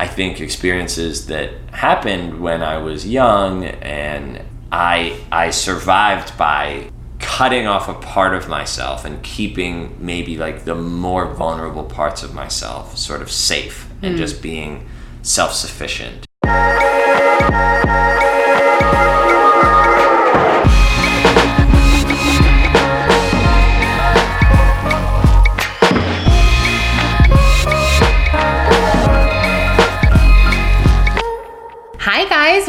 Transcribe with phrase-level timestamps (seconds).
[0.00, 4.40] I think experiences that happened when I was young and
[4.72, 10.74] I I survived by cutting off a part of myself and keeping maybe like the
[10.74, 14.16] more vulnerable parts of myself sort of safe and hmm.
[14.16, 14.88] just being
[15.20, 16.24] self-sufficient.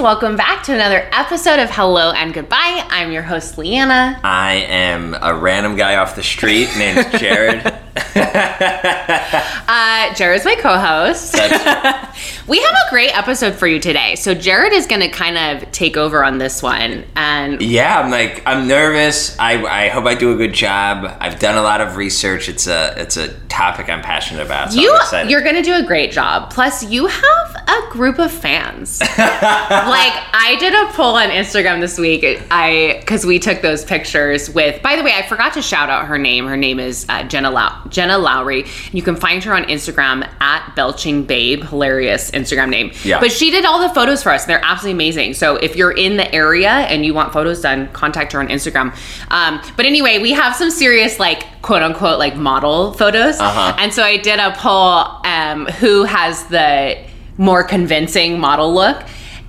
[0.02, 2.88] Welcome back to another episode of Hello and Goodbye.
[2.90, 4.20] I'm your host, Leanna.
[4.24, 7.72] I am a random guy off the street named Jared.
[9.74, 11.34] Uh, Jared's my co host.
[12.48, 14.16] we have a great episode for you today.
[14.16, 17.06] So, Jared is going to kind of take over on this one.
[17.16, 19.40] And yeah, I'm like I'm nervous.
[19.40, 21.16] I, I hope I do a good job.
[21.22, 22.50] I've done a lot of research.
[22.50, 24.74] It's a it's a topic I'm passionate about.
[24.74, 26.52] So you, you're going to do a great job.
[26.52, 29.00] Plus, you have a group of fans.
[29.18, 32.24] like, I did a poll on Instagram this week.
[32.50, 36.08] I, because we took those pictures with, by the way, I forgot to shout out
[36.08, 36.48] her name.
[36.48, 38.66] Her name is uh, Jenna, Low- Jenna Lowry.
[38.92, 41.64] You can find her on Instagram at Belching Babe.
[41.64, 42.92] Hilarious Instagram name.
[43.04, 43.20] Yeah.
[43.20, 44.44] But she did all the photos for us.
[44.44, 45.34] And they're absolutely amazing.
[45.36, 48.96] So if you're in the area and you want photos done, contact her on Instagram.
[49.32, 53.40] Um, but anyway, we have some serious, like, quote unquote, like model photos.
[53.40, 53.76] Uh-huh.
[53.78, 56.98] And so I did a poll um, who has the
[57.38, 59.02] more convincing model look.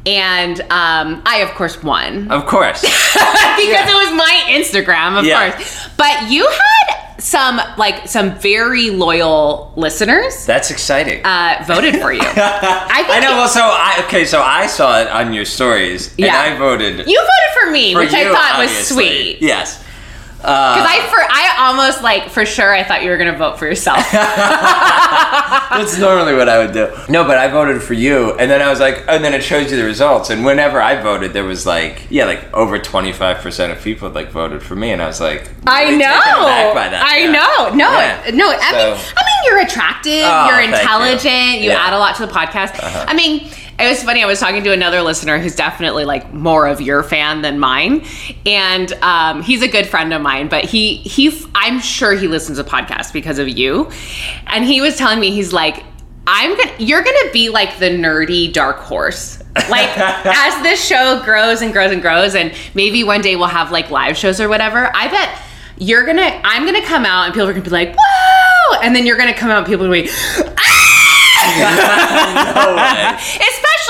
[0.05, 2.81] And um, I, of course, won of course.
[2.83, 5.53] because it was my Instagram, of Yeah.
[5.53, 5.89] course.
[5.97, 11.25] But you had some, like, some very loyal listeners That's exciting.
[11.25, 12.21] uh, voted for you.
[12.25, 13.31] I, think I know.
[13.37, 14.25] Well, so I okay.
[14.25, 16.27] So I saw it on your stories, Yeah.
[16.45, 19.41] and I voted You voted for me, for which I you, thought was sweet.
[19.41, 19.83] Yes.
[20.43, 23.67] Because I, for, I almost like for sure I thought you were gonna vote for
[23.67, 23.99] yourself.
[24.13, 26.93] That's normally what I would do.
[27.09, 29.71] No, but I voted for you, and then I was like, and then it shows
[29.71, 30.31] you the results.
[30.31, 34.11] And whenever I voted, there was like, yeah, like over twenty five percent of people
[34.11, 35.99] like voted for me, and I was like, I know.
[35.99, 37.03] taken by that.
[37.07, 37.31] I Yeah.
[37.33, 37.75] know.
[37.75, 38.31] No, Yeah.
[38.35, 38.51] no.
[38.51, 40.23] I So- mean, I mean, you're attractive.
[40.25, 40.81] Oh, you're thank you.
[40.81, 41.61] intelligent.
[41.63, 41.77] You, Yeah.
[41.77, 41.87] Uh-huh.
[41.89, 42.79] add a lot to the podcast.
[43.09, 43.51] I mean.
[43.83, 44.23] It was funny.
[44.23, 48.05] I was talking to another listener who's definitely like more of your fan than mine,
[48.47, 50.47] and um, he's a good friend of mine.
[50.47, 53.91] But he he, I'm sure he listens to podcasts because of you.
[54.47, 55.83] And he was telling me he's like,
[56.29, 59.43] I'm gonna, you're gonna be like the nerdy dark horse.
[59.69, 63.73] Like as this show grows and grows and grows, and maybe one day we'll have
[63.73, 64.95] like live shows or whatever.
[64.95, 65.43] I bet
[65.79, 69.07] you're gonna, I'm gonna come out and people are gonna be like, "Whoa!" and then
[69.07, 70.53] you're gonna come out and people are gonna be,
[72.53, 73.19] No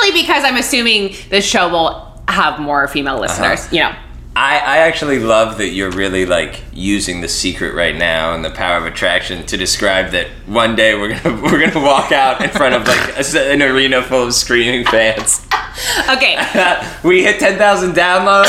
[0.02, 3.60] especially because I'm assuming this show will have more female listeners.
[3.60, 3.68] Uh-huh.
[3.72, 3.94] You know,
[4.34, 8.50] I, I actually love that you're really like using the secret right now and the
[8.50, 12.48] power of attraction to describe that one day we're gonna we're gonna walk out in
[12.50, 15.47] front of like a, an arena full of screaming fans.
[16.09, 16.37] okay.
[17.04, 18.47] we hit ten thousand downloads.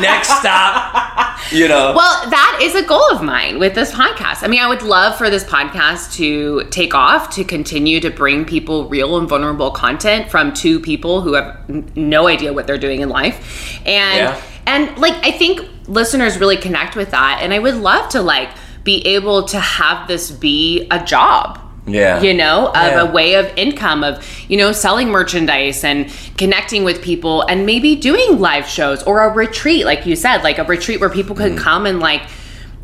[0.00, 1.92] Next stop, you know.
[1.96, 4.42] Well, that is a goal of mine with this podcast.
[4.42, 8.44] I mean, I would love for this podcast to take off, to continue to bring
[8.46, 12.78] people real and vulnerable content from two people who have n- no idea what they're
[12.78, 13.78] doing in life.
[13.86, 14.42] And Yeah.
[14.70, 18.50] And like I think listeners really connect with that and I would love to like
[18.84, 23.00] be able to have this be a job yeah, you know, of Yeah.
[23.00, 27.96] a way of income, of, you know, selling merchandise and connecting with people and maybe
[27.96, 31.52] doing live shows or a retreat, like you said, like a retreat where people could
[31.52, 31.58] mm.
[31.58, 32.22] come and like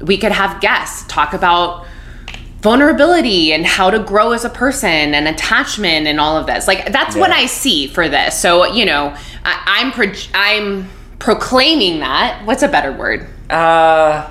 [0.01, 1.87] we could have guests talk about
[2.63, 6.67] vulnerability and how to grow as a person and attachment and all of this.
[6.67, 8.39] Like that's what I see for this.
[8.39, 9.15] So, you know,
[9.45, 10.89] I, I'm pro- I'm
[11.27, 12.43] proclaiming that.
[12.45, 13.27] What's a better word?
[13.51, 14.31] Uh,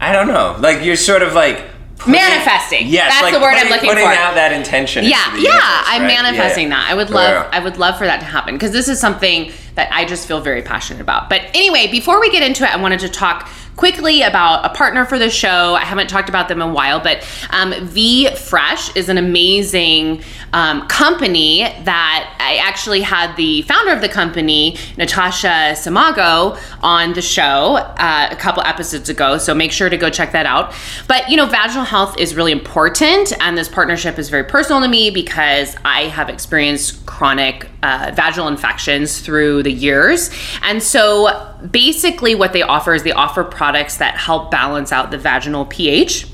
[0.00, 0.56] I don't know.
[0.60, 1.64] Like you're sort of like
[1.98, 2.86] putting- Manifesting.
[2.86, 4.12] Yes, That's like the word I'm putting- looking putting for.
[4.12, 5.02] out that intention.
[5.04, 6.06] yeah yeah universe, i'm right?
[6.08, 6.76] manifesting Yeah.
[6.76, 7.48] that i would love Yeah.
[7.52, 10.40] i would love for that to happen because this is something that i just feel
[10.40, 14.22] very passionate about but anyway before we get into it i wanted to talk quickly
[14.22, 15.74] about a partner for the show.
[15.74, 20.22] I haven't talked about them in a while but um, v fresh is an amazing
[20.52, 27.22] um, company that i actually had the founder of the company natasha samago on the
[27.22, 30.74] show uh, a couple episodes ago so make sure to go check that out.
[31.08, 34.88] But you know vaginal health is really important and this partnership is very personal to
[34.88, 40.30] me because i have experienced chronic uh, vaginal infections through the years.
[40.62, 45.18] And so basically what they offer is they offer products that help balance out the
[45.18, 46.26] vaginal ph.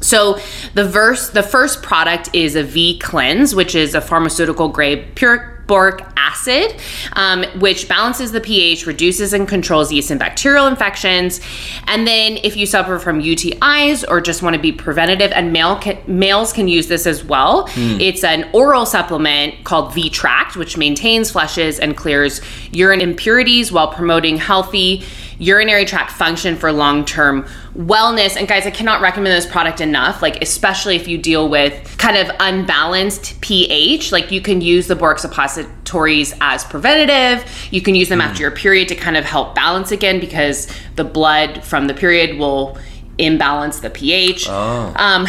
[0.00, 0.38] So
[0.74, 5.57] the verse the first product is a V cleanse, which is a pharmaceutical grade pure
[5.68, 6.74] boric acid,
[7.12, 11.40] um, which balances the pH, reduces and controls yeast and bacterial infections.
[11.86, 15.78] And then if you suffer from UTIs or just want to be preventative, and male
[15.78, 17.68] can, males can use this as well.
[18.00, 22.40] It's an oral supplement called V-Tract, which maintains, flushes, and clears
[22.72, 25.04] urine impurities while promoting healthy
[25.38, 27.44] urinary tract function for long-term
[27.76, 28.36] wellness.
[28.36, 32.16] And guys i cannot recommend this product enough like especially if you deal with kind
[32.16, 37.68] of unbalanced ph like you can use the boric suppositories as preventative.
[37.70, 41.04] You can use them after your period to kind of help balance again because the
[41.04, 42.78] blood from the period will
[43.18, 44.48] imbalance the ph
[44.96, 45.26] um,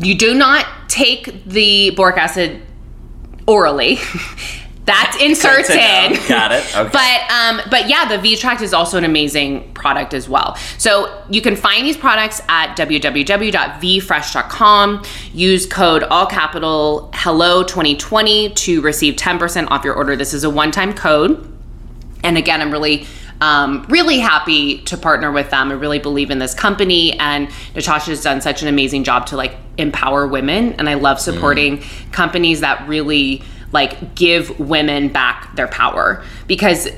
[0.00, 2.62] you do not take the boric acid
[3.46, 3.98] orally
[4.86, 5.76] that's inserted
[6.28, 6.64] Got it.
[6.76, 6.90] Okay.
[6.92, 10.54] but um, but yeah, the V Tract is also an amazing product as well.
[10.78, 15.02] So you can find these products at www.vfresh.com.
[15.32, 20.14] Use code all capital hello 2020 to receive 10% off your order.
[20.16, 21.52] This is a one-time code.
[22.22, 23.06] And again, I'm really
[23.40, 25.70] um, really happy to partner with them.
[25.70, 29.56] I really believe in this company, and Natasha's done such an amazing job to like
[29.76, 30.72] empower women.
[30.74, 31.82] And I love supporting
[32.12, 33.42] companies that really
[33.80, 36.88] like give women back their power because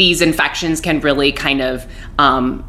[0.00, 1.86] these infections can really kind of
[2.18, 2.62] um,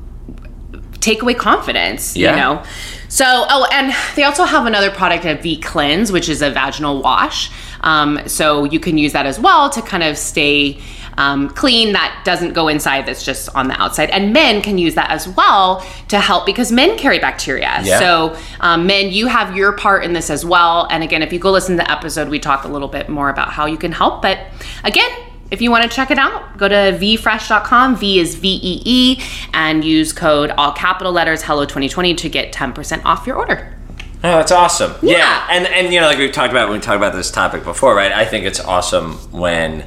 [1.02, 2.32] take away confidence, Yeah.
[2.32, 2.64] you know?
[3.10, 7.02] So, oh, and they also have another product, a V Cleanse, which is a vaginal
[7.02, 7.52] wash.
[7.82, 10.80] Um, so you can use that as well to kind of stay
[11.22, 11.94] um, clean.
[11.94, 14.10] That doesn't go inside, that's just on the outside.
[14.10, 17.80] And men can use that as well to help because men carry bacteria.
[17.84, 18.00] Yeah.
[18.00, 20.88] So, um, men, you have your part in this as well.
[20.90, 23.30] And again, if you go listen to the episode, we talk a little bit more
[23.30, 24.24] about how you can help.
[24.24, 24.40] But
[24.84, 25.10] again,
[25.52, 27.98] if you want to check it out, go to vfresh.com.
[27.98, 29.22] V is V E E,
[29.54, 33.78] and use code all capital letters Hello 2020 to get 10% off your order.
[34.24, 34.94] Oh, that's awesome.
[35.02, 35.18] Yeah.
[35.18, 35.48] Yeah.
[35.50, 37.96] And and you know, like we talked about when we talked about this topic before,
[37.96, 38.12] right?
[38.12, 39.84] I think it's awesome when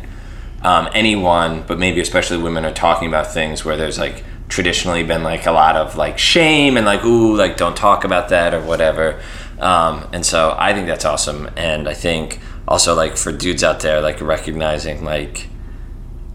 [0.65, 5.23] um, anyone, but maybe especially women, are talking about things where there's like traditionally been
[5.23, 8.63] like a lot of like shame and like ooh, like don't talk about that or
[8.63, 9.21] whatever.
[9.61, 11.51] Um, and so I think that's awesome.
[11.57, 15.49] And I think also like for dudes out there, like recognizing like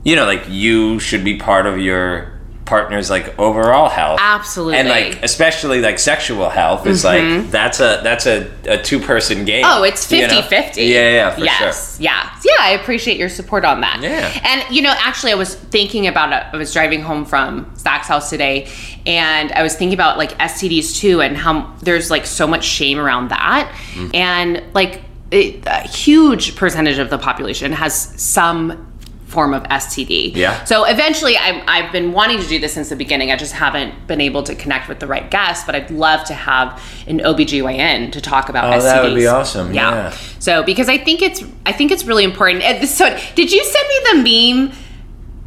[0.04, 2.39] you know, like you should be part of your
[2.70, 4.20] partner's like overall health.
[4.22, 4.78] Absolutely.
[4.78, 9.44] And like especially like sexual health is like that's a that's a, a two person
[9.44, 9.66] game.
[9.68, 10.42] Oh, it's you 50 know?
[10.44, 10.84] 50.
[10.84, 11.98] Yeah, yeah, for yes.
[11.98, 12.04] sure.
[12.04, 12.40] Yeah.
[12.46, 14.00] Yeah, I appreciate your support on that.
[14.02, 14.40] Yeah.
[14.44, 16.48] And, you know, actually, I was thinking about it.
[16.54, 18.70] I was driving home from Zach's house today,
[19.06, 23.00] and I was thinking about like STDs too, and how there's like so much shame
[23.00, 23.74] around that.
[23.94, 24.16] Mm.
[24.16, 25.02] And like
[25.32, 28.89] it, a huge percentage of the population has some
[29.30, 30.36] form of STD.
[30.36, 30.64] Yeah.
[30.66, 33.32] So eventually, I'm, I've been wanting to do this since the beginning.
[33.32, 36.34] I just haven't been able to connect with the right guest, but I'd love to
[36.34, 38.84] have an OBGYN to talk about Oh, STDs.
[38.84, 40.10] that would be awesome, yeah.
[40.40, 42.64] So because I think it's I think it's really important.
[42.90, 43.06] So
[43.36, 44.78] did you send me the meme?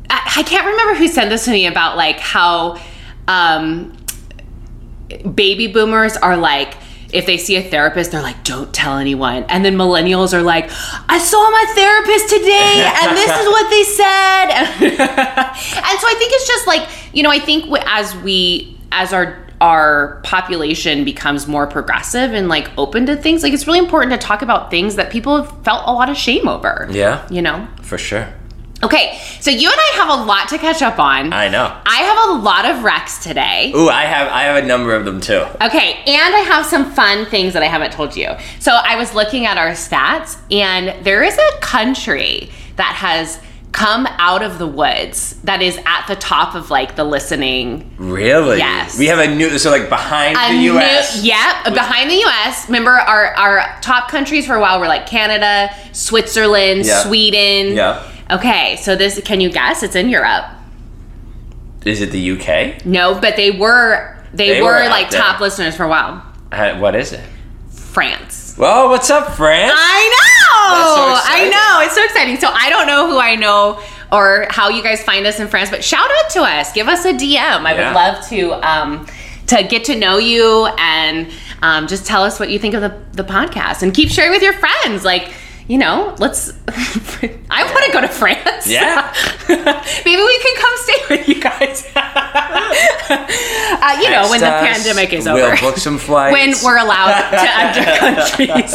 [0.08, 2.78] I, I can't remember who sent this to me about like how
[3.28, 3.96] um,
[5.34, 6.74] baby boomers are like
[7.12, 9.44] if they see a therapist, they're like, don't tell anyone.
[9.44, 10.70] And then millennials are like,
[11.08, 14.48] I saw my therapist today and this is what they said.
[15.82, 19.46] and so I think it's just like, you know, I think as we, as our,
[19.60, 24.18] our population becomes more progressive and like open to things, like it's really important to
[24.18, 26.88] talk about things that people have felt a lot of shame over.
[26.90, 27.26] Yeah.
[27.30, 27.68] You know?
[27.82, 28.32] For sure.
[28.84, 31.32] Okay, so you and I have a lot to catch up on.
[31.32, 31.72] I know.
[31.86, 33.72] I have a lot of recs today.
[33.76, 35.44] Ooh, I have I have a number of them too.
[35.60, 38.30] Okay, and I have some fun things that I haven't told you.
[38.58, 43.38] So I was looking at our stats, and there is a country that has
[43.70, 47.88] come out of the woods that is at the top of like the listening.
[47.98, 48.58] Really?
[48.58, 48.98] Yes.
[48.98, 51.22] We have a new so like behind A the new- US.
[51.24, 52.66] yep, behind the US.
[52.68, 57.02] Remember our, our top countries for a while were like Canada, Switzerland, Yeah.
[57.04, 57.76] Sweden.
[57.76, 58.08] Yeah.
[58.30, 59.82] Okay, so this can you guess?
[59.82, 60.44] It's in Europe.
[61.84, 62.84] Is it the UK?
[62.86, 65.20] No, but they were they, They were, were out like there.
[65.20, 66.24] top listeners for a while.
[66.50, 67.20] Uh, what is it?
[67.70, 68.54] France.
[68.56, 69.72] Well, what's up, France?
[69.74, 70.76] I know.
[70.76, 71.50] That's so I exciting.
[71.50, 71.80] know.
[71.82, 72.36] It's so exciting.
[72.40, 73.80] So I don't know who I know
[74.12, 76.72] or how you guys find us in France, but shout out to us.
[76.72, 77.36] Give us a DM.
[77.38, 77.88] I Yeah.
[77.88, 79.06] would love to um,
[79.48, 81.30] to get to know you and
[81.62, 84.42] um, just tell us what you think of the, the podcast and keep sharing with
[84.42, 85.04] your friends.
[85.04, 85.32] Like,
[85.68, 86.52] you know, let's.
[86.68, 88.66] I want to go to France.
[88.66, 89.14] Yeah.
[89.48, 91.86] Maybe we can come stay with you guys.
[91.96, 95.36] uh, you know, when the pandemic is over.
[95.36, 95.60] We'll over.
[95.60, 96.32] book some flights.
[96.32, 98.74] when we're allowed to enter countries.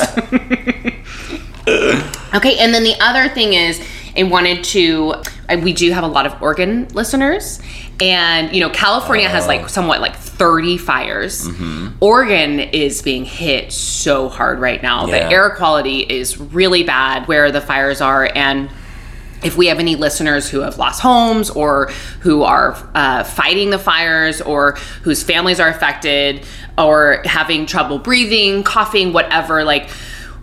[2.34, 3.80] okay, and then the other thing is,
[4.18, 5.14] I wanted to.
[5.62, 7.62] We do have a lot of Oregon listeners,
[8.00, 11.48] and you know, California has like somewhat like 30 fires.
[12.00, 15.08] Oregon is being hit so hard right now.
[15.08, 15.28] Yeah.
[15.28, 18.70] The air quality is really bad where the fires are, and
[19.44, 21.88] if we have any listeners who have lost homes or
[22.22, 24.74] who are uh, fighting the fires or
[25.04, 26.46] whose families are affected
[26.78, 29.90] or having trouble breathing, coughing, whatever, like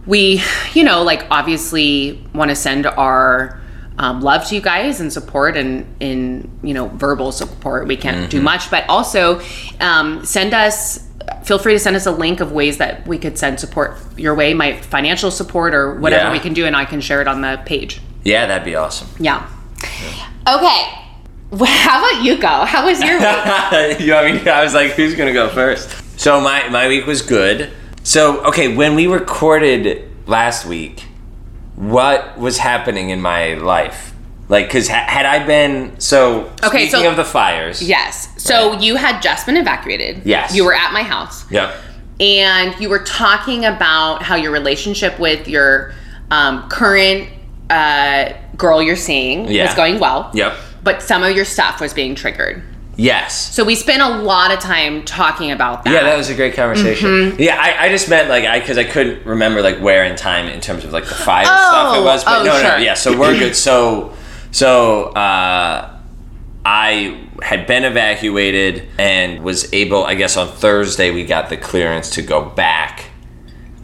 [0.06, 0.40] we,
[0.74, 3.60] you know, like obviously want to send our
[3.98, 7.86] um, love to you guys and support and in you know verbal support.
[7.86, 9.40] We can't do much, but also
[9.80, 11.08] um, send us.
[11.44, 14.34] Feel free to send us a link of ways that we could send support your
[14.34, 16.32] way, my financial support or whatever Yeah.
[16.32, 18.00] we can do, and I can share it on the page.
[18.24, 19.08] Yeah, that'd be awesome.
[19.18, 19.48] Yeah.
[20.46, 20.98] Okay.
[21.50, 22.48] Well, how about you go?
[22.64, 24.00] How was your week?
[24.00, 24.48] you know I mean?
[24.48, 25.88] I was like, who's gonna go first?
[26.18, 27.70] So my my week was good.
[28.02, 31.04] So okay, when we recorded last week,
[31.76, 34.12] what was happening in my life?
[34.48, 38.28] Like, cause ha- had I been so Okay, speaking so- of the fires, yes.
[38.36, 38.80] So Right.
[38.82, 40.22] you had just been evacuated.
[40.24, 40.54] Yes.
[40.54, 41.44] You were at my house.
[41.50, 41.74] yep,
[42.20, 45.92] and you were talking about how your relationship with your
[46.30, 47.28] um, current
[47.70, 49.64] uh, girl you're seeing Yeah.
[49.66, 50.30] was going well.
[50.34, 52.62] yep, But some of your stuff was being triggered.
[52.96, 53.54] Yes.
[53.54, 55.92] So we spent a lot of time talking about that.
[55.92, 57.08] Yeah, that was a great conversation.
[57.08, 57.40] Mm-hmm.
[57.42, 60.46] Yeah, I, I just meant like I because I couldn't remember like where in time
[60.46, 62.24] in terms of like the fire Oh, stuff it was.
[62.24, 62.78] But oh, no, no, sure.
[62.78, 62.94] yeah.
[62.94, 63.56] So we're good.
[63.56, 64.14] So
[64.50, 65.98] so uh,
[66.64, 70.04] I had been evacuated and was able.
[70.04, 73.10] I guess on Thursday we got the clearance to go back.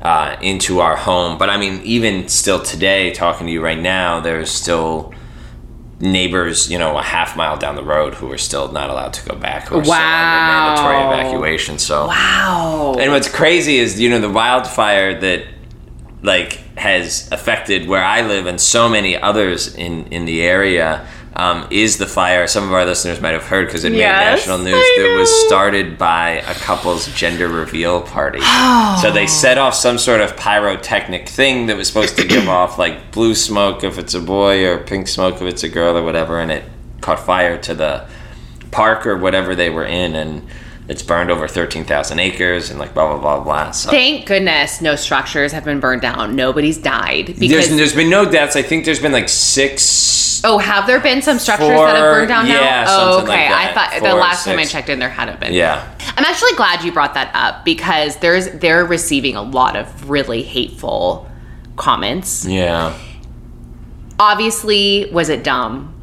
[0.03, 4.19] Uh, into our home, but I mean, even still today, talking to you right now,
[4.19, 5.13] there's still
[6.01, 9.29] neighbors, you know, a half mile down the road who are still not allowed to
[9.29, 10.25] go back, who are still Wow.
[10.33, 11.79] under mandatory evacuation.
[11.79, 12.97] So, Wow.
[12.99, 15.45] and what's crazy is, you know, the wildfire that
[16.23, 21.67] like has affected where I live and so many others in in the area um,
[21.71, 22.47] is the fire.
[22.47, 24.75] Some of our listeners might have heard because it Yes, made national news.
[24.75, 28.41] That was started by a couple's gender reveal party.
[29.01, 32.79] So they set off some sort of pyrotechnic thing that was supposed to give off
[32.79, 36.03] like blue smoke if it's a boy or pink smoke if it's a girl or
[36.03, 36.65] whatever, and it
[37.01, 38.07] caught fire to the
[38.71, 40.47] park or whatever they were in, and
[40.91, 43.71] it's burned over thirteen thousand acres and like blah blah blah blah.
[43.71, 46.35] So Thank goodness no structures have been burned down.
[46.35, 48.57] Nobody's died there's there's been no deaths.
[48.57, 50.43] I think there's been like six.
[50.43, 52.87] Oh, have there been some structures that have burned down yeah, now?
[52.89, 53.29] Oh, okay.
[53.29, 53.51] like.
[53.51, 55.53] I thought the Four or last time I checked in, there hadn't been.
[55.53, 55.87] Yeah.
[56.17, 60.43] I'm actually glad you brought that up because there's they're receiving a lot of really
[60.43, 61.29] hateful
[61.77, 62.47] comments.
[62.47, 62.99] Yeah.
[64.19, 65.95] Obviously, was it dumb?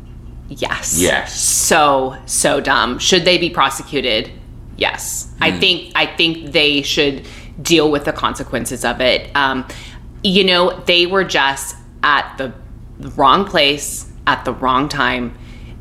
[0.49, 0.99] Yes.
[0.99, 1.39] Yes.
[1.39, 2.99] So so dumb.
[2.99, 4.31] Should they be prosecuted?
[4.77, 5.27] Yes.
[5.41, 5.59] I Hmm.
[5.59, 7.25] think I think they should
[7.61, 9.29] deal with the consequences of it.
[9.35, 9.65] Um,
[10.23, 12.53] you know, they were just at the
[13.15, 15.33] wrong place at the wrong time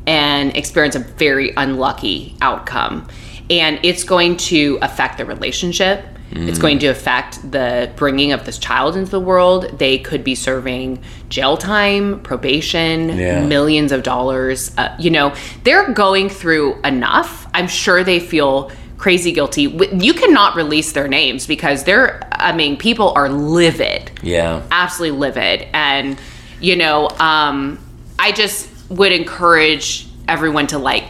[0.07, 3.07] and experience a very unlucky outcome.
[3.49, 6.03] And it's going to affect the relationship.
[6.29, 9.79] It's going to affect the bringing of this child into the world.
[9.79, 10.99] They could be serving
[11.29, 13.45] jail time, probation, Yeah.
[13.45, 14.71] millions of dollars.
[14.77, 17.47] Uh, you know, they're going through enough.
[17.53, 19.63] I'm sure they feel crazy guilty.
[19.63, 24.63] You cannot release their names because they're, I mean, people are livid Yeah.
[24.71, 26.19] absolutely livid and
[26.59, 27.77] you know um
[28.17, 31.03] i just would encourage everyone to like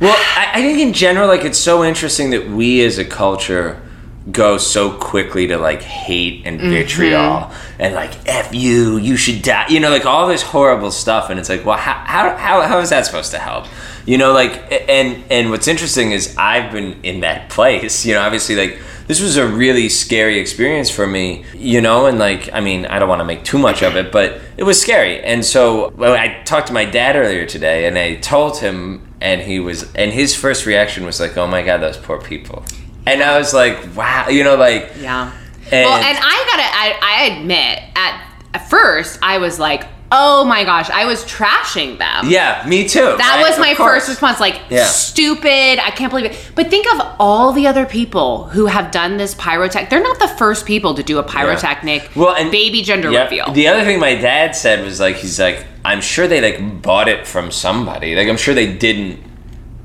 [0.00, 3.82] Well, I, I think in general, like it's so interesting that we as a culture
[4.30, 9.66] go so quickly to like hate and vitriol and like f you, you should die.
[9.68, 12.78] You know, like all this horrible stuff, and it's like, well, how how how, how
[12.78, 13.66] is that supposed to help?
[14.06, 18.06] You know, like and and what's interesting is I've been in that place.
[18.06, 21.44] You know, obviously, like this was a really scary experience for me.
[21.54, 24.10] You know, and like I mean, I don't want to make too much of it,
[24.10, 25.22] but it was scary.
[25.22, 29.40] And so well, I talked to my dad earlier today, and I told him and
[29.40, 32.64] he was and his first reaction was like oh my god those poor people
[33.06, 35.32] and i was like wow you know like yeah
[35.72, 40.44] and, well and i gotta I, I admit at, at first i was like oh
[40.44, 42.28] my gosh i was trashing them.
[42.28, 43.48] Yeah me too that right?
[43.50, 44.84] was my first response like Yeah.
[44.86, 46.52] stupid i can't believe it.
[46.54, 50.28] But think of all the other people who have done this pyrotech they're not the
[50.28, 53.50] first people to do a pyrotechnic Well, and- baby gender reveal.
[53.52, 57.08] the other thing my dad said was like he's like i'm sure they like bought
[57.08, 58.14] it from somebody.
[58.14, 59.20] Like i'm sure they didn't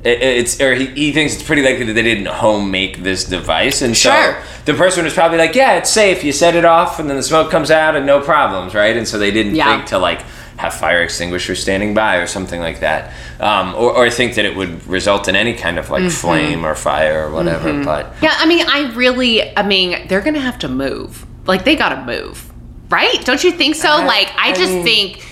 [0.03, 3.81] it's or he, he thinks it's pretty likely that they didn't home make this device
[3.84, 4.12] and Sure.
[4.41, 7.17] so the person was probably like yeah it's safe you set it off and then
[7.17, 9.75] the smoke comes out and no problems right and so they didn't Yeah.
[9.75, 10.22] think to like
[10.58, 14.55] have fire extinguishers standing by or something like that um, or, or think that it
[14.55, 16.10] would result in any kind of like Mm-hmm.
[16.10, 20.39] flame or fire or whatever but Yeah, I mean, I really, I mean, they're gonna
[20.39, 21.25] have to move.
[21.48, 22.51] Like, they gotta move,
[22.91, 23.24] right?
[23.25, 23.89] Don't you think so?
[23.89, 25.27] I- like, I, I just mean- think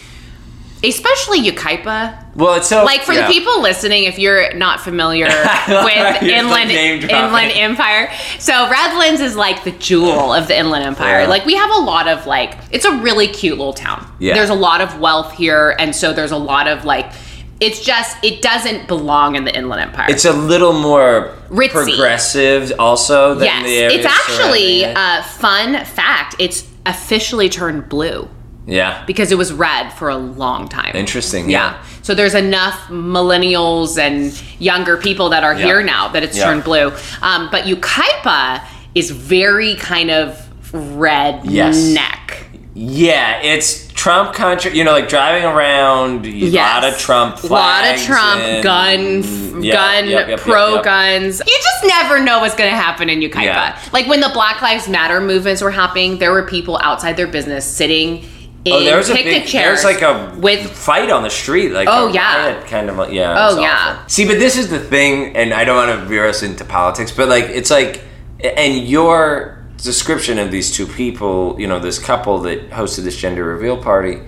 [0.83, 2.35] especially Yucaipa.
[2.35, 3.27] Well, it's so Like for yeah.
[3.27, 5.25] the people listening, if you're not familiar
[5.67, 6.71] with Inland.
[6.71, 11.21] Inland Empire, so Redlands is like the jewel of the Inland Empire.
[11.21, 11.27] Yeah.
[11.27, 14.09] Like we have a lot of like, it's a really cute little town.
[14.19, 14.35] Yeah.
[14.35, 17.11] There's a lot of wealth here, and so there's a lot of like,
[17.59, 20.07] it's just it doesn't belong in the Inland Empire.
[20.09, 21.69] It's a little more Ritzy.
[21.71, 23.35] progressive, also.
[23.35, 26.35] Than yes, it's actually a fun fact.
[26.39, 28.29] It's officially turned blue
[28.71, 29.03] yeah.
[29.05, 30.95] because it was red for a long time.
[30.95, 31.49] Interesting.
[31.49, 31.71] Yeah.
[31.73, 31.83] Yeah.
[32.01, 35.65] So there's enough millennials and younger people that are Yeah.
[35.65, 36.45] here now that it's Yeah.
[36.45, 36.91] turned blue.
[37.21, 38.61] Um, but Yucaipa
[38.95, 40.37] is very kind of
[40.73, 41.77] red Yes.
[41.77, 42.45] neck.
[42.75, 44.77] Yeah, it's Trump country.
[44.77, 46.81] You know, like driving around, a Yes.
[46.81, 47.49] lot of Trump flags.
[47.51, 51.41] A lot of Trump, and- gun, Yeah, gun, yep, yep, pro yep, guns.
[51.45, 53.43] You just never know what's going to happen in Yucaipa.
[53.43, 53.75] Yeah.
[53.91, 57.65] Like when the Black Lives Matter movements were happening, there were people outside their business
[57.65, 61.71] sitting in Oh, there was a big, there's like a with fight on the street,
[61.71, 62.61] like Oh, yeah.
[62.67, 63.33] kind of, like- yeah.
[63.49, 63.95] Oh, yeah.
[63.97, 64.09] awful.
[64.09, 67.11] See, but this is the thing, and I don't want to veer us into politics,
[67.11, 68.03] but like it's like,
[68.43, 73.43] and your description of these two people, you know, this couple that hosted this gender
[73.45, 74.19] reveal party,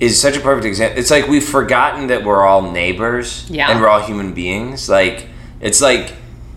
[0.00, 0.98] is such a perfect example.
[0.98, 3.70] It's like we've forgotten that we're all neighbors, Yeah.
[3.70, 4.88] and we're all human beings.
[4.88, 5.28] Like
[5.60, 6.12] it's like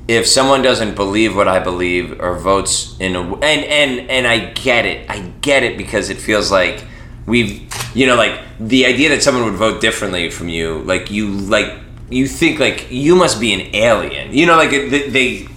[0.08, 4.52] if someone doesn't believe what I believe or votes in a and and and I
[4.52, 6.84] get it, I get it because it feels like
[7.26, 11.30] we've you know like the idea that someone would vote differently from you, like you
[11.32, 11.80] like
[12.10, 15.10] you think like you must be an alien, you know, like they.
[15.10, 15.48] they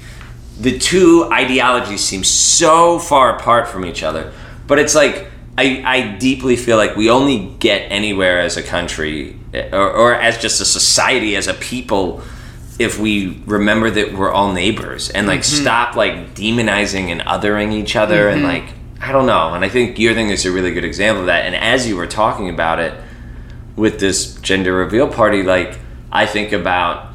[0.58, 4.32] the two ideologies seem so far apart from each other.
[4.66, 5.26] But it's like
[5.58, 10.14] I, I deeply feel like we only get anywhere as a country eh, or, or
[10.14, 12.22] as just a society, as a people,
[12.78, 15.62] if we remember that we're all neighbors and like mm-hmm.
[15.62, 18.66] stop like demonizing and othering each other and mm-hmm.
[18.66, 19.54] like I don't know.
[19.54, 21.44] And I think your thing is a really good example of that.
[21.44, 22.98] And as you were talking about it
[23.76, 25.78] with this gender reveal party, like
[26.10, 27.12] I think about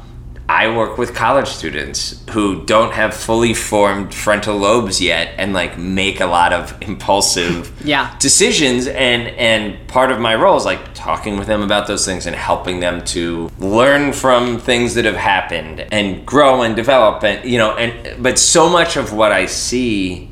[0.48, 5.78] I work with college students who don't have fully formed frontal lobes yet and like
[5.78, 8.14] make a lot of impulsive Yeah.
[8.18, 12.26] decisions and and part of my role is like talking with them about those things
[12.26, 17.48] and helping them to learn from things that have happened and grow and develop and
[17.48, 20.28] you know and but so much of what I see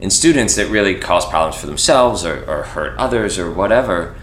[0.00, 4.16] in students that really cause problems for themselves or, or hurt others or whatever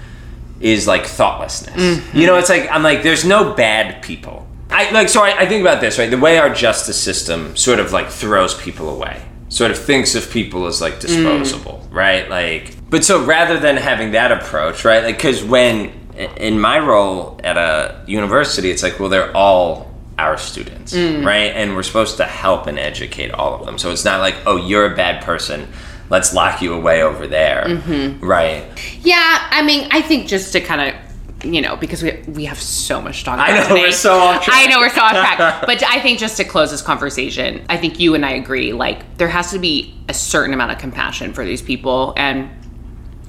[0.59, 1.75] is like thoughtlessness.
[1.79, 2.17] Mm-hmm.
[2.17, 4.46] You know, it's like I'm like, there's no bad people.
[4.69, 6.09] I like so I, I think about this right.
[6.09, 10.29] The way our justice system sort of like throws people away, sort of thinks of
[10.29, 11.01] people as like mm.
[11.01, 12.29] disposable, right?
[12.29, 15.03] Like, but so rather than having that approach, right?
[15.03, 15.91] Like, because when
[16.37, 21.23] in my role at a university, it's like, well, they're all our students, mm.
[21.23, 21.53] right?
[21.53, 23.77] And we're supposed to help and educate all of them.
[23.77, 25.67] So it's not like, oh, you're a bad person.
[26.09, 28.25] Let's lock you away over there, mm-hmm.
[28.25, 28.65] right?
[29.03, 31.06] Yeah, I mean, I think just to kind of,
[31.43, 33.49] you know, because we we have so much to talk about.
[33.49, 33.81] I know, today.
[33.81, 34.57] we're so off track.
[34.57, 37.77] I know we're so off track, but I think just to close this conversation, I
[37.77, 38.73] think you and I agree.
[38.73, 42.49] Like, there has to be a certain amount of compassion for these people, and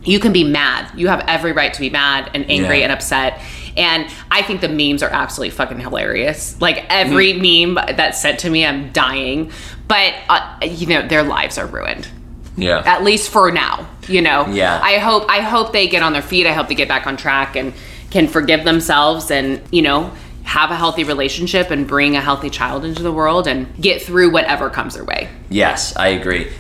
[0.05, 0.91] you can be mad.
[0.99, 2.85] You have every right to be mad and angry Yeah.
[2.85, 3.41] and upset.
[3.77, 6.59] And I think the memes are absolutely fucking hilarious.
[6.61, 7.75] Like every Mm-hmm.
[7.75, 9.53] meme that's sent to me, I'm dying.
[9.87, 12.09] But uh, you know, their lives are ruined
[12.57, 12.83] Yeah.
[12.87, 14.81] at least for now you know Yeah.
[14.83, 17.17] i hope i hope they get on their feet i hope they get back on
[17.19, 17.75] track and
[18.11, 20.11] can forgive themselves and you know
[20.45, 24.31] have a healthy relationship and bring a healthy child into the world and get through
[24.31, 26.51] whatever comes their way Yes, I agree.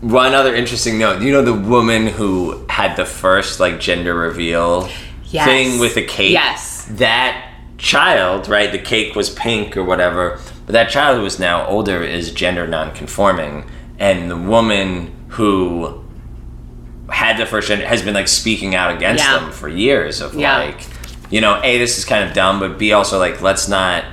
[0.00, 1.22] One other interesting note.
[1.22, 4.88] You know the woman who had the first like gender reveal
[5.28, 5.46] Yes.
[5.46, 6.30] thing with the cake?
[6.32, 6.84] Yes.
[6.90, 8.70] That child, right?
[8.70, 12.66] The cake was pink or whatever, but that child who is now older is gender
[12.66, 13.64] non-conforming,
[13.98, 16.02] and the woman who
[17.10, 19.38] had the first gender has been like speaking out against Yeah.
[19.38, 20.58] them for years of Yeah.
[20.58, 20.80] like,
[21.30, 24.04] you know, a this is kind of dumb, but b also like let's not,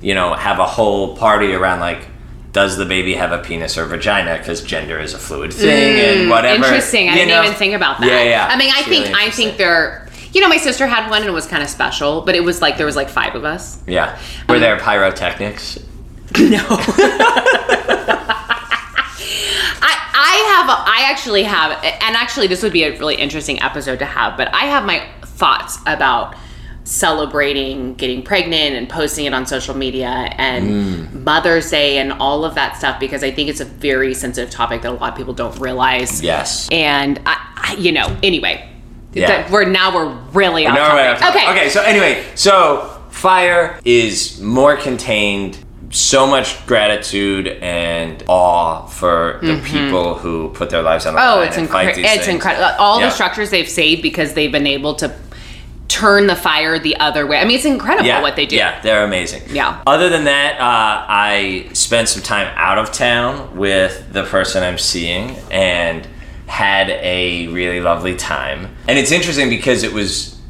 [0.00, 2.06] you know, have a whole party around like.
[2.52, 4.38] Does the baby have a penis or vagina?
[4.38, 6.54] Because gender is a fluid thing and whatever.
[6.62, 7.42] Mm, interesting i you didn't know?
[7.42, 8.46] even think about that Yeah, yeah.
[8.50, 11.20] i mean i It's think really i think they're you know my sister had one
[11.20, 13.44] and it was kind of special but it was like there was like five of
[13.44, 14.18] us Yeah.
[14.48, 15.78] Were there pyrotechnics?
[16.38, 16.64] No.
[19.82, 23.60] I I have a, I actually have and actually this would be a really interesting
[23.62, 26.34] episode to have, but I have my thoughts about
[26.86, 30.06] celebrating getting pregnant and posting it on social media
[30.38, 34.50] and Mother's Day and all of that stuff because I think it's a very sensitive
[34.50, 36.22] topic that a lot of people don't realize.
[36.22, 36.68] Yes.
[36.70, 38.68] And I, I you know, anyway,
[39.12, 39.50] Yeah.
[39.50, 41.42] we're now we're really off No, topic.
[41.42, 41.50] Okay.
[41.50, 41.68] Okay.
[41.70, 45.58] So anyway, so fire is more contained.
[45.90, 51.38] So much gratitude and awe for the people who put their lives on the Mm-hmm.
[51.38, 52.18] Oh, it's and fight incredible!
[52.18, 52.64] It's incredible.
[52.80, 53.06] All Yeah.
[53.06, 55.08] the structures they've saved because they've been able to
[55.88, 57.38] turn the fire the other way.
[57.38, 58.56] I mean, it's incredible yeah, what they do.
[58.56, 59.42] Yeah, they're amazing.
[59.48, 59.82] Yeah.
[59.86, 64.78] Other than that, uh, I spent some time out of town with the person I'm
[64.78, 66.06] seeing and
[66.46, 68.76] had a really lovely time.
[68.88, 70.40] And it's interesting because it was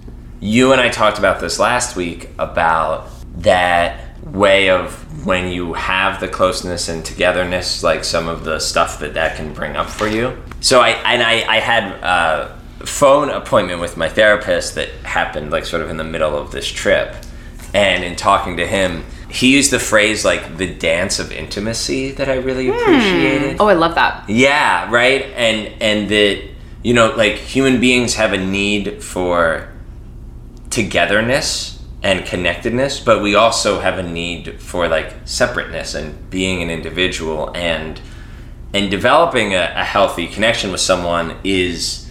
[0.41, 6.21] you and I talked about this last week about that way of when you have
[6.21, 10.07] the closeness and togetherness, like some of the stuff that that can bring up for
[10.07, 10.37] you.
[10.61, 15.65] So I and I, I had a phone appointment with my therapist that happened like
[15.65, 17.17] sort of in the middle of this trip,
[17.75, 22.29] and in talking to him, he used the phrase like the dance of intimacy that
[22.29, 22.73] I really hmm.
[22.73, 23.57] appreciated.
[23.61, 24.29] Oh, I love that.
[24.29, 25.23] Yeah, right.
[25.35, 26.43] And and that
[26.83, 29.69] you know, like human beings have a need for
[30.71, 36.71] togetherness and connectedness, but we also have a need for like separateness and being an
[36.71, 38.01] individual and
[38.73, 42.06] and developing a, a healthy connection with someone is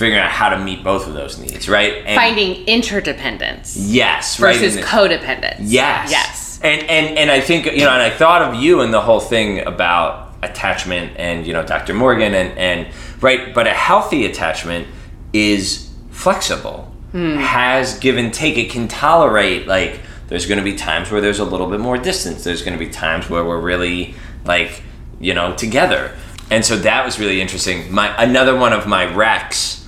[0.00, 2.02] figuring out how to meet both of those needs, right?
[2.06, 4.58] And Finding interdependence yes, right.
[4.58, 5.58] versus codependence.
[5.60, 6.10] Yes.
[6.10, 6.58] Yes.
[6.62, 9.20] And and and I think you know, and I thought of you and the whole
[9.20, 11.92] thing about attachment and you know Dr.
[11.92, 12.88] Morgan and and
[13.20, 14.88] right, but a healthy attachment
[15.34, 16.90] is flexible.
[17.12, 17.36] Hmm.
[17.36, 18.56] Has give and take.
[18.56, 21.98] It can tolerate like there's going to be times where there's a little bit more
[21.98, 22.42] distance.
[22.42, 24.14] There's going to be times where we're really
[24.46, 24.82] like
[25.20, 26.16] you know together.
[26.50, 27.92] And so that was really interesting.
[27.92, 29.79] My another one of my recs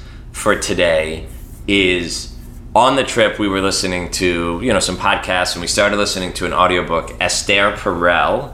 [0.42, 1.24] for today
[1.68, 2.34] is
[2.74, 6.32] on the trip we were listening to you know some podcasts and we started listening
[6.32, 8.52] to an audiobook esther perel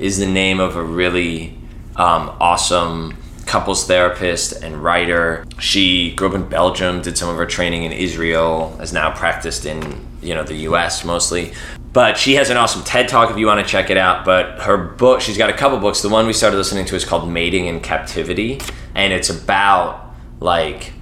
[0.00, 1.56] is the name of a really
[1.94, 5.46] um, awesome couples therapist and writer.
[5.60, 9.64] She grew up in belgium did some of her training in israel has now practiced
[9.64, 11.52] in you know the us mostly.
[11.92, 14.58] But she has an awesome ted talk if you want to check it out but
[14.62, 16.02] her book she's got a couple books.
[16.02, 18.60] The one we started listening to is called mating in captivity
[18.96, 20.94] and it's about like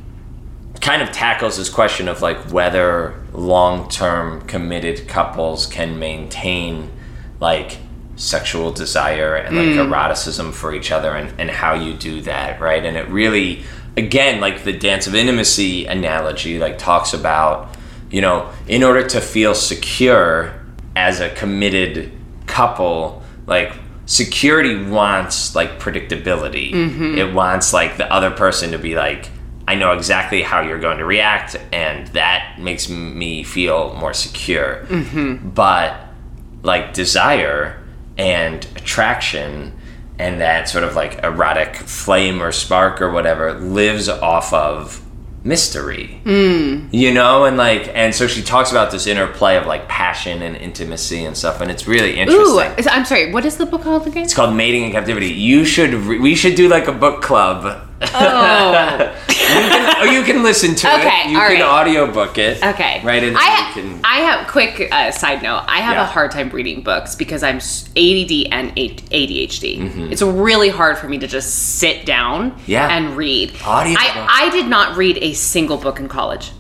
[0.81, 6.91] kind of tackles this question of like whether long-term committed couples can maintain
[7.41, 7.79] like
[8.17, 9.79] sexual desire and like hmm.
[9.79, 12.85] eroticism for each other and, and how you do that right?
[12.85, 13.63] And it really
[13.97, 17.75] again like the dance of intimacy analogy like talks about
[18.11, 20.55] you know in order to feel secure
[20.95, 22.13] as a committed
[22.47, 23.73] couple like
[24.07, 26.73] security wants like predictability.
[26.73, 27.19] Mm-hmm.
[27.19, 29.31] It wants like the other person to be like
[29.69, 34.85] i know exactly how you're going to react and that makes me feel more secure.
[34.89, 35.51] Mm-hmm.
[35.51, 36.01] But
[36.63, 37.83] like desire
[38.19, 39.73] and attraction
[40.19, 45.03] and that sort of like erotic flame or spark or whatever lives off of
[45.45, 46.21] mystery.
[46.25, 46.89] Mm.
[46.93, 50.57] You know and like and so she talks about this interplay of like passion and
[50.57, 52.89] intimacy and stuff and it's really Ooh, interesting.
[52.91, 53.33] I'm sorry.
[53.33, 54.25] What is the book called again?
[54.25, 55.29] it's called mating in captivity.
[55.29, 60.43] You should re- we should do like a book club Oh, you can, you can
[60.43, 61.87] listen to Okay, it you all can right.
[61.87, 63.01] audiobook it okay.
[63.05, 65.65] right and I, you can I have quick uh, side note.
[65.67, 66.03] I have Yeah.
[66.03, 70.11] a hard time reading books because I'm ADD and ADHD.
[70.13, 72.61] It's really hard for me to just sit down Mm-hmm.
[72.67, 72.89] Yeah.
[72.97, 73.51] and read.
[73.65, 73.99] Audiobook.
[74.03, 76.53] I, I did not read a single book in college.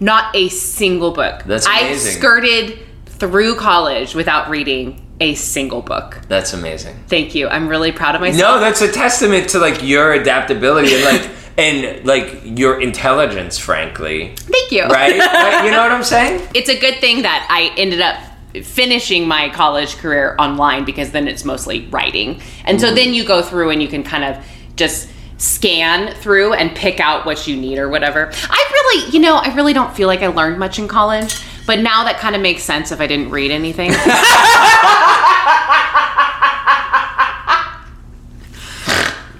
[0.00, 1.44] Not a single book.
[1.44, 1.90] That's amazing.
[1.90, 6.20] I skirted through college without reading a single book.
[6.28, 7.48] that's amazing Thank you.
[7.48, 8.56] I'm really proud of myself.
[8.56, 14.34] No, that's a testament to like your adaptability and like and like your intelligence, frankly.
[14.36, 14.84] Thank you.
[14.84, 15.18] Right?
[15.18, 15.64] Right?
[15.64, 16.48] You know what I'm saying?
[16.54, 18.16] it's a good thing that I ended up
[18.64, 22.40] finishing my college career online because then it's mostly writing.
[22.64, 22.94] And so mm.
[22.94, 24.44] then you go through and you can kind of
[24.76, 25.08] just
[25.38, 28.30] scan through and pick out what you need or whatever.
[28.32, 31.80] I really, you know, I really don't feel like I learned much in college, but
[31.80, 33.92] now that kind of makes sense if I didn't read anything.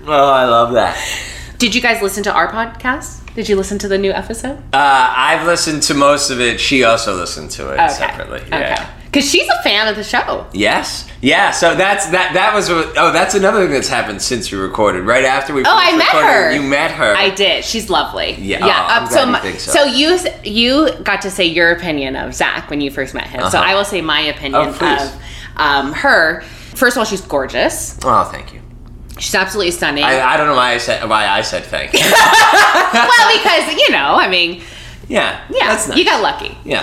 [0.05, 0.99] Oh, I love that.
[1.59, 3.22] Did you guys listen to our podcast?
[3.35, 4.59] Did you listen to the new episode?
[4.75, 6.61] Uh, I've listened to most of it.
[6.61, 8.43] She also listened to it separately.
[8.49, 8.91] Yeah.
[9.07, 10.47] Because she's a fan of the show.
[10.55, 11.07] Yes.
[11.21, 11.51] Yeah.
[11.51, 12.33] So that's that.
[12.33, 12.71] That was.
[12.71, 15.03] Oh, that's another thing that's happened since we recorded.
[15.03, 15.61] Right after we.
[15.61, 16.53] Oh, I met her.
[16.53, 17.15] You met her.
[17.15, 17.63] I did.
[17.63, 18.33] She's lovely.
[18.35, 18.67] Yeah.
[18.67, 18.89] Yeah.
[18.91, 19.73] Oh, um, so, you so.
[19.73, 23.41] so you you got to say your opinion of Zach when you first met him.
[23.51, 23.71] So Uh-huh.
[23.71, 25.23] I will say my opinion Oh, of
[25.57, 26.41] um, her.
[26.75, 27.99] First of all, she's gorgeous.
[28.03, 28.62] Oh, thank you.
[29.23, 30.03] She's absolutely stunning.
[30.05, 32.01] I, I don't know why I said why I said thank you.
[32.01, 34.63] well, because you know, I mean,
[35.09, 35.45] yeah.
[35.51, 35.97] yeah, That's nice.
[35.99, 36.57] you got lucky.
[36.65, 36.83] Yeah.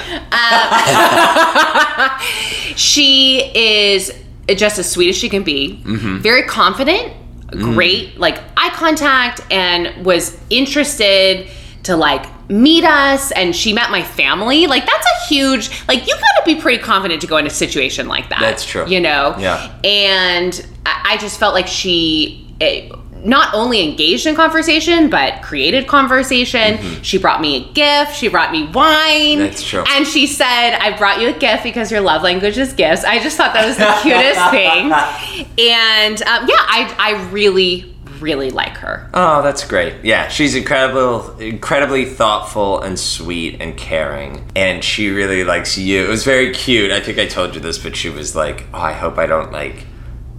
[2.76, 4.14] She is
[4.56, 5.82] just as sweet as she can be.
[5.84, 6.18] Mm-hmm.
[6.20, 7.14] Very confident,
[7.50, 7.74] Mm.
[7.74, 11.50] great, like eye contact, and was interested
[11.84, 13.32] to like meet us.
[13.32, 14.68] And she met my family.
[14.68, 15.70] Like that's a huge.
[15.88, 18.40] Like you got to be pretty confident to go in a situation like that.
[18.42, 18.88] That's true.
[18.88, 19.36] You know.
[19.38, 19.74] Yeah.
[19.84, 22.48] And I just felt like she.
[22.62, 22.90] eh,
[23.22, 26.78] not only engaged in conversation, but created conversation.
[27.04, 28.16] She brought me a gift.
[28.16, 29.40] She brought me wine.
[29.40, 29.84] That's true.
[29.90, 33.04] And she said, I brought you a gift because your love language is gifts.
[33.04, 35.46] I just thought that was the cutest thing.
[35.70, 39.10] And um, yeah, I, I really, really like her.
[39.14, 40.04] Oh, that's great.
[40.04, 44.50] Yeah, she's incredible, incredibly thoughtful and sweet and caring.
[44.56, 46.04] And she really likes you.
[46.04, 46.92] It was very cute.
[46.92, 49.52] I think I told you this, but she was like, "Oh, I hope I don't
[49.52, 49.86] like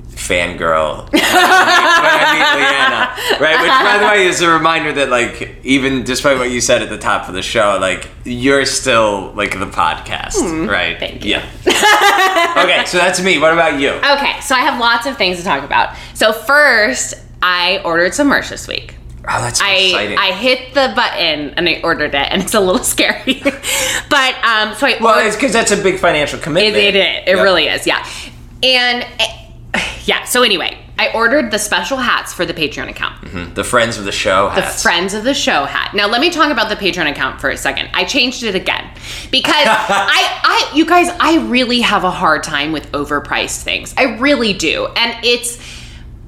[0.09, 3.61] fangirl when I meet Leanna." Right?
[3.61, 6.91] Which, by the way, is a reminder that, like, even despite what you said at
[6.91, 10.99] the top of the show, like, you're still like the podcast, mm, right?
[10.99, 11.31] thank you.
[11.31, 11.45] Yeah.
[12.57, 13.39] okay, so that's me.
[13.39, 13.91] What about you?
[13.91, 15.97] Okay, so I have lots of things to talk about.
[16.15, 18.97] So first, I ordered some merch this week.
[19.23, 20.19] Oh, that's so I exciting.
[20.19, 23.41] I hit the button and I ordered it, and it's a little scary.
[23.45, 26.77] but um, so I well, ordered- it's because that's a big financial it, commitment.
[26.77, 27.43] it, it, it Yeah.
[27.43, 28.07] really is, yeah.
[28.63, 29.07] And
[30.05, 33.55] yeah, so anyway, I ordered the special hats for the Patreon account.
[33.55, 34.53] The friends of the show.
[34.55, 35.95] The friends of the show hat.
[35.95, 37.89] Now let me talk about the Patreon account for a second.
[37.95, 38.87] I changed it again
[39.31, 43.95] because I, I, you guys, I really have a hard time with overpriced things.
[43.97, 45.59] I really do, and it's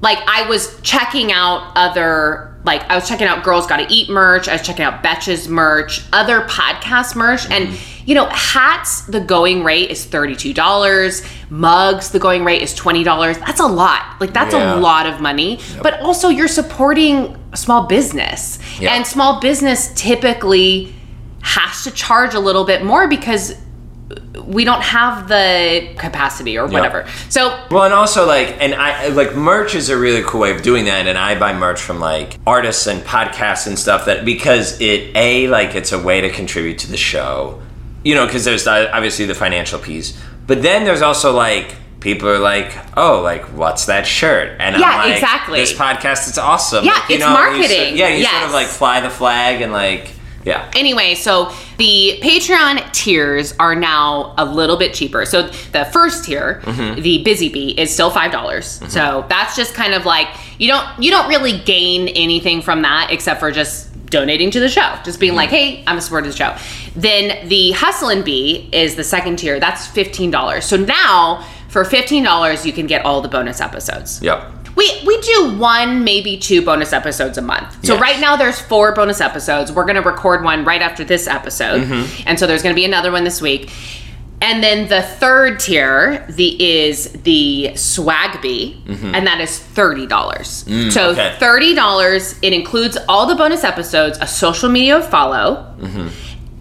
[0.03, 2.49] like I was checking out other.
[2.65, 6.05] Like I was checking out Girls Gotta Eat merch, I was checking out Betches merch,
[6.13, 8.03] other podcast merch, and mm-hmm.
[8.07, 11.49] you know, hats, the going rate is $32.
[11.49, 13.03] Mugs, the going rate is $20.
[13.39, 14.15] That's a lot.
[14.21, 14.75] Like that's Yeah.
[14.75, 15.59] a lot of money.
[15.81, 18.59] But also you're supporting small business.
[18.79, 18.95] Yeah.
[18.95, 20.95] And small business typically
[21.41, 23.55] has to charge a little bit more because
[24.45, 27.07] we don't have the capacity or whatever.
[27.29, 30.61] So Well, and also like, and I like merch is a really cool way of
[30.61, 34.79] doing that, and I buy merch from like artists and podcasts and stuff that because
[34.81, 37.61] it a like it's a way to contribute to the show,
[38.03, 42.27] you know, because there's uh, obviously the financial piece, but then there's also like people
[42.27, 44.57] are like, oh, like what's that shirt?
[44.59, 45.59] And Yeah, I'm like, exactly.
[45.59, 46.83] This podcast, it's awesome.
[46.83, 47.69] Yeah, Like, you it's know, you marketing.
[47.69, 50.11] sort- yeah, you sort of like fly the flag and like,
[50.45, 50.69] yeah.
[50.75, 55.25] Anyway, so the Patreon tiers are now a little bit cheaper.
[55.25, 57.01] So the first tier, Mm-hmm.
[57.01, 58.81] the Busy Bee, is still five dollars.
[58.91, 60.27] So that's just kind of like
[60.59, 64.69] you don't you don't really gain anything from that except for just donating to the
[64.69, 64.95] show.
[65.03, 65.55] Just being like, Mm-hmm.
[65.77, 66.55] hey, I'm a supporter of the show.
[66.95, 69.59] Then the Hustle and Bee is the second tier.
[69.59, 70.65] That's fifteen dollars.
[70.65, 74.21] So now for fifteen dollars, you can get all the bonus episodes.
[74.21, 74.62] Yep.
[74.75, 77.85] We we do one, maybe two bonus episodes a month.
[77.85, 78.01] So Yes.
[78.01, 79.71] right now there's four bonus episodes.
[79.71, 82.23] We're gonna record one right after this episode, Mm-hmm.
[82.27, 83.71] and so there's gonna be another one this week.
[84.41, 90.49] And then the third tier, the is the swag bee, and that is thirty dollars.
[90.49, 90.97] so Mm-hmm.
[90.99, 91.35] Mm, okay.
[91.39, 92.35] thirty dollars.
[92.41, 96.07] It includes all the bonus episodes, a social media follow, Mm-hmm.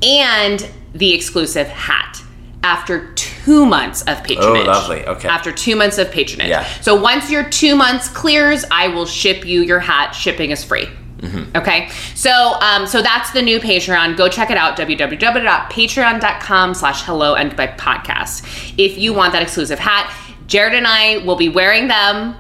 [0.03, 2.19] and the exclusive hat.
[2.63, 4.67] After two months of patronage.
[4.67, 5.05] Oh, lovely.
[5.07, 5.29] Okay.
[5.29, 6.49] After two months of patronage.
[6.49, 6.65] Yeah.
[6.81, 10.13] So once your two months clears, I will ship you your hat.
[10.13, 10.89] Shipping is free.
[11.19, 11.57] Mm-hmm.
[11.57, 11.89] Okay.
[12.15, 14.17] So um, so that's the new Patreon.
[14.17, 14.77] Go check it out.
[14.77, 18.75] www.patreon.com slash hello and by podcast.
[18.79, 20.13] If you want that exclusive hat,
[20.47, 22.35] Jared and I will be wearing them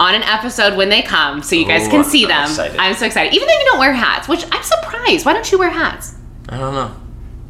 [0.00, 2.44] on an episode when they come so you guys Ooh, can see I'm them.
[2.50, 2.76] excited.
[2.78, 3.34] I'm so excited.
[3.34, 5.24] Even though you don't wear hats, which I'm surprised.
[5.26, 6.16] Why don't you wear hats?
[6.48, 6.94] I don't know.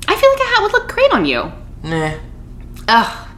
[0.07, 1.51] I feel like a hat would look great on you.
[1.83, 2.15] Nah.
[2.89, 3.29] Ugh.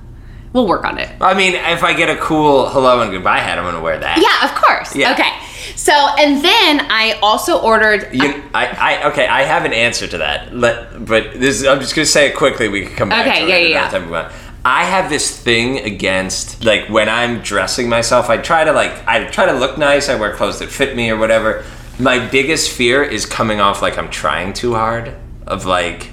[0.52, 1.10] We'll work on it.
[1.20, 4.18] I mean, if I get a cool hello and goodbye hat, I'm gonna wear that.
[4.18, 4.96] Yeah, of course.
[4.96, 5.12] Yeah.
[5.12, 5.30] Okay.
[5.76, 8.08] So, and then I also ordered.
[8.14, 10.54] You, I, I, okay, I have an answer to that.
[10.54, 12.68] Let, but this, I'm just gonna say it quickly.
[12.68, 13.26] We can come back.
[13.26, 14.22] Okay, to yeah, it yeah, another yeah.
[14.22, 14.32] time.
[14.64, 18.30] I have this thing against like when I'm dressing myself.
[18.30, 20.08] I try to like I try to look nice.
[20.08, 21.64] I wear clothes that fit me or whatever.
[21.98, 25.14] My biggest fear is coming off like I'm trying too hard.
[25.46, 26.10] Of like,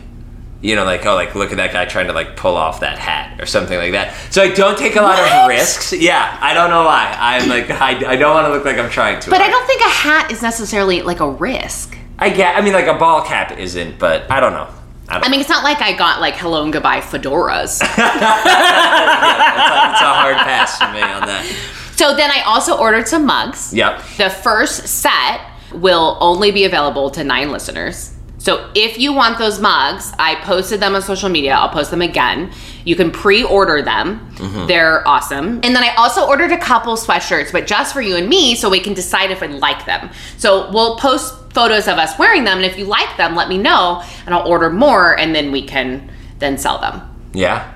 [0.64, 2.98] you know, like oh, like look at that guy trying to like pull off that
[2.98, 4.16] hat or something like that.
[4.32, 5.92] So I don't take a lot of risks.
[5.92, 7.14] Yeah, I don't know why.
[7.20, 9.30] I'm like I, I don't want to look like I'm trying to.
[9.30, 9.50] but hard.
[9.50, 11.98] I don't think a hat is necessarily like a risk.
[12.18, 12.56] I get.
[12.56, 14.70] I mean, like a ball cap isn't, but I don't know.
[15.10, 15.26] I don't.
[15.26, 17.82] I mean, it's not like I got like hello and goodbye fedoras.
[17.82, 18.00] it's, a, it's
[20.02, 21.44] a hard pass for me on that.
[21.98, 23.74] so then I also ordered some mugs.
[23.74, 24.02] Yep.
[24.18, 25.42] The first set
[25.74, 28.14] will only be available to nine listeners.
[28.44, 31.54] So if you want those mugs, I posted them on social media.
[31.54, 32.52] I'll post them again.
[32.84, 34.20] You can pre-order them.
[34.36, 34.68] Mm-hmm.
[34.68, 35.62] They're awesome.
[35.64, 38.70] And then I also ordered a couple sweatshirts, but just for you and me, so
[38.70, 40.10] we can decide if we like them.
[40.36, 43.58] So we'll post photos of us wearing them, and if you like them, let me
[43.58, 47.02] know, and I'll order more, and then we can then sell them.
[47.34, 47.72] Yeah.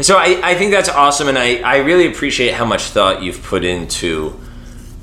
[0.00, 3.42] So I, I think that's awesome, and I, I really appreciate how much thought you've
[3.42, 4.38] put into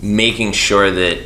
[0.02, 1.22] making sure that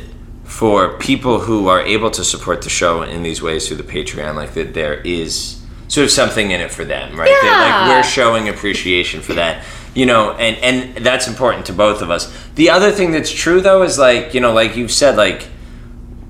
[0.58, 4.36] for people who are able to support the show in these ways through the Patreon,
[4.36, 7.28] like that there is sort of something in it for them, right?
[7.42, 7.58] Yeah.
[7.88, 9.64] like we're showing appreciation for that.
[9.94, 12.32] You know, and, and that's important to both of us.
[12.54, 15.48] The other thing that's true though is like you know, like you've said, like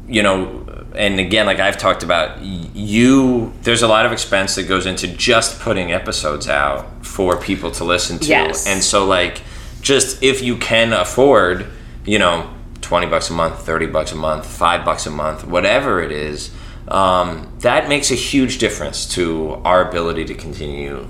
[0.08, 4.62] you know, and again, like I've talked about, you there's a lot of expense that
[4.68, 8.66] goes into just putting episodes out for people to listen to, Yes.
[8.66, 9.42] and so like
[9.82, 11.66] just if you can afford,
[12.06, 12.53] you know,
[12.84, 16.50] twenty bucks a month, thirty bucks a month, five bucks a month, whatever it is.
[16.88, 21.08] Um, that makes a huge difference to our ability to continue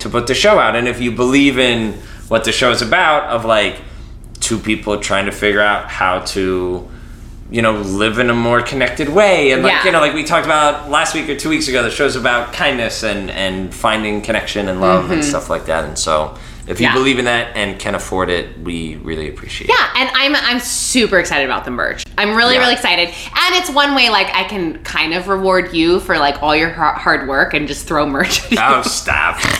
[0.00, 0.76] to put the show out.
[0.76, 1.94] And if you believe in
[2.28, 3.76] what the show is about, of like
[4.40, 6.86] two people trying to figure out how to,
[7.50, 9.84] you know, live in a more connected way, and like Yeah.
[9.86, 12.52] you know, like we talked about last week or two weeks ago, the show's about
[12.52, 15.84] kindness and and finding connection and love and stuff like that.
[15.84, 16.84] And so, if you.
[16.86, 16.94] Yeah.
[16.94, 19.68] believe in that and can afford it, we really appreciate.
[19.70, 19.74] it.
[19.78, 22.04] Yeah, and I'm I'm super excited about the merch.
[22.18, 22.60] I'm really Yeah.
[22.60, 26.42] really excited, and it's one way like I can kind of reward you for like
[26.42, 28.44] all your hard work and just throw merch.
[28.44, 28.58] at you.
[28.60, 29.38] Oh, stop.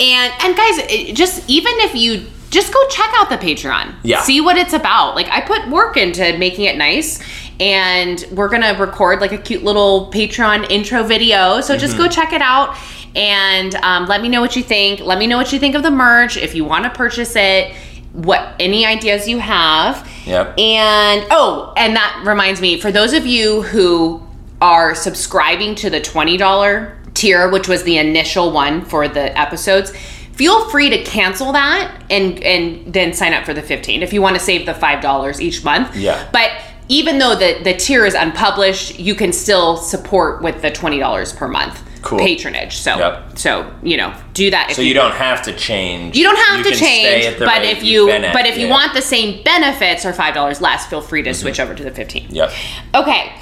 [0.00, 4.22] And and guys, just even if you just go check out the Patreon, Yeah.
[4.22, 5.14] see what it's about.
[5.16, 7.20] Like I put work into making it nice,
[7.60, 11.60] and we're gonna record like a cute little Patreon intro video.
[11.60, 12.04] So just Mm-hmm.
[12.04, 12.76] go check it out.
[13.16, 15.00] And um, let me know what you think.
[15.00, 16.36] Let me know what you think of the merch.
[16.36, 17.74] If you want to purchase it,
[18.12, 20.08] what any ideas you have.
[20.26, 20.58] Yep.
[20.58, 24.26] And oh, and that reminds me, for those of you who
[24.60, 29.92] are subscribing to the $20 tier, which was the initial one for the episodes,
[30.32, 34.22] feel free to cancel that and and then sign up for the 15 if you
[34.22, 35.94] want to save the $5 each month.
[35.96, 36.28] Yeah.
[36.32, 36.50] But
[36.88, 41.46] even though the, the tier is unpublished, you can still support with the $20 per
[41.46, 42.18] month Cool.
[42.18, 42.76] patronage.
[42.76, 43.38] So Yep.
[43.38, 46.16] so, you know, do that if So you don't have to change.
[46.16, 48.66] you don't have to can stay change, but if at, but if you yeah.
[48.66, 48.70] Mm-hmm.
[48.70, 51.90] want the same benefits or five dollars less, feel free to switch over to the
[51.90, 52.26] fifteen.
[52.30, 52.50] Yep.
[52.94, 53.32] Okay,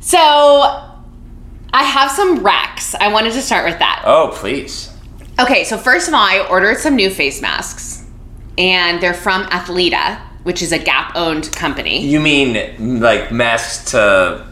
[0.00, 0.20] so
[1.72, 2.94] I have some recs.
[3.00, 4.02] I wanted to start with that.
[4.04, 4.90] Oh, please.
[5.38, 8.04] Okay, so first of all, I ordered some new face masks,
[8.58, 12.04] and they're from Athleta, which is a Gap-owned company.
[12.04, 14.46] You mean like masks to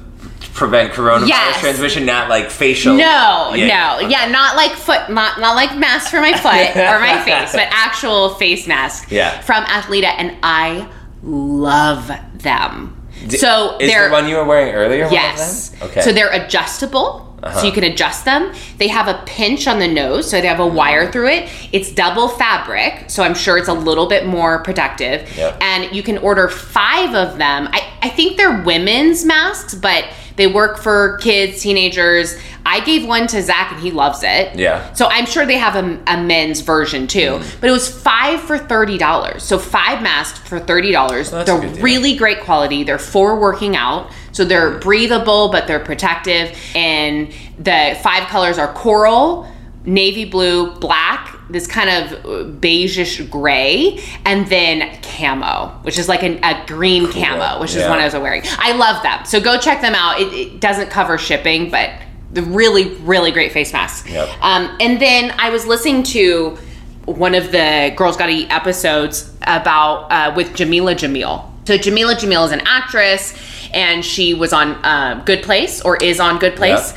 [0.58, 1.60] prevent coronavirus Yes.
[1.60, 2.94] transmission, not like facial?
[2.94, 3.98] No, Yeah.
[4.00, 7.52] no, yeah, not like foot, not not like mask for my foot or my face,
[7.52, 9.10] but actual face mask.
[9.10, 9.40] Yeah.
[9.40, 10.86] from Athleta, and I
[11.22, 12.94] love them.
[13.28, 15.08] so Is they're the one you were wearing earlier?
[15.10, 15.74] yes.
[15.80, 16.00] Okay.
[16.00, 17.28] So they're adjustable.
[17.38, 17.70] So you uh-huh.
[17.72, 18.52] can adjust them.
[18.78, 20.74] They have a pinch on the nose, so they have a mm-hmm.
[20.74, 21.48] wire through it.
[21.70, 25.36] It's double fabric, so I'm sure it's a little bit more protective.
[25.36, 25.58] Yep.
[25.60, 27.68] And you can order five of them.
[27.70, 30.04] I, I think they're women's masks, but
[30.38, 32.34] they work for kids, teenagers.
[32.64, 34.58] I gave one to Zach and he loves it.
[34.58, 34.92] Yeah.
[34.94, 37.40] So I'm sure they have a, a men's version too.
[37.60, 39.42] But it was five for thirty dollars.
[39.42, 41.30] So five masks for thirty dollars.
[41.30, 42.84] that's They're really great quality.
[42.84, 44.10] They're for working out.
[44.32, 46.56] So they're breathable, but they're protective.
[46.74, 49.50] And the five colors are coral,
[49.84, 52.28] navy blue, black, this kind of uh,
[52.60, 57.90] beigeish gray, and then camo, which is like an, a green camo, which is Yeah.
[57.90, 58.42] one I was wearing.
[58.58, 59.24] I love them.
[59.24, 60.20] So go check them out.
[60.20, 61.90] It, it doesn't cover shipping, but
[62.32, 64.08] the really, really great face masks.
[64.10, 64.28] Yep.
[64.42, 66.58] Um, and then I was listening to
[67.06, 71.50] one of the Girls Gotta Eat episodes about uh, with Jamila Jamil.
[71.66, 73.34] So Jamila Jamil is an actress,
[73.72, 76.92] and she was on uh, Good Place or is on Good Place,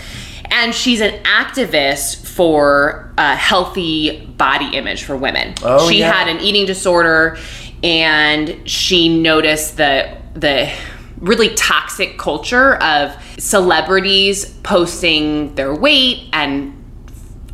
[0.49, 5.54] and she's an activist for a healthy body image for women.
[5.62, 6.12] Oh, she yeah.
[6.12, 7.38] had an eating disorder,
[7.84, 10.73] and she noticed the the
[11.19, 16.73] really toxic culture of celebrities posting their weight and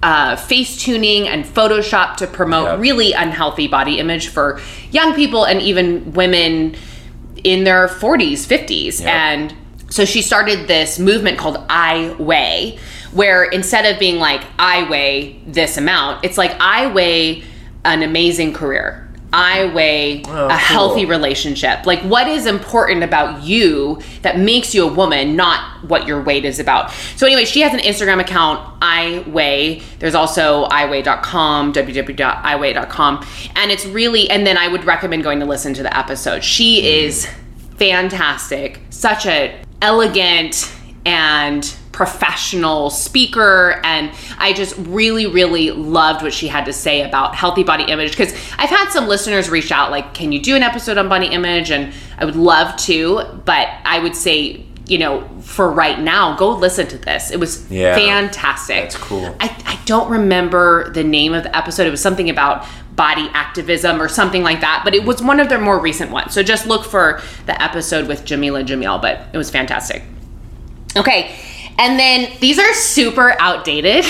[0.01, 2.79] uh, face tuning and Photoshop to promote Yep.
[2.79, 6.77] really unhealthy body image for young people and even women
[7.43, 9.01] in their 40s, 50s.
[9.01, 9.09] Yep.
[9.09, 9.53] And
[9.89, 12.79] so she started this movement called I Weigh,
[13.11, 17.43] where instead of being like, I weigh this amount, it's like, I weigh
[17.85, 19.03] an amazing career.
[19.33, 20.57] I weigh Oh, a cool.
[20.57, 21.85] healthy relationship.
[21.85, 26.45] Like, what is important about you that makes you a woman, not what your weight
[26.45, 26.91] is about.
[27.17, 29.81] So, anyway, she has an Instagram account, I Weigh.
[29.99, 33.27] There's also iweigh.com, www.iweigh.com.
[33.55, 36.43] And it's really, and then I would recommend going to listen to the episode.
[36.43, 36.85] She mm.
[36.85, 37.27] is
[37.77, 40.73] fantastic, such a elegant
[41.05, 47.33] and professional speaker and I just really really loved what she had to say about
[47.33, 50.61] healthy body image because I've had some listeners reach out like can you do an
[50.61, 55.27] episode on body image and I would love to but I would say you know
[55.41, 57.95] for right now go listen to this it was Yeah.
[57.95, 59.35] fantastic That's cool.
[59.39, 61.87] I, I don't remember the name of the episode.
[61.87, 65.49] It was something about body activism or something like that, but it was one of
[65.49, 66.33] their more recent ones.
[66.33, 70.03] So just look for the episode with Jamila Jamil, but it was fantastic.
[70.95, 71.35] Okay,
[71.77, 74.03] and then these are super outdated.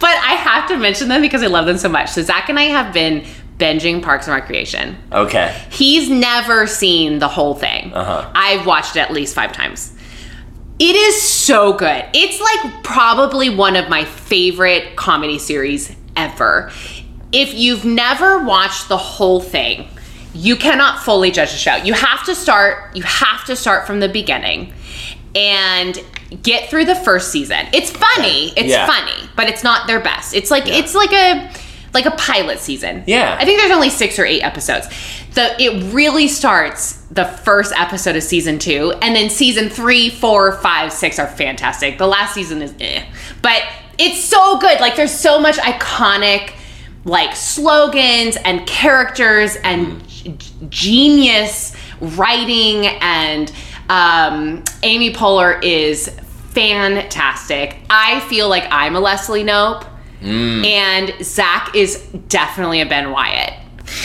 [0.00, 2.10] but I have to mention them because I love them so much.
[2.10, 3.24] So Zach and I have been
[3.58, 4.96] binging Parks and Recreation.
[5.12, 5.54] Okay.
[5.70, 7.92] He's never seen the whole thing.
[7.92, 8.30] Uh-huh.
[8.34, 9.94] I've watched it at least five times.
[10.78, 12.06] It is so good.
[12.14, 16.72] It's like probably one of my favorite comedy series ever.
[17.32, 19.86] If you've never watched the whole thing,
[20.32, 21.76] you cannot fully judge the show.
[21.76, 24.72] You have to start, you have to start from the beginning
[25.34, 25.98] and
[26.42, 27.66] get through the first season.
[27.72, 28.52] It's funny.
[28.56, 28.86] It's Yeah.
[28.86, 30.34] funny, but it's not their best.
[30.34, 30.74] It's like Yeah.
[30.74, 31.50] it's like a
[31.92, 33.02] like a pilot season.
[33.08, 33.36] Yeah.
[33.40, 34.86] I think there's only 6 or 8 episodes.
[35.34, 40.52] The it really starts the first episode of season 2 and then season three, four,
[40.58, 41.98] five, six are fantastic.
[41.98, 43.02] The last season is eh.
[43.42, 43.62] But
[43.98, 44.78] it's so good.
[44.80, 46.52] Like there's so much iconic
[47.04, 50.36] like slogans and characters and g-
[50.68, 53.50] genius writing and
[53.90, 56.08] um, Amy Poehler is
[56.50, 57.76] fantastic.
[57.90, 59.86] I feel like I'm a Leslie Knope,
[60.22, 63.54] and Zach is definitely a Ben Wyatt.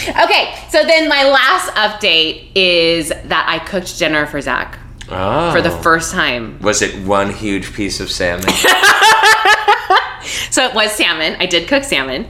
[0.10, 4.80] Okay, so then my last update is that I cooked dinner for Zach
[5.10, 5.52] Oh.
[5.52, 6.58] for the first time.
[6.62, 8.46] Was it one huge piece of salmon?
[10.50, 11.36] So it was salmon.
[11.40, 12.24] I did cook salmon.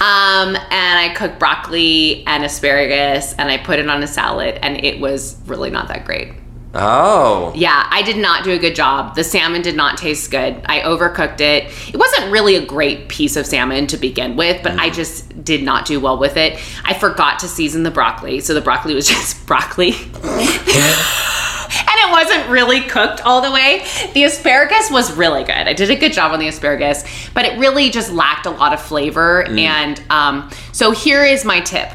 [0.00, 4.82] Um, and I cooked broccoli and asparagus and I put it on a salad and
[4.84, 6.32] it was really not that great.
[6.74, 7.52] Oh.
[7.54, 9.14] Yeah, I did not do a good job.
[9.14, 10.60] The salmon did not taste good.
[10.66, 11.72] I overcooked it.
[11.92, 15.62] It wasn't really a great piece of salmon to begin with, but I just did
[15.62, 16.58] not do well with it.
[16.84, 19.92] I forgot to season the broccoli, so the broccoli was just broccoli.
[19.92, 23.84] and it wasn't really cooked all the way.
[24.12, 25.54] The asparagus was really good.
[25.54, 27.04] I did a good job on the asparagus,
[27.34, 29.44] but it really just lacked a lot of flavor.
[29.44, 31.90] And um, so here is my tip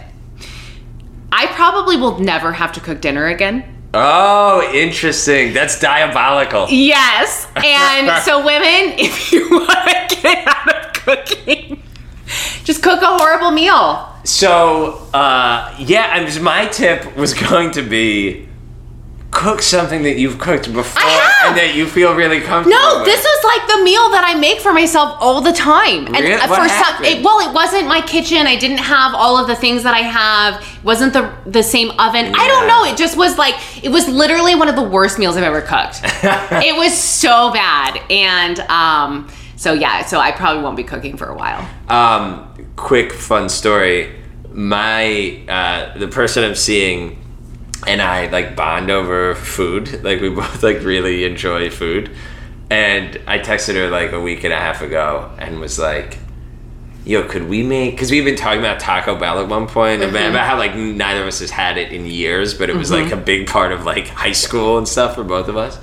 [1.32, 3.79] I probably will never have to cook dinner again.
[3.94, 5.54] Oh, interesting.
[5.54, 6.68] That's diabolical.
[6.70, 7.48] Yes.
[7.56, 11.82] And so, women, if you want to get out of cooking,
[12.64, 14.08] just cook a horrible meal.
[14.24, 18.49] So, uh, yeah, I my tip was going to be
[19.40, 21.02] cook something that you've cooked before
[21.48, 23.06] and that you feel really comfortable No, with.
[23.06, 26.08] this was like the meal that I make for myself all the time.
[26.08, 26.36] And Really?
[26.46, 28.46] What for some, it, well, it wasn't my kitchen.
[28.48, 30.62] I didn't have all of the things that I have.
[30.62, 32.34] It wasn't the the same oven.
[32.36, 32.84] I don't know.
[32.84, 36.02] It just was like it was literally one of the worst meals I've ever cooked.
[36.62, 40.04] it was so bad, and um, so yeah.
[40.06, 41.66] So I probably won't be cooking for a while.
[41.88, 44.14] Um, quick fun story.
[44.52, 47.18] My uh, the person I'm seeing
[47.88, 50.04] and I like bond over food.
[50.04, 52.12] Like we both like really enjoy food.
[52.70, 56.20] And I texted her like a week and a half ago and was like,
[57.04, 60.14] "Yo, could we make?" Because we've been talking about Taco Bell at one point and
[60.14, 60.30] mm-hmm.
[60.30, 63.06] about how like neither of us has had it in years, but it was like
[63.06, 63.20] mm-hmm.
[63.20, 65.80] a big part of like high school and stuff for both of us.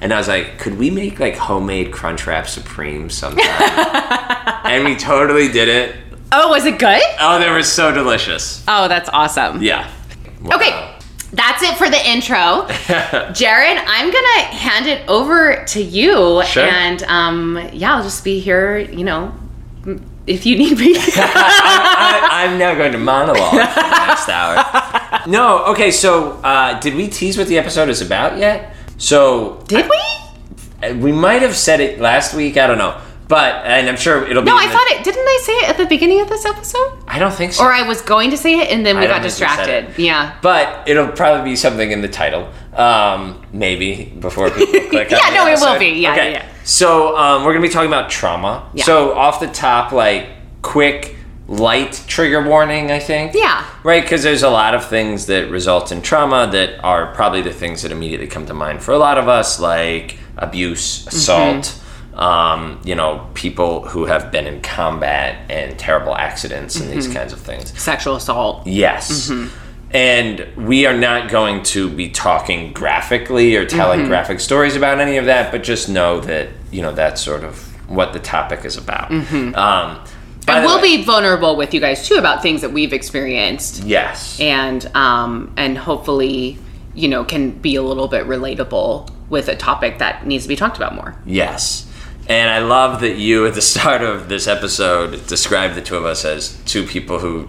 [0.00, 3.44] And I was like, "Could we make like homemade Crunchwrap Supreme sometime?"
[4.64, 5.96] and we totally did it.
[6.30, 7.02] Oh, was it good?
[7.20, 8.64] Oh, they were so delicious.
[8.68, 9.62] Oh, that's awesome.
[9.62, 9.90] Yeah.
[10.52, 10.93] Okay,
[11.34, 12.66] that's it for the intro.
[13.32, 16.64] Jared, I'm gonna hand it over to you, Sure.
[16.64, 18.78] and um, yeah, I'll just be here.
[18.78, 19.34] You know,
[20.26, 20.94] if you need me.
[20.96, 25.24] I, I'm now going to monologue for the next hour.
[25.26, 28.74] No, okay, so uh, did we tease what the episode is about yet?
[28.98, 30.88] So Did we?
[30.88, 33.00] uh, we might have said it last week, I don't know.
[33.26, 34.46] But, and I'm sure it'll be.
[34.50, 35.02] No, I the- thought it.
[35.04, 36.98] Didn't I say it at the beginning of this episode?
[37.08, 37.64] I don't think so.
[37.64, 39.46] Or I was going to say it, and then we I got think we said
[39.56, 39.98] distracted.
[40.02, 40.36] Yeah.
[40.42, 45.10] But it'll probably be something in the title, um, maybe before people click.
[45.12, 46.00] on Yeah, no, it will be.
[46.00, 46.32] Yeah, okay.
[46.32, 46.48] yeah, yeah.
[46.64, 48.68] So um, we're gonna be talking about trauma.
[48.74, 48.84] Yeah.
[48.84, 50.28] So off the top, like
[50.60, 51.16] quick,
[51.48, 52.90] light trigger warning.
[52.90, 53.32] I think.
[53.34, 53.64] Yeah.
[53.84, 57.52] Right, because there's a lot of things that result in trauma that are probably the
[57.54, 61.80] things that immediately come to mind for a lot of us, like abuse, assault.
[62.16, 67.32] Um, you know, people who have been in combat and terrible accidents and these kinds
[67.32, 67.76] of things.
[67.80, 68.66] Sexual assault.
[68.66, 69.30] Yes.
[69.90, 74.08] And we are not going to be talking graphically or telling Mm-hmm.
[74.08, 77.58] graphic stories about any of that, but just know that, you know, that's sort of
[77.88, 79.10] what the topic is about.
[79.10, 80.50] Um, Mm-hmm.
[80.50, 83.82] And we'll way- be vulnerable with you guys too about things that we've experienced.
[83.84, 84.38] Yes.
[84.40, 86.58] and um, and hopefully
[86.94, 90.54] you know can be a little bit relatable with a topic that needs to be
[90.56, 91.16] talked about more.
[91.24, 91.86] Yes.
[92.28, 96.04] And I love that you, at the start of this episode, described the two of
[96.04, 97.48] us as two people who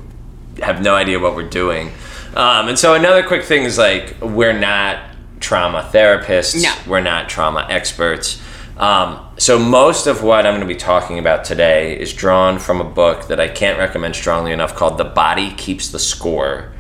[0.62, 1.92] have no idea what we're doing.
[2.36, 5.00] Um, and so, another quick thing is like, we're not
[5.40, 6.74] trauma therapists, No.
[6.90, 8.42] we're not trauma experts.
[8.78, 12.82] Um, so, most of what I'm going to be talking about today is drawn from
[12.82, 16.74] a book that I can't recommend strongly enough called The Body Keeps the Score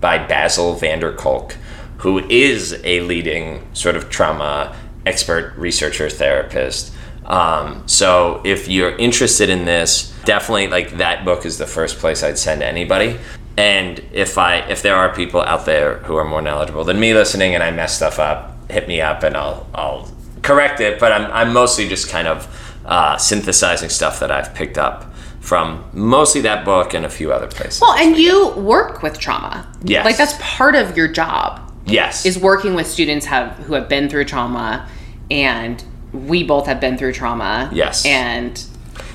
[0.00, 1.56] by Bessel van der Kolk,
[1.98, 6.92] who is a leading sort of trauma expert, researcher, therapist.
[7.30, 12.24] Um, so if you're interested in this, definitely like that book is the first place
[12.24, 13.18] I'd send anybody.
[13.56, 17.14] And if I if there are people out there who are more knowledgeable than me
[17.14, 20.10] listening and I mess stuff up, hit me up and I'll I'll
[20.42, 20.98] correct it.
[20.98, 22.48] But I'm I'm mostly just kind of
[22.84, 27.46] uh, synthesizing stuff that I've picked up from mostly that book and a few other
[27.46, 27.80] places.
[27.80, 29.72] Well, and you work with trauma.
[29.84, 30.04] Yes.
[30.04, 34.08] Like that's part of your job yes, is working with students have who have been
[34.08, 34.88] through trauma
[35.30, 37.70] and we both have been through trauma.
[37.72, 38.04] Yes.
[38.04, 38.62] And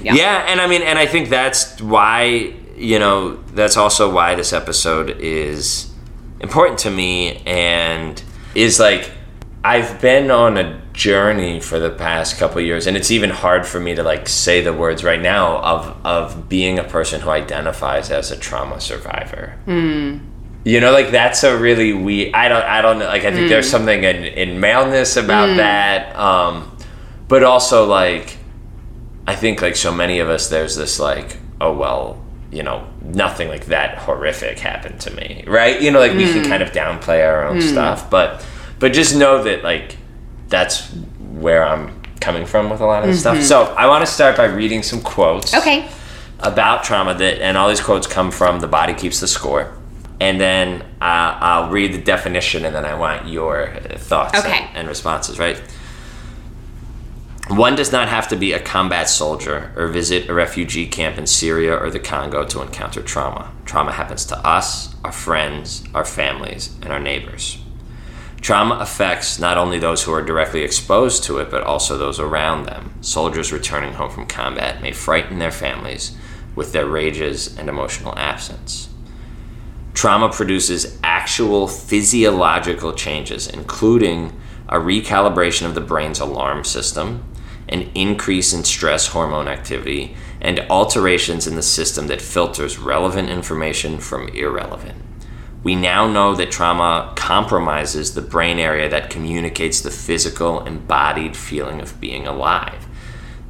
[0.02, 0.46] yeah.
[0.48, 5.10] and I mean, and I think that's why you know that's also why this episode
[5.10, 5.92] is
[6.40, 8.22] important to me and
[8.54, 9.12] is like
[9.64, 13.80] I've been on a journey for the past couple years and it's even hard for
[13.80, 18.12] me to like say the words right now of of being a person who identifies
[18.12, 19.58] as a trauma survivor.
[19.66, 20.20] Hmm.
[20.66, 22.34] You know, like that's a really we.
[22.34, 22.64] I don't.
[22.64, 23.06] I don't know.
[23.06, 23.72] Like I think there's hmm.
[23.72, 25.58] something in, in maleness about hmm.
[25.58, 26.16] that.
[26.16, 26.75] Um,
[27.28, 28.38] but also like,
[29.28, 33.48] I think like so many of us, there's this like, oh well, you know, nothing
[33.50, 35.82] like that horrific happened to me, right?
[35.82, 36.50] You know, like we can hmm.
[36.50, 37.68] kind of downplay our own hmm.
[37.68, 38.46] stuff, but
[38.80, 39.98] but just know that like
[40.48, 40.90] that's
[41.32, 43.38] where I'm coming from with a lot of this stuff.
[43.38, 43.46] Mm-hmm.
[43.46, 45.88] So I want to start by reading some quotes Okay.
[46.40, 49.74] about trauma that and all these quotes come from the body keeps the score
[50.20, 54.68] and then uh, i'll read the definition and then i want your thoughts Okay.
[54.70, 55.62] and, and responses right
[57.48, 61.28] one does not have to be a combat soldier or visit a refugee camp in
[61.28, 66.76] syria or the congo to encounter trauma trauma happens to us our friends our families
[66.82, 67.60] and our neighbors
[68.46, 72.68] Trauma affects not only those who are directly exposed to it, but also those around
[72.68, 72.94] them.
[73.02, 76.16] Soldiers returning home from combat may frighten their families
[76.56, 78.88] with their rages and emotional absence.
[79.96, 84.40] Trauma produces actual physiological changes, including
[84.70, 87.24] a recalibration of the brain's alarm system,
[87.70, 93.98] an increase in stress hormone activity, and alterations in the system that filters relevant information
[93.98, 95.02] from irrelevant.
[95.64, 101.82] We now know that trauma compromises the brain area that communicates the physical, embodied feeling
[101.82, 102.86] of being alive.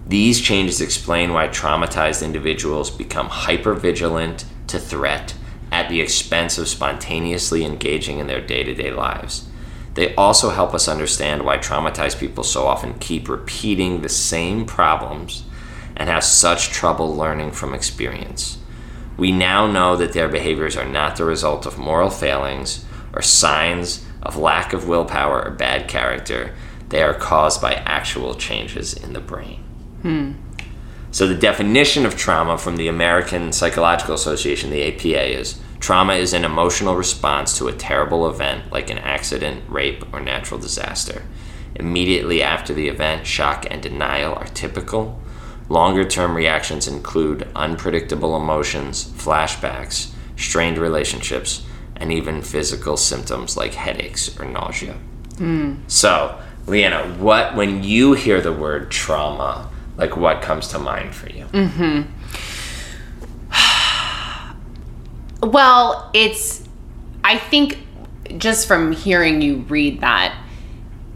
[0.08, 5.34] These changes explain why traumatized individuals become hypervigilant to threat
[5.72, 9.50] at the expense of spontaneously engaging in their day to day lives.
[9.96, 15.44] They also help us understand why traumatized people so often keep repeating the same problems
[15.96, 18.58] and have such trouble learning from experience.
[19.18, 22.84] We now know that their behaviors are not the result of moral failings
[23.14, 26.54] or signs of lack of willpower or bad character.
[26.90, 29.64] They are caused by actual changes in the brain.
[30.02, 30.32] Hmm.
[31.12, 36.34] So, the definition of trauma from the American Psychological Association, the APA, is trauma is
[36.34, 41.24] an emotional response to a terrible event like an accident, rape, or natural disaster.
[41.76, 45.20] Immediately after the event, shock and denial are typical.
[45.68, 51.66] Longer term reactions include unpredictable emotions, flashbacks, strained relationships,
[51.96, 54.94] and even physical symptoms like headaches or nausea.
[55.38, 55.76] Hmm.
[55.88, 61.30] So, Leanna, what when you hear the word trauma, like what comes to mind for
[61.30, 61.46] you?
[61.46, 62.15] Mm-hmm.
[65.42, 66.68] Well, it's,
[67.24, 67.80] I think
[68.38, 70.36] just from hearing you read that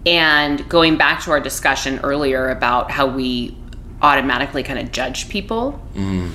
[0.06, 3.56] and going back to our discussion earlier about how we
[4.02, 6.30] automatically kind of judge people, mm-hmm.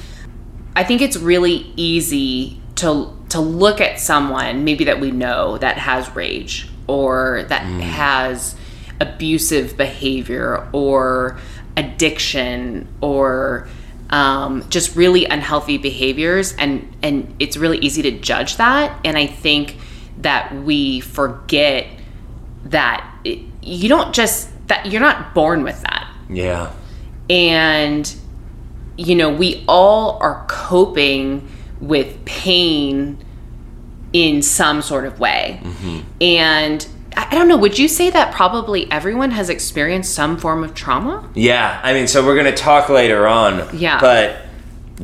[0.77, 5.77] I think it's really easy to to look at someone maybe that we know that
[5.77, 7.81] has rage or that mm.
[7.81, 8.55] has
[9.01, 11.39] abusive behavior or
[11.77, 13.69] addiction or
[14.15, 18.99] um, just really unhealthy behaviors and and it's really easy to judge that.
[19.05, 19.77] And i think
[20.19, 21.89] that we forget
[22.67, 26.09] that it, you don't just that you're not born with that.
[26.31, 26.73] Yeah.
[27.29, 28.15] and
[28.97, 31.49] you know we all are coping
[31.81, 33.19] with pain
[34.13, 35.61] in some sort of way.
[36.21, 36.87] And
[37.17, 41.29] I don't know would you say that probably everyone has experienced some form of trauma
[41.35, 43.77] Yeah, I mean, so we're going to talk later on.
[43.77, 44.01] Yeah.
[44.01, 44.43] But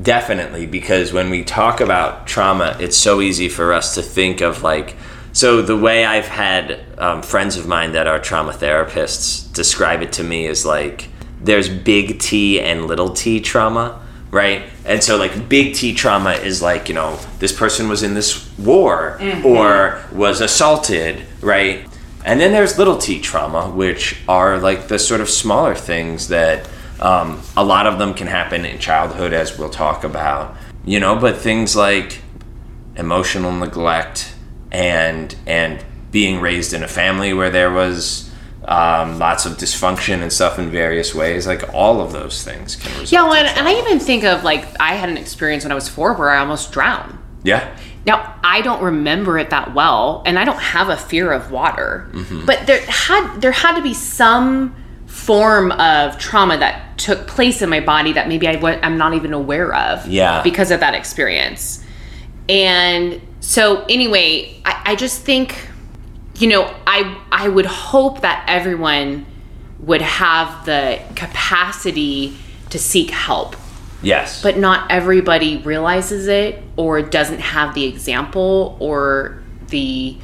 [0.00, 4.62] definitely, because when we talk about trauma, it's so easy for us to think of
[4.62, 4.96] like,
[5.32, 10.12] so the way I've had um, friends of mine that are trauma therapists describe it
[10.14, 11.08] to me is like,
[11.40, 14.64] there's big T and little t trauma, right?
[14.84, 18.46] And so, like, big T trauma is like, you know, this person was in this
[18.58, 21.86] war or was assaulted, right?
[22.24, 26.68] And then there's little t trauma, which are like the sort of smaller things that
[27.00, 30.54] um, a lot of them can happen in childhood, as we'll talk about,
[30.84, 32.20] you know, but things like
[32.96, 34.34] emotional neglect
[34.70, 38.30] and and being raised in a family where there was
[38.66, 41.46] um, lots of dysfunction and stuff in various ways.
[41.46, 43.12] Like all of those things can result.
[43.12, 45.88] Yeah, well, and I even think of like I had an experience when I was
[45.88, 47.18] four where I almost drowned.
[47.42, 47.74] yeah.
[48.06, 52.08] Now, I don't remember it that well, and I don't have a fear of water.
[52.12, 52.46] Mm-hmm.
[52.46, 54.74] But there had there had to be some
[55.06, 59.14] form of trauma that took place in my body that maybe I w- I'm not
[59.14, 60.06] even aware of.
[60.06, 60.42] Yeah.
[60.42, 61.84] Because of that experience.
[62.48, 65.68] And so, anyway, I, I just think,
[66.36, 69.26] you know, I I would hope that everyone
[69.80, 72.36] would have the capacity
[72.70, 73.56] to seek help
[74.02, 74.42] Yes.
[74.42, 80.16] but not everybody realizes it or doesn't have the example or the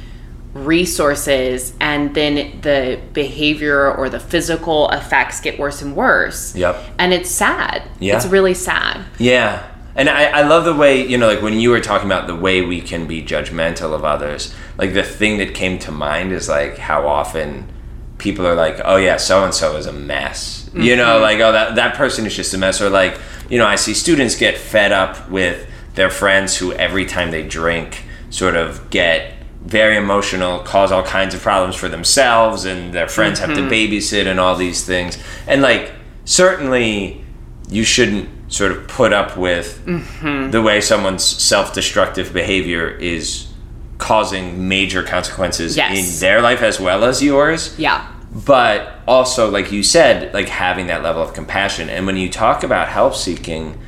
[0.53, 6.75] resources and then the behavior or the physical effects get worse and worse Yep.
[6.99, 8.15] and it's sad Yeah.
[8.17, 9.63] it's really sad Yeah.
[9.95, 12.35] And I, I love the way, you know, like when you were talking about the
[12.35, 16.47] way we can be judgmental of others, like the thing that came to mind is
[16.47, 17.67] like how often
[18.27, 20.69] people are like, oh yeah, so and so is a mess.
[20.73, 21.23] You know, mm-hmm.
[21.23, 22.81] like, oh, that, that person is just a mess.
[22.81, 23.17] Or like,
[23.49, 27.47] you know, I see students get fed up with their friends who every time they
[27.47, 29.33] drink sort of get
[29.65, 33.71] very emotional, cause all kinds of problems for themselves, and their friends have to mm-hmm.
[33.71, 35.17] babysit and all these things.
[35.47, 35.93] And like,
[36.25, 37.23] certainly,
[37.69, 40.51] you shouldn't sort of put up with mm-hmm.
[40.51, 43.47] the way someone's self-destructive behavior is
[43.97, 45.97] causing major consequences Yes.
[45.97, 48.07] in their life as well as yours yeah
[48.45, 51.89] but also like you said like having that level of compassion.
[51.89, 53.79] And when you talk about help seeking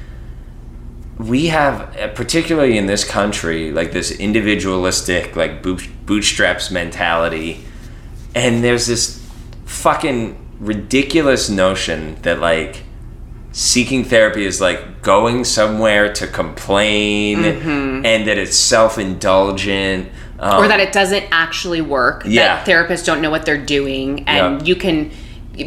[1.20, 7.64] we have uh, particularly in this country like this individualistic like bootstraps mentality.
[8.34, 9.24] And there's this
[9.66, 12.84] fucking ridiculous notion that like
[13.52, 17.44] seeking therapy is like going somewhere to complain
[18.06, 20.10] and that it's self-indulgent
[20.40, 22.64] um, or that it doesn't actually work Yeah.
[22.64, 24.66] that therapists don't know what they're doing and Yeah.
[24.66, 25.12] you can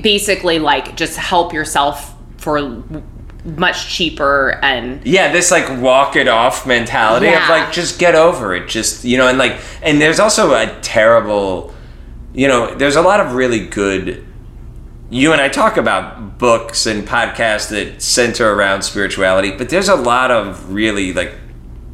[0.01, 2.83] basically like just help yourself for
[3.45, 8.55] much cheaper and yeah this like walk it off mentality of like just get over
[8.55, 11.75] it just you know and like and there's also a terrible
[12.33, 14.25] you know there's a lot of really good
[15.11, 19.97] you and I talk about books and podcasts that center around spirituality but there's a
[19.97, 21.35] lot of really like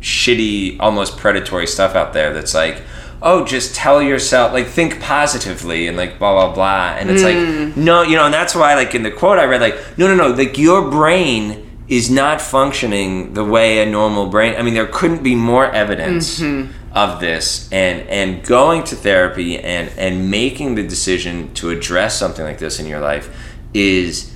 [0.01, 2.82] shitty almost predatory stuff out there that's like
[3.20, 7.36] oh just tell yourself like think positively and like blah blah blah and it's like
[7.36, 7.76] mm.
[7.76, 10.14] no you know and that's why like in the quote i read like no no
[10.14, 14.86] no like your brain is not functioning the way a normal brain i mean there
[14.86, 16.70] couldn't be more evidence mm-hmm.
[16.96, 22.44] of this and and going to therapy and and making the decision to address something
[22.44, 23.34] like this in your life
[23.74, 24.34] is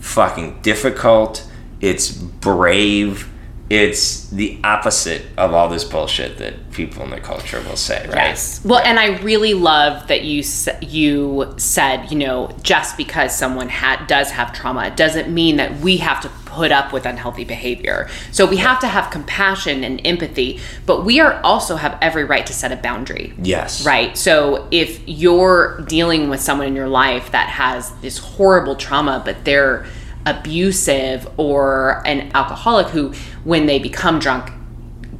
[0.00, 1.46] fucking difficult.
[1.80, 3.29] It's brave.
[3.70, 8.30] It's the opposite of all this bullshit that people in the culture will say, right?
[8.30, 8.64] Yes.
[8.64, 10.42] Well, and I really love that you
[10.80, 15.78] you said, you know, just because someone ha- does have trauma it doesn't mean that
[15.78, 18.08] we have to put up with unhealthy behavior.
[18.32, 22.44] So we have to have compassion and empathy, but we are also have every right
[22.46, 23.32] to set a boundary.
[23.40, 23.86] Yes.
[23.86, 24.18] Right.
[24.18, 29.44] So if you're dealing with someone in your life that has this horrible trauma, but
[29.44, 29.86] they're
[30.26, 33.12] abusive or an alcoholic who,
[33.44, 34.52] when they become drunk,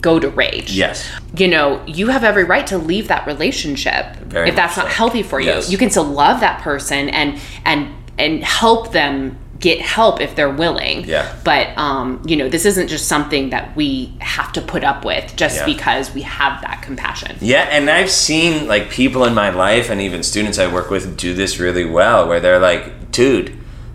[0.00, 0.72] go to rage.
[0.72, 1.08] Yes.
[1.36, 4.92] You know, you have every right to leave that relationship Very if that's not so.
[4.92, 5.48] healthy for you.
[5.48, 5.70] Yes.
[5.70, 7.88] You can still love that person and and
[8.18, 11.04] and help them get help if they're willing.
[11.04, 11.36] Yeah.
[11.44, 15.36] But um, you know, this isn't just something that we have to put up with
[15.36, 15.66] just Yeah.
[15.66, 17.36] because we have that compassion.
[17.42, 21.14] Yeah, and I've seen like people in my life and even students I work with
[21.18, 23.52] do this really well where they're like, dude,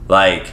[0.07, 0.51] like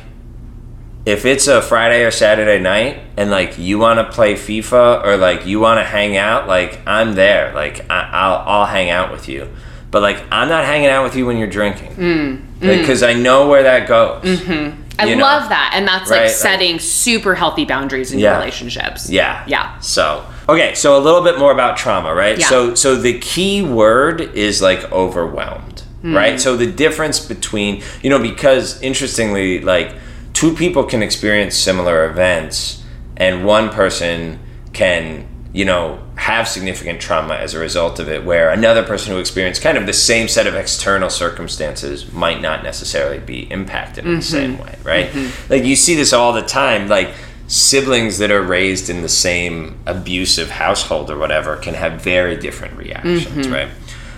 [1.04, 5.16] if it's a Friday or Saturday night and like you want to play FIFA or
[5.16, 7.52] like you want to hang out, like I'm there.
[7.54, 9.48] Like I, I'll I'll hang out with you.
[9.90, 11.92] But like I'm not hanging out with you when you're drinking.
[11.96, 12.60] Mm, mm.
[12.60, 14.22] Because I know where that goes.
[14.24, 14.80] Mm-hmm.
[14.98, 15.22] I You know?
[15.24, 15.72] love that.
[15.74, 18.30] And that's Right, like like- setting super healthy boundaries in Yeah.
[18.32, 19.10] your relationships.
[19.10, 19.42] Yeah.
[19.48, 19.78] Yeah.
[19.80, 22.38] So okay, so a little bit more about trauma, right?
[22.38, 22.46] Yeah.
[22.48, 26.14] So so the key word is like overwhelmed, Hmm.
[26.14, 26.40] right?
[26.40, 29.94] So the difference between you know because interestingly, like
[30.42, 32.82] two people can experience similar events,
[33.16, 34.40] and one person
[34.72, 39.20] can you know have significant trauma as a result of it where another person who
[39.20, 44.14] experienced kind of the same set of external circumstances might not necessarily be impacted in
[44.14, 44.22] the mm-hmm.
[44.22, 45.10] same way right?
[45.10, 45.52] Mm-hmm.
[45.52, 47.14] Like you see this all the time like
[47.46, 52.76] siblings that are raised in the same abusive household or whatever can have very different
[52.76, 53.52] reactions mm-hmm.
[53.52, 53.68] right?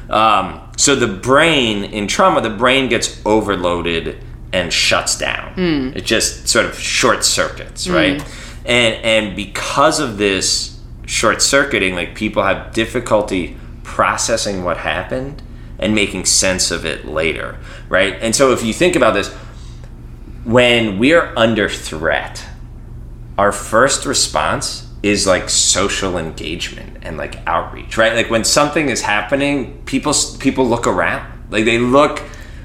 [0.08, 5.96] Um, so the brain in trauma the brain gets overloaded and shuts down hmm.
[5.96, 7.94] it just sort of short circuits hmm.
[7.94, 8.20] right
[8.64, 15.42] and and because of this short circuiting like people have difficulty processing what happened
[15.78, 18.16] and making sense of it later, right?
[18.20, 19.32] And so if you think about this,
[20.44, 22.44] when we're under threat,
[23.38, 28.14] our first response is like social engagement and like outreach, right?
[28.14, 31.30] Like when something is happening, people people look around.
[31.50, 32.22] Like they look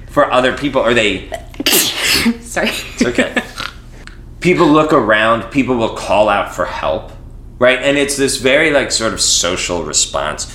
[0.10, 1.30] for other people or they
[2.41, 2.70] Sorry.
[2.70, 3.41] It's okay.
[4.39, 7.12] people look around, people will call out for help,
[7.60, 7.80] right?
[7.80, 10.51] And it's this very like sort of social response.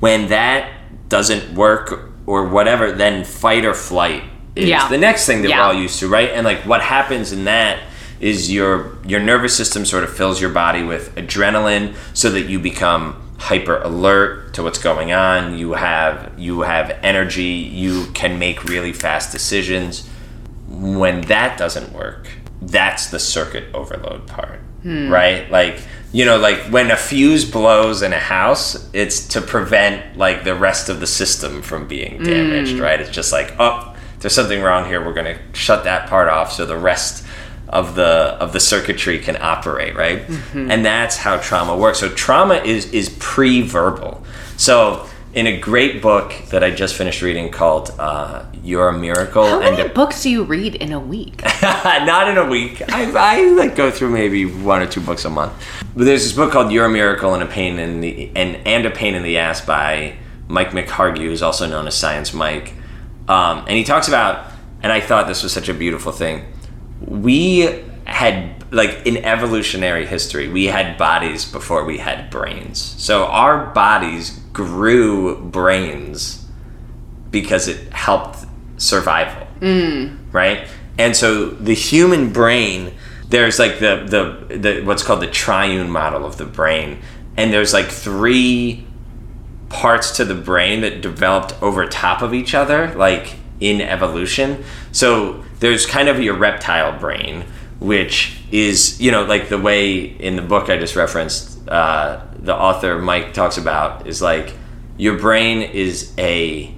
[0.00, 0.70] When that
[1.08, 4.22] doesn't work or whatever, then fight or flight
[4.54, 4.88] is Yeah.
[4.88, 5.58] the next thing that Yeah.
[5.60, 6.30] we're all used to, right?
[6.30, 7.78] And like what happens in that
[8.20, 12.58] is your your nervous system sort of fills your body with adrenaline so that you
[12.58, 15.58] become hyper alert to what's going on.
[15.58, 20.08] You have you have energy, you can make really fast decisions
[20.70, 22.28] when that doesn't work,
[22.62, 25.10] that's the circuit overload part, hmm.
[25.10, 25.50] right?
[25.50, 25.82] Like,
[26.12, 30.54] you know, like when a fuse blows in a house, it's to prevent like the
[30.54, 32.24] rest of the system from being hmm.
[32.24, 33.00] damaged, right?
[33.00, 35.04] It's just like, oh, there's something wrong here.
[35.04, 37.26] We're going to shut that part off so the rest
[37.68, 40.22] of the of the circuitry can operate, right?
[40.54, 42.00] And that's how trauma works.
[42.00, 44.24] So trauma is is pre-verbal.
[44.56, 49.46] So in a great book that I just finished reading called uh, "You're a Miracle,"
[49.46, 51.42] How and many books do you read in a week?
[51.62, 52.82] not in a week.
[52.92, 55.52] I, I like go through maybe one or two books a month.
[55.94, 58.86] But there's this book called "You're a Miracle and a Pain in the and and
[58.86, 60.16] a Pain in the Ass" by
[60.48, 62.74] Mike McHargue, who's also known as Science Mike,
[63.28, 64.50] um, and he talks about.
[64.82, 66.46] And I thought this was such a beautiful thing.
[67.06, 72.78] We had like in evolutionary history, we had bodies before we had brains.
[72.78, 76.46] So our bodies grew brains
[77.30, 78.46] because it helped
[78.76, 80.16] survival mm.
[80.32, 80.66] right?
[80.98, 82.94] And so the human brain
[83.28, 84.04] there's like the,
[84.48, 87.00] the the what's called the triune model of the brain.
[87.36, 88.86] And there's like three
[89.68, 94.64] parts to the brain that developed over top of each other like in evolution.
[94.90, 97.44] So there's kind of your reptile brain
[97.78, 102.54] which is you know like the way in the book i just referenced uh, the
[102.54, 104.54] author mike talks about is like
[104.96, 106.74] your brain is a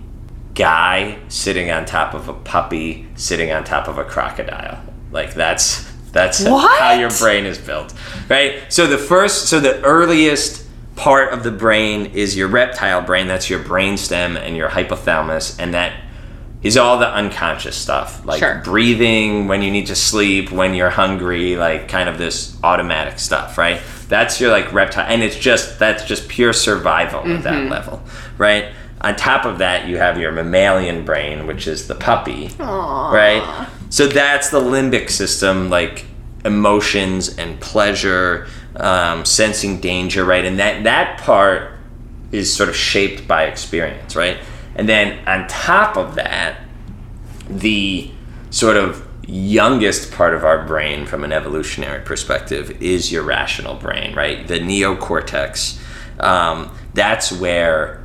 [0.55, 4.83] guy sitting on top of a puppy sitting on top of a crocodile.
[5.11, 6.79] Like that's that's What?
[6.79, 7.95] how your brain is built
[8.29, 8.61] right?
[8.69, 13.27] So the first so the earliest part of the brain is your reptile brain.
[13.29, 15.95] That's your brainstem and your hypothalamus and that
[16.63, 18.61] is all the unconscious stuff like Sure.
[18.65, 23.59] breathing when you need to sleep when you're hungry like kind of this automatic stuff
[23.59, 23.81] right?
[24.09, 27.43] That's your like reptile and it's just that's just pure survival at Mm-hmm.
[27.43, 28.03] that level
[28.39, 28.67] right?
[29.01, 33.69] On top of that you have your mammalian brain which is the puppy right?
[33.91, 36.05] So that's the limbic system like
[36.45, 38.47] emotions and pleasure
[38.77, 40.45] um, sensing danger right?
[40.45, 41.73] And that that part
[42.31, 44.39] is sort of shaped by experience right
[44.75, 46.61] and then on top of that
[47.49, 48.11] the
[48.51, 54.15] sort of youngest part of our brain from an evolutionary perspective is your rational brain,
[54.15, 54.47] right?
[54.47, 55.79] The neocortex.
[56.21, 58.05] Um, that's where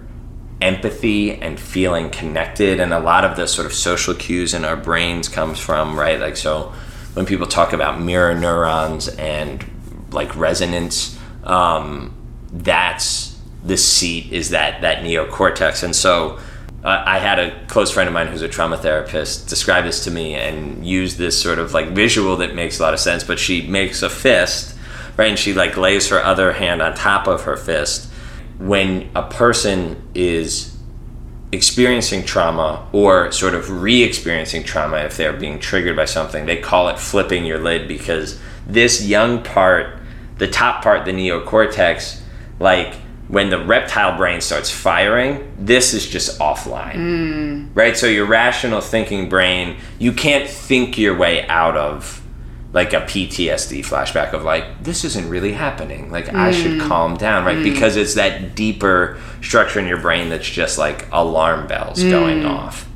[0.62, 4.78] empathy and feeling connected and a lot of the sort of social cues in our
[4.78, 6.20] brains comes from, right?
[6.20, 6.74] Like, so
[7.14, 9.64] when people talk about mirror neurons and
[10.12, 12.14] like resonance, um,
[12.52, 15.84] that's the seat is that that neocortex.
[15.84, 16.40] And so
[16.84, 20.36] I had a close friend of mine who's a trauma therapist describe this to me
[20.36, 23.24] and use this sort of like visual that makes a lot of sense.
[23.24, 24.78] But she makes a fist,
[25.18, 25.30] right?
[25.30, 28.10] And she like lays her other hand on top of her fist.
[28.60, 30.78] When a person is
[31.52, 36.90] experiencing trauma or sort of re-experiencing trauma if they're being triggered by something they call
[36.90, 39.98] it flipping your lid because this young part
[40.40, 42.20] the top part the neocortex
[42.60, 42.96] like
[43.28, 46.94] when the reptile brain starts firing this is just offline.
[46.94, 47.74] Hmm.
[47.74, 47.98] Right?
[47.98, 52.24] So your rational thinking brain you can't think your way out of
[52.74, 56.12] like a PTSD flashback of like this isn't really happening.
[56.12, 56.88] Like I should hmm.
[56.88, 57.58] calm down right?
[57.58, 57.64] Hmm.
[57.64, 62.88] Because it's that deeper structure in your brain that's just like alarm bells going off.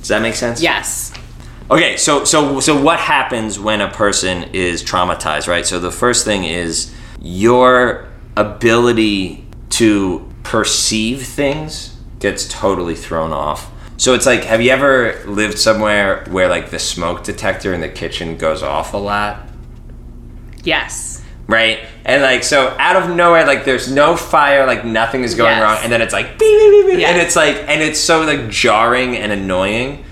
[0.00, 0.62] Does that make sense?
[0.62, 1.12] Yes.
[1.70, 5.66] Okay, so so so what happens when a person is traumatized, right?
[5.66, 13.70] So the first thing is your ability to perceive things gets totally thrown off.
[13.96, 17.88] So it's like have you ever lived somewhere where like the smoke detector in the
[17.88, 19.48] kitchen goes off a lot?
[20.64, 21.22] Yes.
[21.46, 21.80] Right?
[22.04, 25.62] And like so out of nowhere, like there's no fire, like nothing is going Yes.
[25.62, 27.10] wrong, and then it's like beep, beep, beep, beep, Yes.
[27.12, 30.04] and it's like and it's so like jarring and annoying,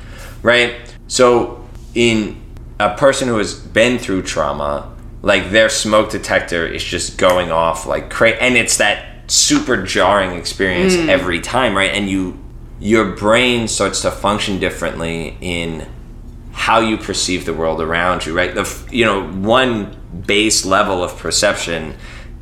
[0.43, 0.75] right?
[1.09, 2.41] So in
[2.79, 4.92] a person who has been through trauma,
[5.23, 10.37] like their smoke detector is just going off like crazy, and it's that super jarring
[10.37, 11.09] experience mm.
[11.09, 11.93] every time, right?
[11.93, 12.39] And you
[12.81, 15.89] your brain starts to function differently in
[16.51, 18.55] how you perceive the world around you, right?
[18.55, 19.97] The you know one
[20.27, 21.95] base level of perception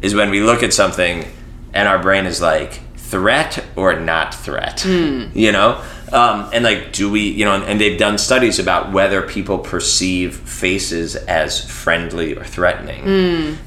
[0.03, 1.25] is when we look at something
[1.73, 5.27] and our brain is like threat or not threat, hmm.
[5.35, 5.83] you know.
[6.13, 9.59] Um, and like, do we, you know, and, and they've done studies about whether people
[9.59, 13.05] perceive faces as friendly or threatening.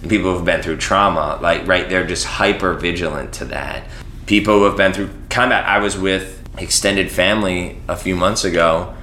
[0.01, 3.85] And people who've been through trauma, like, right, they're just hyper vigilant to that.
[4.25, 8.93] People who have been through combat, I was with extended family a few months ago,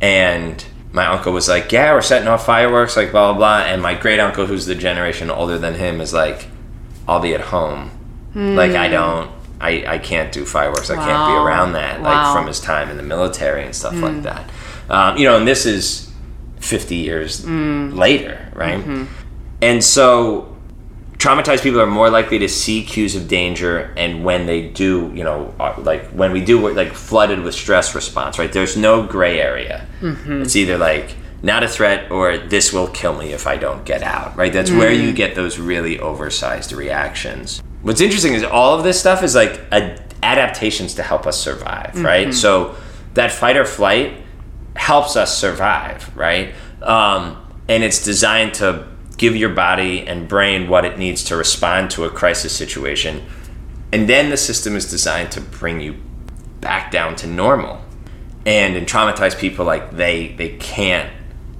[0.00, 3.80] and my uncle was like, "Yeah, we're setting off fireworks, like blah blah blah." And
[3.80, 6.48] my great uncle, who's the generation older than him, is like,
[7.06, 7.90] "I'll be at home.
[8.56, 9.30] Like I don't,
[9.60, 10.90] I I can't do fireworks.
[10.90, 12.00] I can't be around that.
[12.00, 12.08] Wow.
[12.08, 14.22] Like from his time in the military and stuff like hmm.
[14.22, 14.50] that.
[14.88, 16.10] Um, you know, and this is
[16.58, 17.90] fifty years hmm.
[17.92, 18.78] later, right?
[18.78, 19.04] Mm-hmm.
[19.62, 20.56] And so
[21.18, 25.24] traumatized people are more likely to see cues of danger and when they do you
[25.24, 29.06] know uh, like when we do we're like flooded with stress response right there's no
[29.06, 30.42] gray area mm-hmm.
[30.42, 34.02] it's either like not a threat or this will kill me if i don't get
[34.02, 35.00] out right that's where hmm.
[35.00, 39.60] you get those really oversized reactions what's interesting is all of this stuff is like
[39.72, 42.74] a, adaptations to help us survive right so
[43.14, 44.24] that fight or flight
[44.76, 46.54] helps us survive, right?
[46.82, 51.90] Um, and it's designed to give your body and brain what it needs to respond
[51.92, 53.26] to a crisis situation.
[53.92, 55.96] And then the system is designed to bring you
[56.60, 57.82] back down to normal.
[58.44, 61.10] And in traumatized people, like they they can't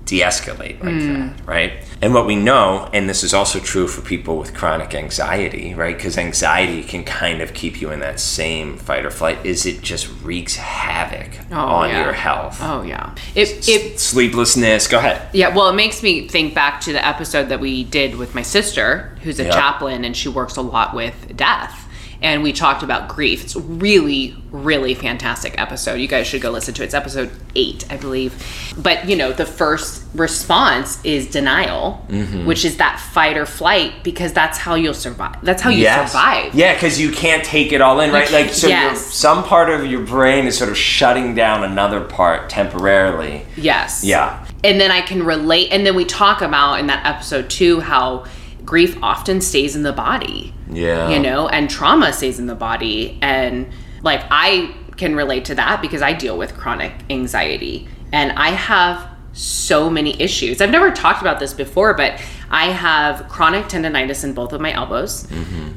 [0.07, 1.15] de-escalate like hmm.
[1.15, 1.73] that, right?
[2.01, 5.97] And what we know, and this is also true for people with chronic anxiety, right?
[5.97, 9.83] Because anxiety can kind of keep you in that same fight or flight, is it
[9.83, 12.05] just wreaks havoc oh, on yeah.
[12.05, 13.15] your health Oh yeah.
[13.35, 14.89] It it sleeplessness.
[14.89, 15.29] Go ahead.
[15.33, 18.43] Yeah, well, it makes me think back to the episode that we did with my
[18.43, 19.51] sister, who's a Yeah.
[19.51, 21.86] chaplain and she works a lot with death.
[22.23, 23.45] And we talked about grief.
[23.45, 25.97] It's a really, really fantastic episode.
[25.97, 26.87] You guys should go listen to it.
[26.87, 28.35] It's episode eight, I believe.
[28.79, 32.47] But, you know, the first response is denial, Mm-hmm.
[32.47, 35.37] which is that fight or flight because that's how you'll survive.
[35.43, 36.55] That's how you survive.
[36.55, 38.31] Yeah, because you can't take it all in, right?
[38.31, 39.05] Like, so Yes.
[39.15, 43.45] some part of your brain is sort of shutting down another part temporarily.
[43.57, 44.03] Yes.
[44.05, 44.45] Yeah.
[44.65, 45.69] and then I can relate.
[45.71, 48.25] And then we talk about in that episode too how
[48.65, 51.11] grief often stays in the body, Yeah.
[51.11, 53.19] you know, and trauma stays in the body.
[53.23, 53.69] And
[54.03, 59.09] like I can relate to that because I deal with chronic anxiety and I have
[59.33, 60.61] so many issues.
[60.63, 62.19] I've never talked about this before, but
[62.51, 65.29] I have chronic tendonitis in both of my elbows.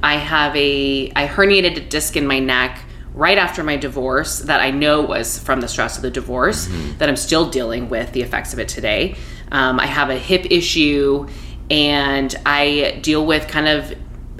[0.02, 2.80] I have a I herniated a disc in my neck
[3.14, 6.70] right after my divorce that I know was from the stress of the divorce
[7.00, 9.16] that I'm still dealing with the effects of it today.
[9.52, 11.28] Um, I have a hip issue
[11.70, 13.94] and I deal with kind of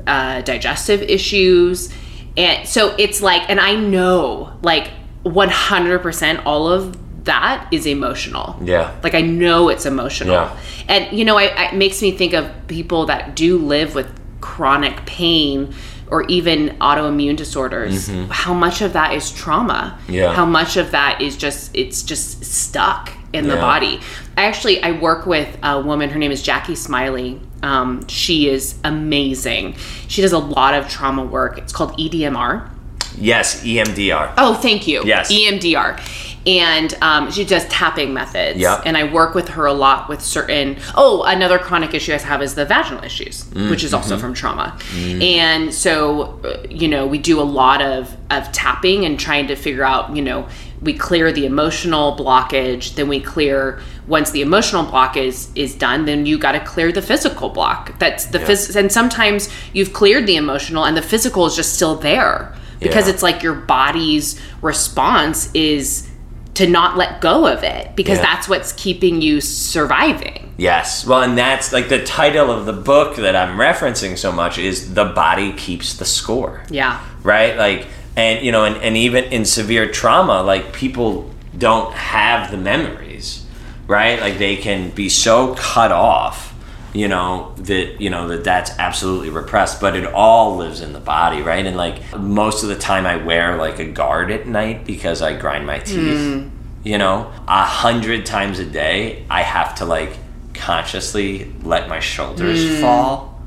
[0.10, 1.94] uh, digestive issues.
[2.38, 4.90] And so it's like, and I know like
[5.26, 8.58] 100% all of that is emotional.
[8.64, 8.96] Yeah.
[9.04, 10.34] Like I know it's emotional.
[10.34, 10.58] Yeah.
[10.88, 14.08] And you know, I, I- it makes me think of people that do live with
[14.42, 15.74] chronic pain
[16.08, 18.10] or even autoimmune disorders.
[18.32, 19.98] How much of that is trauma?
[20.04, 20.14] Mm-hmm.
[20.14, 20.34] Yeah.
[20.34, 24.00] How much of that is just it's just stuck in the body.
[24.38, 26.10] I actually I work with a woman.
[26.10, 27.40] Her name is Jackie Smiley.
[27.62, 29.76] Um, she is amazing.
[30.08, 31.58] She does a lot of trauma work.
[31.58, 32.70] It's called EDMR.
[33.18, 34.34] Yes, EMDR.
[34.38, 35.04] Oh, thank you.
[35.04, 35.32] Yes.
[35.32, 36.00] EMDR.
[36.48, 38.60] And um, she does tapping methods.
[38.60, 38.84] Yep.
[38.86, 40.78] And I work with her a lot with certain.
[40.96, 44.80] Oh, another chronic issue I have is the vaginal issues, which is also from trauma.
[44.96, 49.56] And so, uh, you know, we do a lot of, of tapping and trying to
[49.56, 50.48] figure out, you know,
[50.82, 56.06] we clear the emotional blockage, then we clear once the emotional block is is done,
[56.06, 57.98] then you got to clear the physical block.
[58.00, 61.96] That's the phys- and sometimes you've cleared the emotional and the physical is just still
[61.96, 63.14] there because Yeah.
[63.14, 66.08] it's like your body's response is
[66.54, 68.24] to not let go of it because Yeah.
[68.24, 70.54] that's what's keeping you surviving.
[70.58, 71.06] Yes.
[71.06, 74.94] Well, and that's like the title of the book that I'm referencing so much is
[74.94, 76.64] The Body Keeps the Score.
[76.70, 77.00] Yeah.
[77.24, 77.58] right?
[77.58, 77.86] Like,
[78.20, 83.46] and you know, and, and even in severe trauma, like people don't have the memories,
[83.88, 84.20] right?
[84.20, 86.54] Like they can be so cut off,
[86.94, 91.00] you know, that you know that that's absolutely repressed, but it all lives in the
[91.00, 91.66] body, right?
[91.66, 95.38] And like most of the time, I wear like a guard at night because I
[95.38, 96.34] grind my teeth.
[96.34, 96.50] Hmm.
[96.84, 100.18] You know, a hundred times a day, I have to like
[100.54, 102.82] consciously let my shoulders hmm.
[102.82, 103.42] fall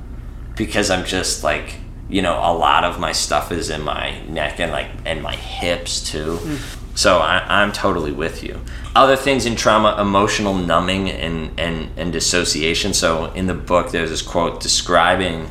[0.56, 1.76] because I'm just like
[2.12, 5.34] you know a lot of my stuff is in my neck and like and my
[5.34, 6.38] hips too.
[6.94, 8.60] So I, I'm totally with you.
[8.94, 12.92] Other things in trauma, emotional numbing and, and and dissociation.
[12.92, 15.48] So in the book, there's this quote describing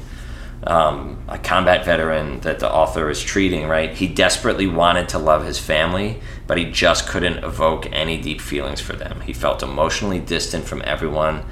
[0.67, 3.91] um, a combat veteran that the author is treating, right?
[3.91, 8.79] He desperately wanted to love his family, but he just couldn't evoke any deep feelings
[8.79, 9.21] for them.
[9.21, 11.43] He felt emotionally distant from everyone.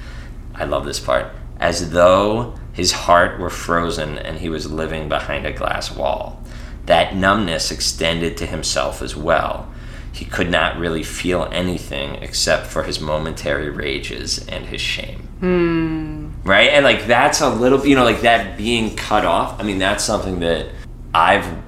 [0.54, 1.34] I love this part.
[1.60, 6.42] As though his heart were frozen and he was living behind a glass wall.
[6.86, 9.70] That numbness extended to himself as well.
[10.14, 15.20] He could not really feel anything except for his momentary rages and his shame.
[15.42, 16.30] Hmm.
[16.46, 16.70] Right?
[16.70, 19.60] And like that's a little, you know, like that being cut off.
[19.60, 20.70] I mean, that's something that
[21.14, 21.62] I've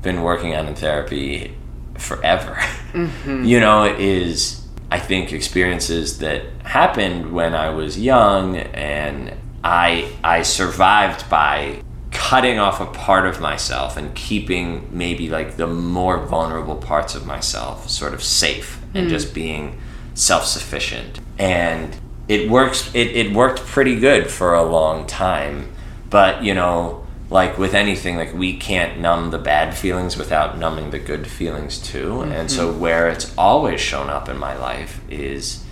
[0.00, 1.54] been working on in therapy
[1.98, 2.54] forever.
[2.94, 3.44] Mm-hmm.
[3.44, 9.36] You know, is, I think, experiences that happened when I was young and
[9.66, 15.66] I, I survived by cutting off a part of myself and keeping maybe like the
[15.66, 19.10] more vulnerable parts of myself sort of safe and mm.
[19.10, 19.80] just being
[20.14, 21.18] self-sufficient.
[21.36, 21.96] And
[22.28, 25.72] it works it, it worked pretty good for a long time.
[26.10, 30.90] But you know like with anything like we can't numb the bad feelings without numbing
[30.90, 32.20] the good feelings too.
[32.20, 32.78] And so mm-hmm.
[32.78, 35.64] where it's always shown up in my life is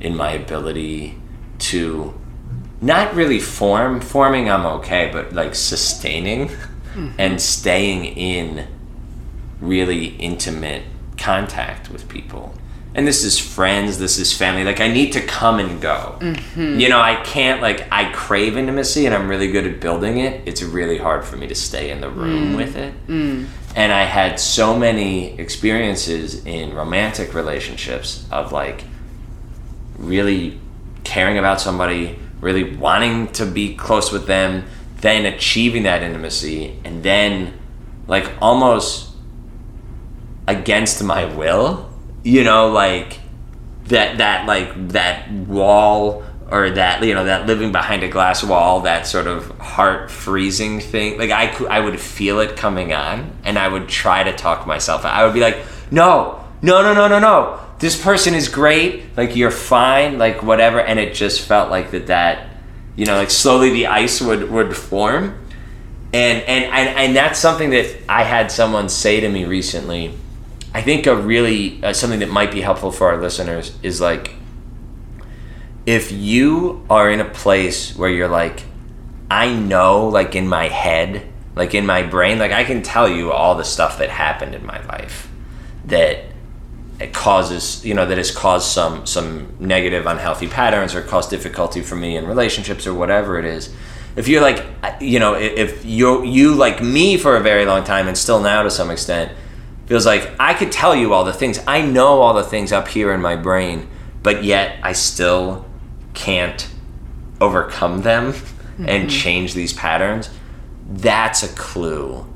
[0.00, 1.18] in my ability
[1.58, 2.12] to
[2.80, 7.10] not really form forming i'm okay but like sustaining mm-hmm.
[7.18, 8.66] and staying in
[9.60, 10.82] really intimate
[11.16, 12.54] contact with people.
[12.94, 16.16] And this is friends this is family like i need to come and go.
[16.18, 16.80] Mm-hmm.
[16.80, 20.42] You know i can't like i crave intimacy and i'm really good at building it.
[20.46, 22.56] It's really hard for me to stay in the room mm.
[22.56, 22.94] with it.
[23.06, 23.48] Mm.
[23.74, 28.84] And i had so many experiences in romantic relationships of like
[29.98, 30.58] really
[31.04, 34.64] caring about somebody, really wanting to be close with them,
[35.00, 37.52] then achieving that intimacy, and then
[38.06, 39.10] like almost
[40.46, 41.90] against my will,
[42.22, 43.18] you know, like
[43.86, 48.82] that that like that wall or that you know that living behind a glass wall
[48.82, 53.36] that sort of heart freezing thing like i could i would feel it coming on
[53.44, 55.12] and i would try to talk myself out.
[55.12, 55.56] i would be like
[55.90, 60.80] no no no no no no this person is great like you're fine like whatever
[60.80, 62.48] and it just felt like that that
[62.96, 65.42] you know like slowly the ice would would form.
[66.12, 70.14] And and and, and that's something that i had someone say to me recently.
[70.72, 74.34] I think a really uh, something that might be helpful for our listeners is like
[75.86, 78.64] if you are in a place where you're like
[79.30, 83.32] i know like in my head like in my brain like i can tell you
[83.32, 85.30] all the stuff that happened in my life
[85.84, 86.24] that
[86.98, 91.82] it causes you know that has caused some some negative unhealthy patterns or caused difficulty
[91.82, 93.74] for me in relationships or whatever it is.
[94.16, 94.64] If you're like
[95.00, 98.62] you know if you you like me for a very long time and still now
[98.62, 99.32] to some extent
[99.86, 101.60] feels like i could tell you all the things.
[101.66, 103.88] I know all the things up here in my brain
[104.22, 105.66] but yet i still
[106.14, 106.68] can't
[107.40, 108.26] overcome them
[108.78, 109.08] and mm-hmm.
[109.08, 110.30] change these patterns.
[110.88, 112.26] That's a clue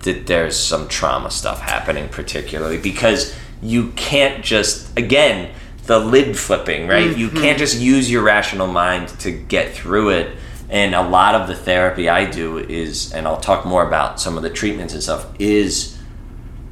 [0.00, 5.50] that there's some trauma stuff happening particularly because you can't just again
[5.86, 7.16] the lid flipping right?
[7.16, 7.38] You mm-hmm.
[7.38, 10.36] can't just use your rational mind to get through it.
[10.68, 14.36] And a lot of the therapy i do is and i'll talk more about some
[14.36, 15.98] of the treatments and stuff is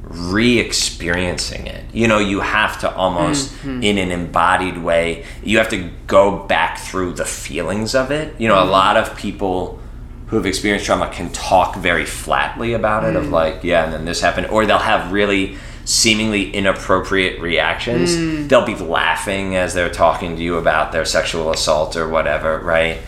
[0.03, 1.85] re-experiencing it.
[1.93, 3.83] You know you have to almost mm-hmm.
[3.83, 8.39] in an embodied way you have to go back through the feelings of it.
[8.39, 8.71] You know a mm-hmm.
[8.71, 9.79] lot of people
[10.27, 13.31] who have experienced trauma can talk very flatly about it of mm.
[13.31, 15.57] like yeah and then this happened or they'll have really
[15.91, 18.47] seemingly inappropriate reactions hmm.
[18.47, 22.99] they'll be laughing as they're talking to you about their sexual assault or whatever right?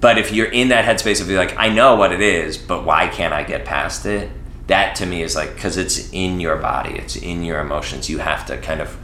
[0.00, 2.84] But if you're in that headspace of be like i know what it is but
[2.84, 4.28] why can't i get past it?
[4.66, 8.18] That to me is like because it's in your body it's in your emotions you
[8.18, 8.98] have to kind of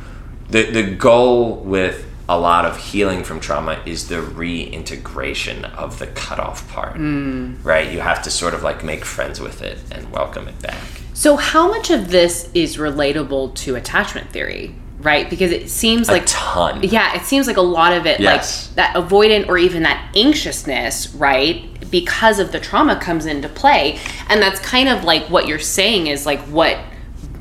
[0.50, 6.08] the the goal with a lot of healing from trauma is the reintegration of the
[6.08, 7.54] cutoff part hmm.
[7.62, 7.92] right?
[7.92, 10.82] You have to sort of like make friends with it and welcome it back
[11.18, 15.28] So, how much of this is relatable to attachment theory, right?
[15.28, 18.68] Because it seems a like ton yeah, it seems like a lot of it, Yes.
[18.68, 21.64] like that avoidant or even that anxiousness, right?
[21.90, 23.98] Because of the trauma comes into play.
[24.28, 26.78] And that's kind of like what you're saying is like what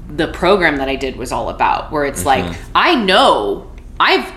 [0.09, 2.47] the program that I did was all about, where it's Mm-hmm.
[2.49, 3.69] like, I know
[3.99, 4.31] I've,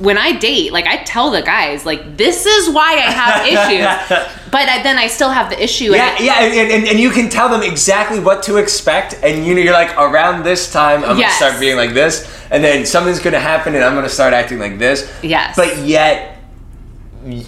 [0.00, 4.28] when I date, like I tell the guys, like, this is why I have issues.
[4.50, 5.92] But I, then I still have the issue.
[5.92, 9.46] yeah, and yeah, and, and, and you can tell them exactly what to expect, and
[9.46, 11.38] you know you're like around this time I'm Yes.
[11.38, 14.58] gonna start being like this, and then something's gonna happen, and I'm gonna start acting
[14.58, 15.08] like this.
[15.22, 15.54] Yes.
[15.54, 16.38] But yet,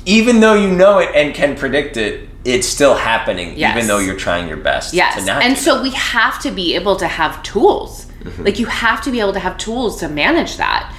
[0.04, 3.74] even though you know it and can predict it, it's still happening, Yes.
[3.76, 5.14] even though you're trying your best Yes.
[5.18, 5.42] to not.
[5.42, 8.06] and so we have to be able to have tools.
[8.22, 8.44] Mm-hmm.
[8.44, 10.94] Like you have to be able to have tools to manage that.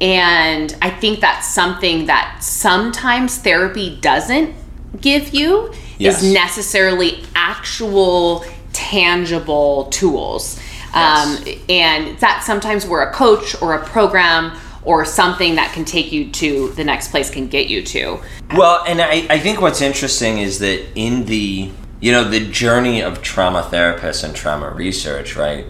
[0.00, 4.54] And I think that's something that sometimes therapy doesn't
[5.00, 6.22] give you Yes.
[6.22, 10.60] is necessarily actual tangible tools.
[10.92, 11.38] Um,
[11.68, 16.30] and that sometimes we're a coach or a program or something that can take you
[16.30, 18.20] to the next place can get you to.
[18.54, 21.70] Well, and I, I think what's interesting is that in the
[22.00, 25.66] you know the journey of trauma therapists and trauma research, right,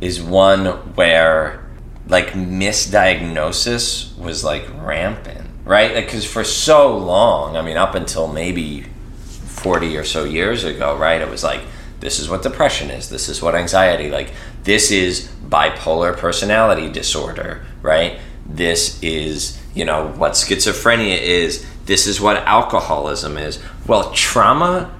[0.00, 1.61] is one where
[2.08, 5.94] like misdiagnosis was like rampant, right?
[5.94, 8.86] Like because for so long, I mean, up until maybe
[9.18, 11.62] forty or so years ago, right, it was like
[12.00, 14.32] this is what depression is, this is what anxiety, like
[14.64, 18.18] this is bipolar personality disorder, right?
[18.46, 21.64] This is you know what schizophrenia is.
[21.86, 23.58] This is what alcoholism is.
[23.86, 24.94] Well, trauma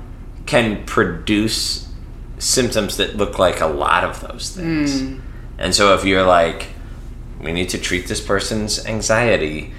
[0.46, 1.88] can produce
[2.38, 5.00] symptoms that look like a lot of those things.
[5.00, 5.20] Hmm.
[5.58, 6.68] And so if you're like,
[7.42, 9.72] we need to treat this person's anxiety,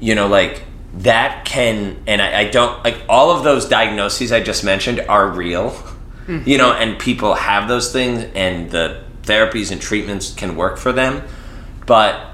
[0.00, 0.62] you know, like
[0.94, 5.28] that can, and I, I don't, like all of those diagnoses I just mentioned are
[5.28, 6.48] real, mm-hmm.
[6.48, 10.92] you know, and people have those things and the therapies and treatments can work for
[10.92, 11.22] them.
[11.86, 12.28] But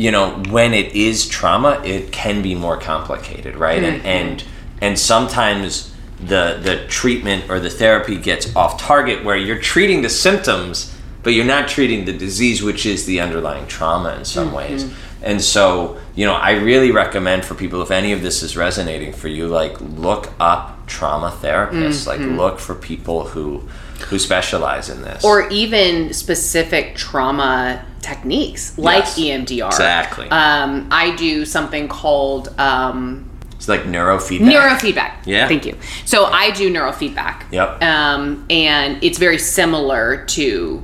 [0.00, 3.84] you know when it is trauma it can be more complicated right?
[3.84, 4.06] And mm-hmm.
[4.06, 4.44] and
[4.80, 10.08] and sometimes the the treatment or the therapy gets off target where you're treating the
[10.08, 14.90] symptoms but you're not treating the disease which is the underlying trauma in some ways
[15.22, 19.12] and so you know i really recommend for people if any of this is resonating
[19.12, 23.62] for you like look up trauma therapists like look for people who
[24.08, 29.66] who specialize in this Or even specific trauma techniques like Yes, EMDR.
[29.66, 30.26] exactly.
[30.30, 35.12] Um, I do something called um, it's like neurofeedback neurofeedback.
[35.26, 35.46] Yeah.
[35.48, 35.76] Thank you.
[36.06, 37.42] So I do neurofeedback.
[37.52, 37.82] Yep.
[37.82, 40.82] Um, and it's very similar to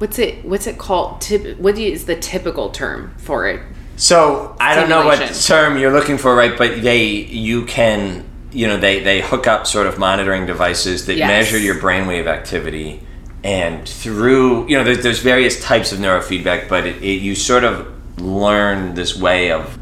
[0.00, 1.20] what's it what's it called?
[1.20, 3.60] Tip, what is the typical term for it?
[3.96, 6.56] So I don't know what term you're looking for, right?
[6.56, 11.16] But they, you can, you know, they they hook up sort of monitoring devices that
[11.16, 11.28] Yes.
[11.28, 13.06] measure your brainwave activity,
[13.44, 17.62] and through, you know, there's, there's various types of neurofeedback, but it, it, you sort
[17.64, 17.86] of
[18.18, 19.78] learn this way of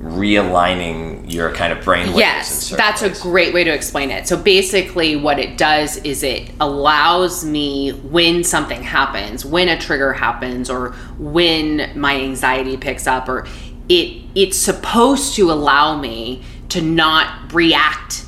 [0.00, 2.06] realigning your kind of brainwaves.
[2.12, 4.26] in Yes, that's a great way to explain it.
[4.26, 10.12] So basically, what it does is it allows me when something happens, when a trigger
[10.12, 13.46] happens, or when my anxiety picks up, or
[13.88, 18.24] it it's supposed to allow me to not react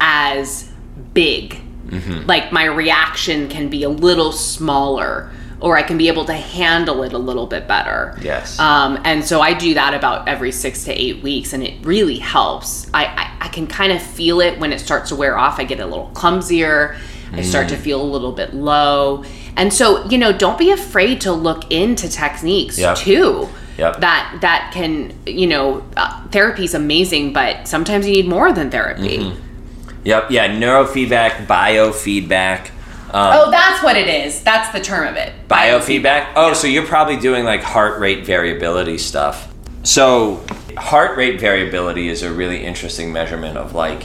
[0.00, 0.70] as
[1.14, 1.60] big.
[1.86, 2.26] Mm-hmm.
[2.26, 5.30] Like my reaction can be a little smaller,
[5.60, 8.16] or I can be able to handle it a little bit better.
[8.22, 8.58] Yes.
[8.58, 12.18] Um, and so I do that about every six to eight weeks, and it really
[12.18, 12.88] helps.
[12.94, 15.58] I, I, I can kind of feel it when it starts to wear off.
[15.58, 16.96] I get a little clumsier.
[17.32, 17.80] I start to Mm.
[17.80, 19.22] feel a little bit low.
[19.56, 22.96] And so, you know, don't be afraid to look into techniques Yep.
[22.96, 23.48] too.
[23.76, 24.00] Yep.
[24.00, 28.70] That that can, you know, uh, therapy is amazing, but sometimes you need more than
[28.70, 29.18] therapy.
[29.18, 30.00] Mm-hmm.
[30.04, 30.30] Yep.
[30.30, 30.48] Yeah.
[30.56, 32.70] Neurofeedback, biofeedback.
[33.10, 34.42] Um, Oh, that's what it is.
[34.42, 35.32] That's the term of it.
[35.48, 36.32] Biofeedback?
[36.36, 39.52] Oh, so you're probably doing like heart rate variability stuff.
[39.82, 40.44] So,
[40.76, 44.04] heart rate variability is a really interesting measurement of like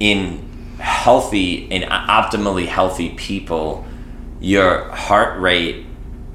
[0.00, 0.48] in
[0.78, 3.84] healthy, in optimally healthy people,
[4.40, 5.84] your heart rate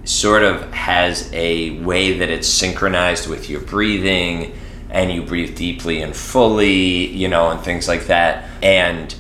[0.04, 4.54] sort of has a way that it's synchronized with your breathing
[4.90, 8.48] and you breathe deeply and fully, you know, and things like that.
[8.62, 9.16] And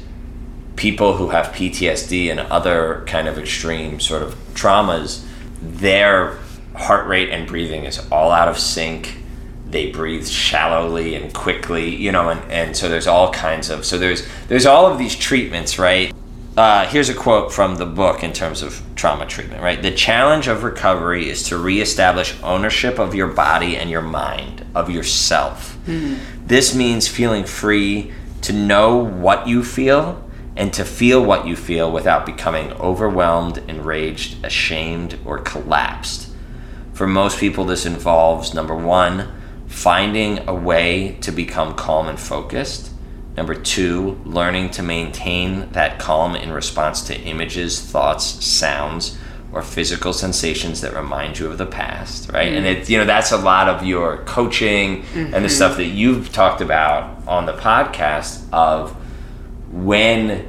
[0.75, 5.25] people who have PTSD and other kind of extreme sort of traumas,
[5.61, 6.39] their
[6.75, 9.17] heart rate and breathing is all out of sync.
[9.69, 13.97] They breathe shallowly and quickly, you know, and, and so there's all kinds of so
[13.97, 16.13] there's there's all of these treatments, right?
[16.55, 19.81] Uh, here's a quote from the book in terms of trauma treatment, right?
[19.81, 24.91] The challenge of recovery is to reestablish ownership of your body and your mind, of
[24.91, 25.75] yourself.
[26.45, 28.13] This means feeling free
[28.43, 30.23] to know what you feel
[30.55, 36.29] and to feel what you feel without becoming overwhelmed, enraged, ashamed, or collapsed.
[36.93, 39.31] For most people, this involves number one,
[39.67, 42.91] finding a way to become calm and focused.
[43.35, 49.17] Number two, learning to maintain that calm in response to images, thoughts, sounds,
[49.51, 52.53] or physical sensations that remind you of the past, right?
[52.53, 52.81] And mm-hmm.
[52.81, 55.47] it, you know, that's a lot of your coaching and the mm-hmm.
[55.47, 58.95] stuff that you've talked about on the podcast of
[59.73, 60.47] when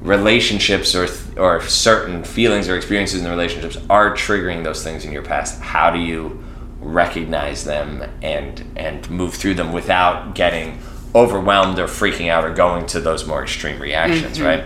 [0.00, 5.10] relationships or or certain feelings or experiences in the relationships are triggering those things in
[5.10, 6.44] your past how do you
[6.78, 10.78] recognize them and and move through them without getting
[11.14, 14.46] overwhelmed or freaking out or going to those more extreme reactions mm-hmm.
[14.46, 14.64] right?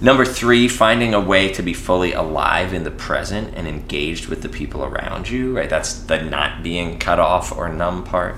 [0.00, 4.42] Number 3 finding a way to be fully alive in the present and engaged with
[4.42, 5.70] the people around you right?
[5.70, 8.34] That's the not being cut off or numb part.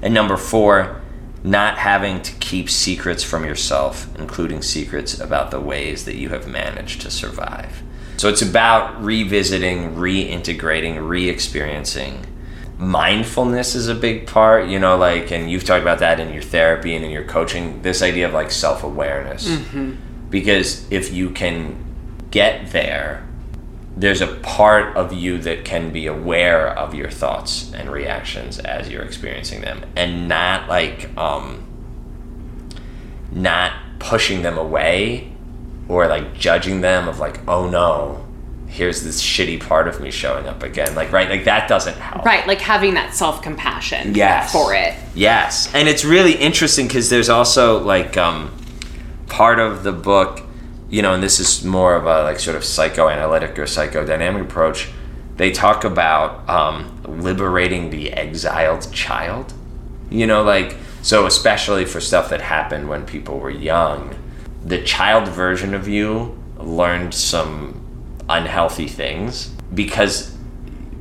[0.00, 1.02] And number 4
[1.46, 6.48] not having to keep secrets from yourself, including secrets about the ways that you have
[6.48, 7.82] managed to survive.
[8.16, 12.26] So it's about revisiting, reintegrating, re experiencing.
[12.78, 16.42] Mindfulness is a big part, you know, like, and you've talked about that in your
[16.42, 19.48] therapy and in your coaching, this idea of like self awareness.
[19.48, 19.94] Mm-hmm.
[20.28, 21.76] Because if you can
[22.32, 23.25] get there,
[23.96, 28.90] there's a part of you that can be aware of your thoughts and reactions as
[28.90, 31.62] you're experiencing them and not like um
[33.32, 35.32] not pushing them away
[35.88, 38.22] or like judging them of like oh no
[38.68, 42.24] here's this shitty part of me showing up again like right like that doesn't help
[42.24, 44.52] Right, like having that self compassion Yes.
[44.52, 44.94] for it.
[45.14, 48.50] Yes, and it's really interesting because there's also like um,
[49.28, 50.42] part of the book,
[50.88, 54.90] you know, and this is more of a like sort of psychoanalytic or psychodynamic approach.
[55.36, 59.52] They talk about um, liberating the exiled child.
[60.10, 64.14] You know, like so, especially for stuff that happened when people were young,
[64.64, 67.80] the child version of you learned some
[68.28, 70.36] unhealthy things because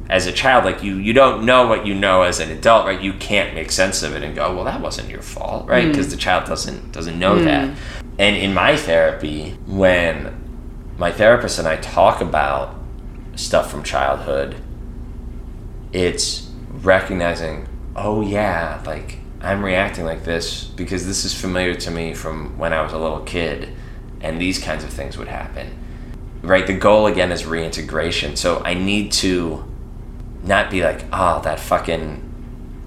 [0.10, 3.02] as a child like you you don't know what you know as an adult right
[3.02, 6.12] you can't make sense of it and go well that wasn't your fault right because
[6.12, 7.76] the child doesn't doesn't know that
[8.17, 10.41] and in my therapy when
[10.97, 12.75] my therapist and I talk about
[13.35, 14.55] stuff from childhood
[15.91, 16.49] it's
[16.81, 22.57] recognizing oh yeah like I'm reacting like this because this is familiar to me from
[22.57, 23.69] when I was a little kid
[24.19, 25.77] and these kinds of things would happen.
[26.41, 28.37] Right the goal again is reintegration.
[28.37, 29.63] So I need to
[30.41, 32.24] not be like, oh, that fucking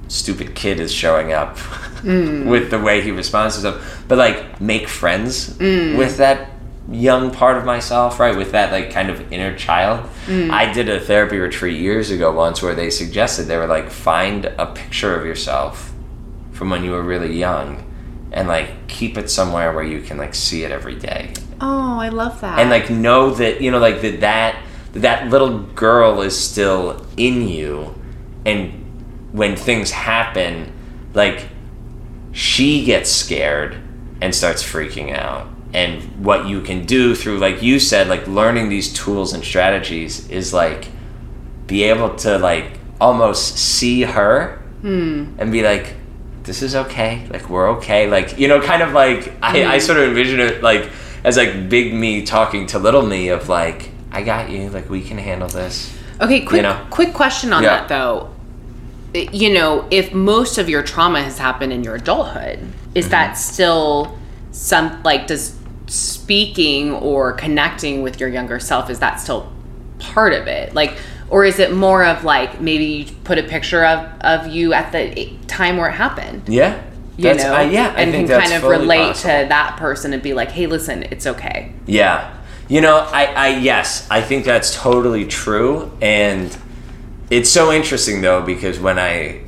[0.08, 1.56] stupid kid is showing up
[2.02, 2.46] mm.
[2.46, 5.96] with the way he responds to stuff, but like make friends mm.
[5.96, 6.50] with that
[6.90, 8.36] young part of myself, right?
[8.36, 10.08] With that like kind of inner child.
[10.26, 10.50] Mm.
[10.50, 14.46] I did a therapy retreat years ago once where they suggested they were like, find
[14.46, 15.92] a picture of yourself
[16.52, 17.84] from when you were really young
[18.32, 22.08] and like keep it somewhere where you can like see it every day Oh, I
[22.10, 22.58] love that.
[22.58, 24.62] and like know that you know like that that
[24.92, 27.94] that little girl is still in you
[28.44, 28.77] and
[29.32, 30.72] when things happen
[31.14, 31.48] like
[32.32, 33.76] she gets scared
[34.20, 35.48] and starts freaking out.
[35.74, 40.28] And what you can do through like you said like learning these tools and strategies
[40.30, 40.88] is like
[41.66, 45.34] be able to like almost see her hmm.
[45.38, 45.94] and be like
[46.44, 47.26] this is okay.
[47.30, 48.08] Like we're okay.
[48.08, 49.84] Like you know kind of like I, I hmm.
[49.84, 50.90] sort of envision it like
[51.24, 54.70] as like big me talking to little me of like i got you.
[54.70, 55.94] Like we can handle this.
[56.20, 56.86] Okay, quick you know?
[56.90, 57.80] quick question on Yeah.
[57.80, 58.34] that though.
[59.32, 62.58] You know, if most of your trauma has happened in your adulthood,
[62.94, 63.10] is Mm-hmm.
[63.12, 64.18] that still
[64.52, 65.54] some like does
[65.86, 69.50] speaking or connecting with your younger self is that still
[69.98, 70.74] part of it?
[70.74, 70.96] Like
[71.30, 74.92] or is it more of like maybe you put a picture of of you at
[74.92, 76.42] the time where it happened?
[76.48, 76.82] yeah
[77.16, 79.42] You know, I- yeah I and think can kind of relate possible.
[79.42, 82.34] to that person and be like, "Hey, listen, it's okay." Yeah.
[82.68, 85.90] You know, I, I yes, I think that's totally true.
[86.02, 86.56] And
[87.30, 89.42] it's so interesting though, because when I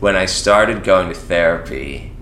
[0.00, 2.12] when I started going to therapy,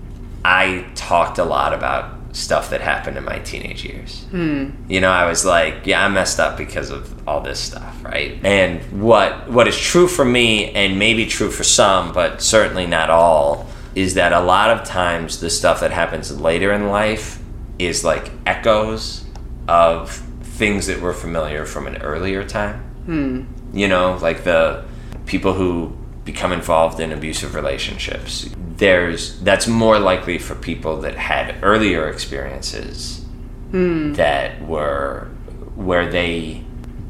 [0.44, 4.24] I talked a lot about stuff that happened in my teenage years.
[4.30, 4.70] Hmm.
[4.88, 8.38] You know, I was like, yeah, I messed up because of all this stuff, right?
[8.44, 13.10] And what what is true for me and maybe true for some, but certainly not
[13.10, 17.38] all, is that a lot of times the stuff that happens later in life
[17.78, 19.24] is like echoes
[19.68, 20.10] of
[20.42, 22.80] things that were familiar from an earlier time.
[23.04, 23.44] Hmm.
[23.72, 24.84] You know, like the
[25.26, 28.48] people who become involved in abusive relationships.
[28.76, 33.24] There's that's more likely for people that had earlier experiences
[33.70, 34.14] hmm.
[34.14, 35.28] that were
[35.74, 36.64] where they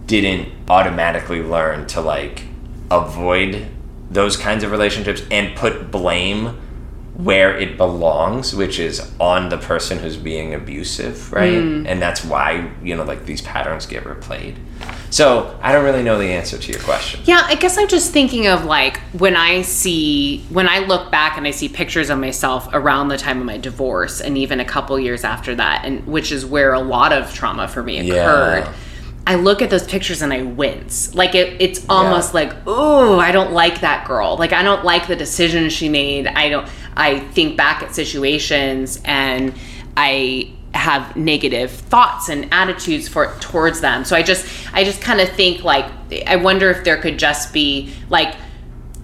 [0.07, 2.45] didn't automatically learn to like
[2.91, 3.69] avoid
[4.11, 6.59] those kinds of relationships and put blame
[7.15, 11.61] where it belongs, which is on the person who's being abusive, right?
[11.61, 11.87] Hmm.
[11.87, 14.57] And that's why, you know, like these patterns get replayed.
[15.11, 17.21] So I don't really know the answer to your question.
[17.25, 21.37] Yeah, I guess I'm just thinking of like when I see when I look back
[21.37, 24.65] and I see pictures of myself around the time of my divorce and even a
[24.65, 28.65] couple years after that and which is where a lot of trauma for me occurred.
[28.65, 28.75] Yeah.
[29.25, 31.15] I look at those pictures and I wince.
[31.15, 34.37] Like it, it's almost like, oh, I don't like that girl.
[34.37, 36.27] Like I don't like the decisions she made.
[36.27, 36.69] I don't.
[36.97, 39.55] I think back at situations and
[39.97, 44.05] I have negative thoughts and attitudes for towards them.
[44.05, 45.86] So I just, I just kind of think like,
[46.27, 48.35] I wonder if there could just be like,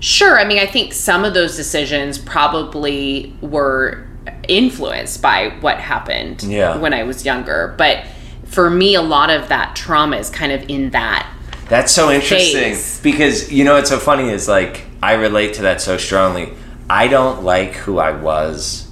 [0.00, 0.38] sure.
[0.38, 4.06] I mean, I think some of those decisions probably were
[4.46, 6.76] influenced by what happened Yeah.
[6.76, 8.04] when I was younger, but
[8.46, 11.30] for me, a lot of that trauma is kind of in that.
[11.68, 13.00] That's so interesting Phase.
[13.02, 16.54] because you know what's so funny is like I relate to that so strongly.
[16.90, 18.88] I don't like who I was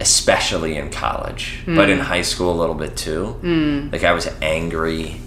[0.00, 2.04] especially in college, but in hmm.
[2.04, 3.26] high school a little bit too.
[3.26, 3.90] Hmm.
[3.92, 5.20] Like I was angry.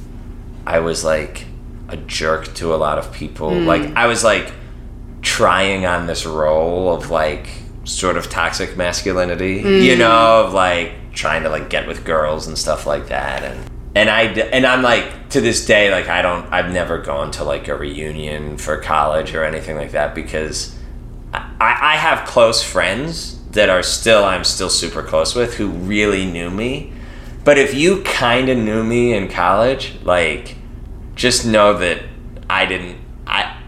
[0.65, 1.45] I was like
[1.89, 3.51] a jerk to a lot of people.
[3.51, 3.67] Hmm.
[3.67, 4.51] Like I was like
[5.21, 7.49] trying on this role of like
[7.83, 12.57] sort of toxic masculinity, you know, of like trying to like get with girls and
[12.57, 16.51] stuff like that and and I and I'm like to this day like I don't
[16.51, 20.75] I've never gone to like a reunion for college or anything like that because
[21.33, 26.25] I, I have close friends that are still I'm still super close with who really
[26.25, 26.93] knew me.
[27.43, 30.55] But if you kind of knew me in college, like
[31.15, 32.03] just know that
[32.49, 33.02] I didn't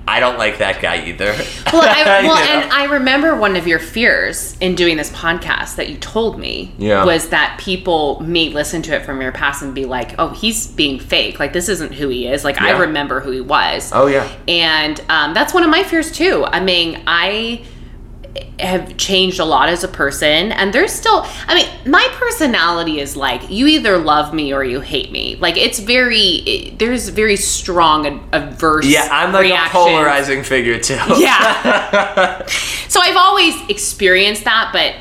[0.08, 1.36] I don't like that guy either.
[1.74, 2.62] Well, I, You well, know?
[2.62, 6.74] and I remember one of your fears in doing this podcast that you told me
[6.78, 7.04] Yeah.
[7.04, 10.68] was that people may listen to it from your past and be like, "Oh, he's
[10.68, 11.40] being fake.
[11.40, 13.92] Like this isn't who he is." Like I remember who he was.
[13.94, 14.32] Oh yeah.
[14.48, 16.46] And um, that's one of my fears too.
[16.46, 17.66] I mean, I
[18.60, 23.16] have changed a lot as a person, and there's still, I mean, my personality is
[23.16, 25.36] like you either love me or you hate me.
[25.36, 28.86] Like it's very, it, there's very strong ad- adverse.
[28.86, 29.72] Yeah, I'm like reactions.
[29.72, 31.00] a polarizing figure too.
[31.18, 32.46] Yeah.
[32.88, 34.96] so I've always experienced that, but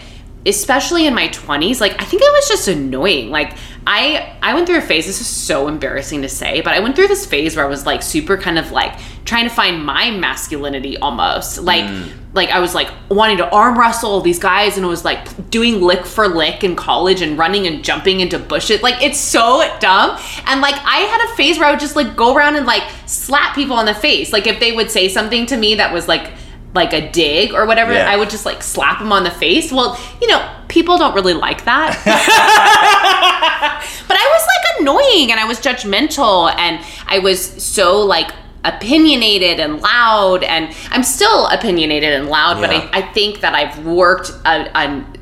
[0.47, 3.31] especially in my 20s, like I think it was just annoying.
[3.31, 3.57] Like
[3.87, 6.97] I I went through a phase, this is so embarrassing to say, but I went
[6.97, 10.11] through this phase where I was like super kind of like trying to find my
[10.11, 11.59] masculinity almost.
[11.59, 12.11] Like mm.
[12.33, 15.83] like I was like wanting to arm wrestle these guys and it was like doing
[15.83, 18.83] lick for lick in college and running and jumping into bushes.
[18.83, 20.19] Like it's so dumb.
[20.47, 22.85] And like I had a phase where I would just like go around and like
[23.07, 24.33] slap people on the face.
[24.33, 26.33] Like if they would say something to me that was like
[26.75, 28.11] like a dig or whatever, Yeah.
[28.11, 29.73] I would just like slap them on the face.
[29.73, 32.01] Well, you know, people don't really like that.
[34.09, 38.31] but I was like annoying and I was judgmental and I was so like
[38.65, 43.85] opinionated and loud and I'm still opinionated and loud, but I, I think that I've
[43.87, 45.13] worked uh, on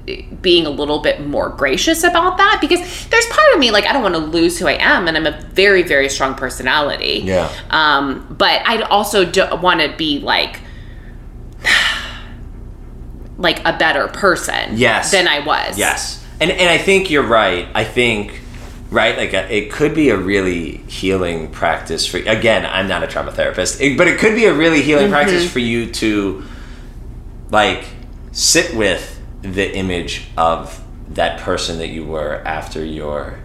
[0.41, 3.93] being a little bit more gracious about that because there's part of me like I
[3.93, 7.21] don't want to lose who I am and I'm a very very strong personality.
[7.25, 7.53] Yeah.
[7.71, 9.25] Um, but I also
[9.61, 10.61] want to be like
[13.43, 15.11] like a better person Yes.
[15.11, 15.77] than I was.
[15.79, 17.69] Yes, and and I think you're right.
[17.75, 18.41] I think
[18.91, 22.19] right, like a, it could be a really healing practice for.
[22.19, 25.13] Again, I'm not a trauma therapist, it- but it could be a really healing Mm-hmm.
[25.15, 26.45] practice for you to
[27.51, 27.85] like
[28.33, 33.39] sit with the image of that person that you were after your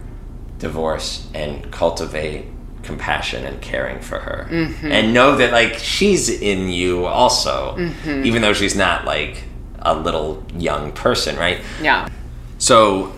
[0.58, 2.46] divorce and cultivate
[2.82, 4.86] compassion and caring for her Mm-hmm.
[4.90, 8.24] and know that like she's in you also Mm-hmm.
[8.24, 9.44] even though she's not like
[9.80, 12.08] a little young person right Yeah.
[12.58, 13.12] so,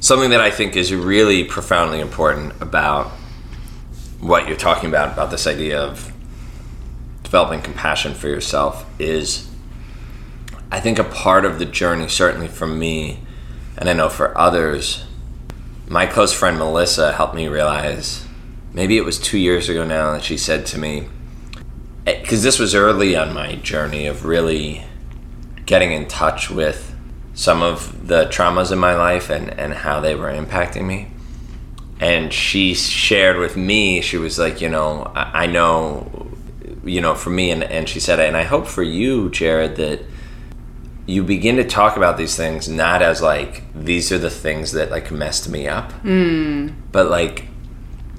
[0.00, 3.10] something that I think is really profoundly important about
[4.20, 6.12] what you're talking about, about this idea of
[7.22, 9.48] developing compassion for yourself, is
[10.70, 13.20] I think a part of the journey, certainly for me,
[13.76, 15.04] and I know for others,
[15.88, 18.24] my close friend Melissa helped me realize
[18.72, 21.08] maybe it was two years ago now that she said to me,
[22.04, 24.84] because this was early on my journey of really
[25.66, 26.94] getting in touch with
[27.34, 31.08] some of the traumas in my life and, and how they were impacting me.
[32.00, 36.28] And she shared with me, she was like, you know, I, I know,
[36.84, 40.00] you know, for me, and, and she said, and I hope for you, Jared, that
[41.06, 44.90] you begin to talk about these things not as like, these are the things that
[44.90, 46.68] like messed me up, hmm.
[46.92, 47.48] but like,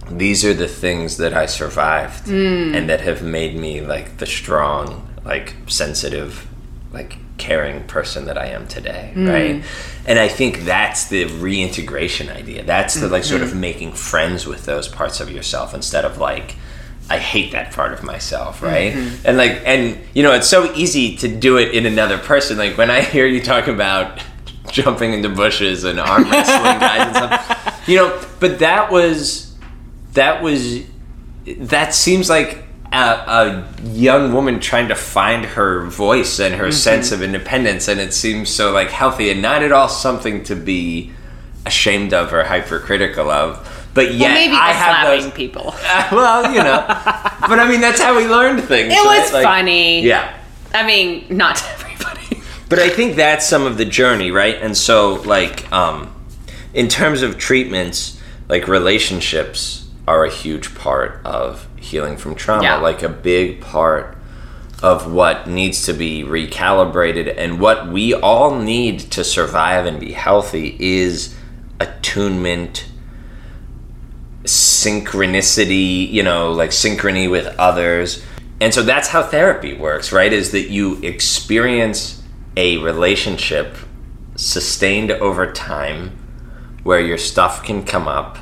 [0.09, 2.73] these are the things that I survived hmm.
[2.73, 6.47] and that have made me like the strong, like sensitive,
[6.93, 9.27] like caring person that I am today, mm.
[9.27, 9.63] right?
[10.05, 12.63] And I think that's the reintegration idea.
[12.63, 13.59] That's the like sort of mm-hmm.
[13.59, 16.55] making friends with those parts of yourself instead of like
[17.09, 18.93] I hate that part of myself, right?
[18.93, 19.27] Mm-hmm.
[19.27, 22.57] And like and you know, it's so easy to do it in another person.
[22.57, 24.21] Like when I hear you talk about
[24.71, 29.55] jumping into bushes and arm wrestling guys and stuff, you know, but that was
[30.13, 30.83] that was
[31.45, 37.11] that seems like a, a young woman trying to find her voice and her sense
[37.11, 41.11] of independence and it seems so like healthy and not at all something to be
[41.65, 45.75] ashamed of or hypercritical of but yet Well, maybe i have slapping those people.
[46.11, 46.85] well you know
[47.49, 49.19] but i mean that's how we learned things It right?
[49.21, 50.01] was Like- funny.
[50.03, 50.33] yeah
[50.73, 52.41] I mean, not to everybody.
[52.69, 54.55] but I think that's some of the journey, right?
[54.61, 56.13] And so, like, um,
[56.73, 58.19] in terms of treatments,
[58.49, 62.63] like relationships are a huge part of healing from trauma.
[62.63, 62.77] Yeah.
[62.77, 64.17] Like a big part
[64.83, 70.11] of what needs to be recalibrated and what we all need to survive and be
[70.11, 71.35] healthy is
[71.79, 72.87] attunement
[74.43, 78.23] synchronicity, you know, like synchrony with others.
[78.61, 80.31] And so that's how therapy works, right?
[80.31, 82.21] Is that you experience
[82.55, 83.75] a relationship
[84.35, 86.17] sustained over time
[86.83, 88.37] where your stuff can come up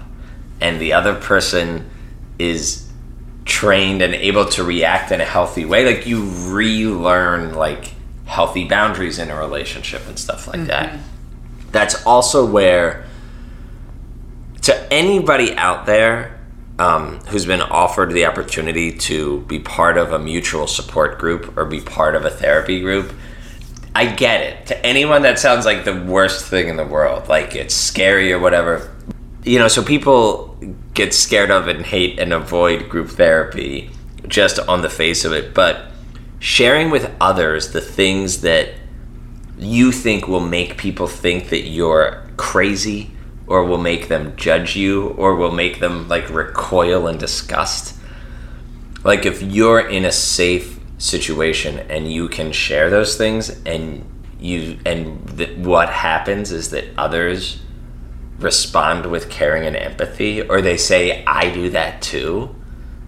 [0.61, 1.89] and the other person
[2.38, 2.85] is
[3.45, 7.93] trained and able to react in a healthy way like you relearn like
[8.26, 10.99] healthy boundaries in a relationship and stuff like that.
[11.72, 13.05] That's also where
[14.63, 16.39] to anybody out there
[16.80, 21.65] um, who's been offered the opportunity to be part of a mutual support group or
[21.65, 23.13] be part of a therapy group
[23.93, 24.65] i get it.
[24.67, 28.39] To anyone that sounds like the worst thing in the world like it's scary or
[28.39, 28.93] whatever
[29.45, 30.57] you know so people
[30.93, 33.89] get scared of and hate and avoid group therapy
[34.27, 35.91] just on the face of it but
[36.39, 38.69] sharing with others the things that
[39.57, 43.11] you think will make people think that you're crazy
[43.47, 47.97] or will make them judge you or will make them like recoil in disgust.
[49.03, 54.09] Like if you're in a safe situation and you can share those things and
[54.39, 57.61] you and th- what happens is that others
[58.40, 62.53] respond with caring and empathy or they say i do that too.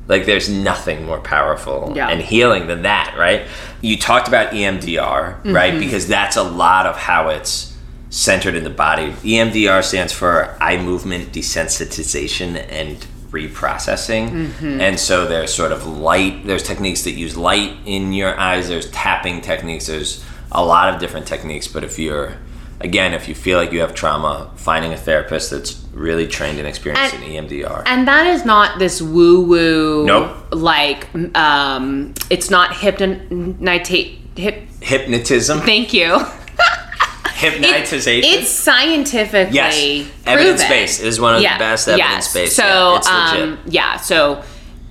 [0.07, 2.07] Like there's nothing more powerful Yeah.
[2.07, 3.41] and healing than that right?
[3.81, 5.73] You talked about emdr right?
[5.73, 5.79] Mm-hmm.
[5.79, 7.75] Because that's a lot of how it's
[8.09, 9.11] centered in the body.
[9.23, 14.29] Emdr stands for eye movement desensitization and reprocessing.
[14.29, 14.79] Mm-hmm.
[14.81, 18.89] And so there's sort of light there's techniques that use light in your eyes there's
[18.91, 20.23] tapping techniques there's
[20.53, 22.37] a lot of different techniques but if you're
[22.79, 26.67] again if you feel like you have trauma finding a therapist that's really trained and
[26.67, 30.05] experienced And- in emdr And that is not this woo woo.
[30.05, 30.31] Nope.
[30.51, 34.19] Like, um, it's not hypnotite.
[34.35, 34.67] Hip.
[34.81, 36.19] hypnotism Thank you.
[37.33, 39.75] hypnotization It's scientifically Yes,
[40.23, 40.39] proven.
[40.39, 41.01] evidence-based.
[41.01, 41.99] It is one of the best yes.
[41.99, 42.55] evidence-based.
[42.55, 43.97] So, Yeah, um, yeah.
[43.97, 44.43] So,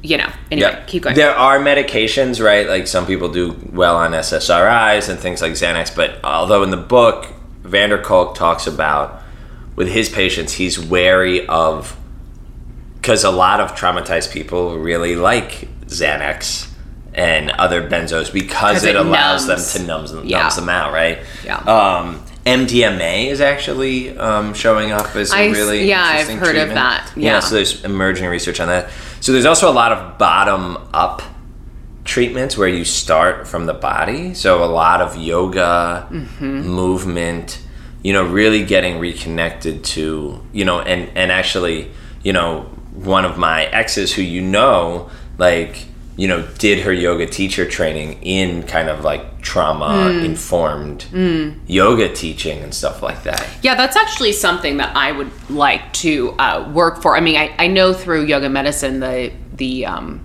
[0.03, 0.29] you know.
[0.51, 0.85] Anyway, Yeah.
[0.87, 1.17] keep going.
[1.17, 2.69] There are medications, right?
[2.69, 6.77] Like some people do well on SSRIs and things like Xanax, but although in the
[6.77, 7.27] book,
[7.67, 9.23] van der Kolk talks about
[9.75, 11.97] with his patients, he's wary of
[12.95, 16.69] because a lot of traumatized people really like Xanax
[17.15, 19.73] and other benzos because it, it allows numbs.
[19.73, 20.49] them to numbs, numbs Yeah.
[20.51, 21.19] them out, right?
[21.45, 21.57] Yeah.
[21.59, 26.69] Um, MDMA is actually um, showing up as a I really yeah, I've heard of
[26.69, 26.75] treatment.
[26.75, 27.11] that.
[27.17, 27.41] yeah, Yeah.
[27.41, 28.89] so there's emerging research on that.
[29.21, 31.23] So there's also a lot of bottom up
[32.07, 34.35] treatments where you start from the body.
[34.35, 36.61] So a lot of yoga, Mm-hmm.
[36.69, 37.61] movement,
[38.03, 41.91] you know, really getting reconnected to, you know, and and actually,
[42.23, 42.63] you know,
[42.93, 45.85] one of my exes who you know, like,
[46.17, 50.25] you know, did her yoga teacher training in kind of like trauma Mm.
[50.25, 51.05] informed
[51.67, 53.47] yoga teaching and stuff like that.
[53.63, 57.17] Yeah, that's actually something that I would like to uh, work for.
[57.17, 60.21] I mean, I, I know through yoga medicine, the the um,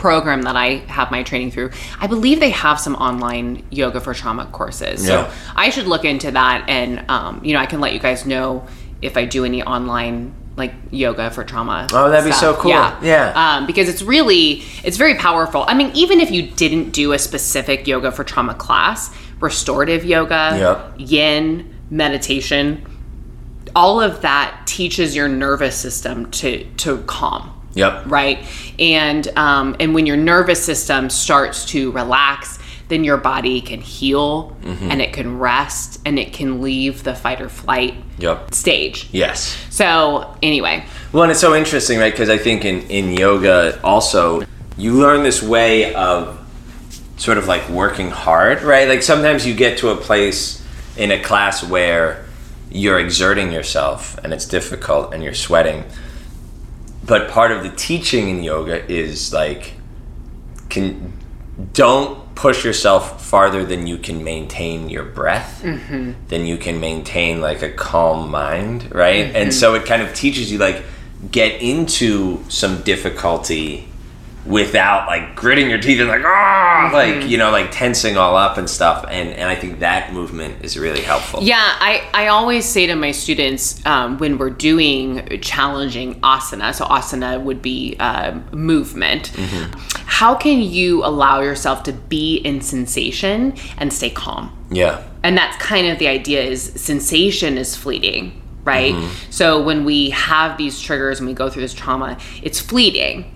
[0.00, 1.70] program that I have my training through,
[2.00, 5.06] I believe they have some online yoga for trauma courses.
[5.06, 8.24] So I should look into that, and um, you know, I can let you guys
[8.24, 8.66] know
[9.02, 11.86] if I do any online like yoga for trauma.
[11.92, 12.70] Oh, that'd be so cool.
[12.70, 13.32] Yeah, Yeah.
[13.56, 15.64] Um, because it's really it's very powerful.
[15.68, 20.56] I mean, even if you didn't do a specific yoga for trauma class, restorative yoga,
[20.58, 20.94] Yep.
[21.10, 22.86] yin, meditation,
[23.76, 28.02] all of that teaches your nervous system to to calm Yep.
[28.06, 28.38] right
[28.78, 34.56] and um, and when your nervous system starts to relax then your body can heal
[34.62, 34.90] Mm-hmm.
[34.90, 38.52] and it can rest and it can leave the fight or flight Yep.
[38.54, 39.56] stage Yes.
[39.70, 42.12] so anyway Well, and it's so interesting, right?
[42.12, 44.42] Because I think in, in yoga also,
[44.76, 46.38] you learn this way of
[47.16, 48.86] sort of like working hard, right?
[48.88, 50.64] Like sometimes you get to a place
[50.96, 52.24] in a class where
[52.70, 55.84] you're exerting yourself and it's difficult and you're sweating.
[57.10, 59.74] But part of the teaching in yoga is like,
[60.68, 61.12] can
[61.72, 65.60] don't push yourself farther than you can maintain your breath.
[65.64, 66.12] Mm-hmm.
[66.28, 69.26] Then you can maintain like a calm mind right?
[69.26, 69.50] And mm-hmm.
[69.50, 70.84] so it kind of teaches you like
[71.32, 73.89] get into some difficulty
[74.46, 78.56] without like gritting your teeth and like ah like you know like tensing all up
[78.56, 79.04] and stuff.
[79.08, 81.42] And and i think that movement is really helpful.
[81.42, 86.84] Yeah, I, I always say to my students um, when we're doing challenging asana, so
[86.86, 89.28] asana would be um, movement,
[90.06, 94.56] how can you allow yourself to be in sensation and stay calm?
[94.70, 95.04] yeah.
[95.22, 98.94] And that's kind of the idea is sensation is fleeting right?
[99.30, 103.30] So when we have these triggers and we go through this trauma it's fleeting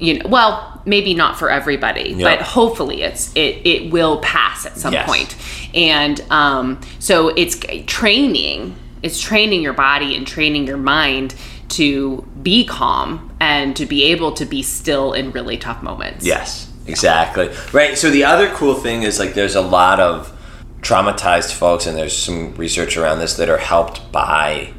[0.00, 2.36] you know well maybe not for everybody Yeah.
[2.36, 5.06] but hopefully it's it it will pass at some Yes.
[5.06, 5.36] point
[5.74, 11.34] and um so it's training it's training your body and training your mind
[11.68, 16.68] to be calm and to be able to be still in really tough moments Yes,
[16.86, 17.48] exactly.
[17.72, 17.96] Right.
[17.96, 20.36] So the other cool thing is like there's a lot of
[20.82, 24.72] traumatized folks, and there's some research around this that are helped by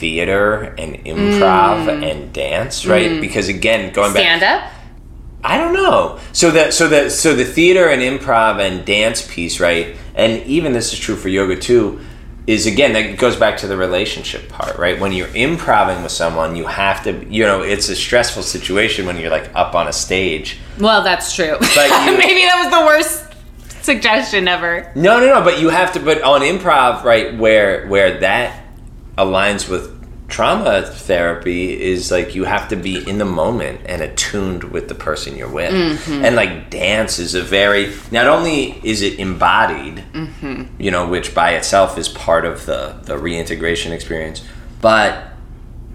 [0.00, 2.10] theater and improv mm.
[2.10, 3.10] and dance, right?
[3.10, 3.20] Mm.
[3.20, 4.72] Because again, going back Stand up.
[5.44, 6.18] I don't know.
[6.32, 9.96] So that so that so the theater and improv and dance piece, right?
[10.14, 12.00] And even this is true for yoga too.
[12.46, 14.98] Is again that goes back to the relationship part, right?
[14.98, 19.18] When you're improving with someone, you have to, you know, it's a stressful situation when
[19.18, 20.58] you're like up on a stage.
[20.78, 21.56] Well, that's true.
[21.60, 24.90] But you- Maybe that was the worst suggestion ever.
[24.94, 25.44] No, no, no.
[25.44, 26.00] But you have to.
[26.00, 28.59] But on improv, right, where where that
[29.20, 34.64] aligns with trauma therapy is like you have to be in the moment and attuned
[34.64, 35.72] with the person you're with.
[35.72, 36.24] Mm-hmm.
[36.24, 40.64] And like dance is a very not only is it embodied, mm-hmm.
[40.80, 44.42] you know, which by itself is part of the the reintegration experience,
[44.80, 45.26] but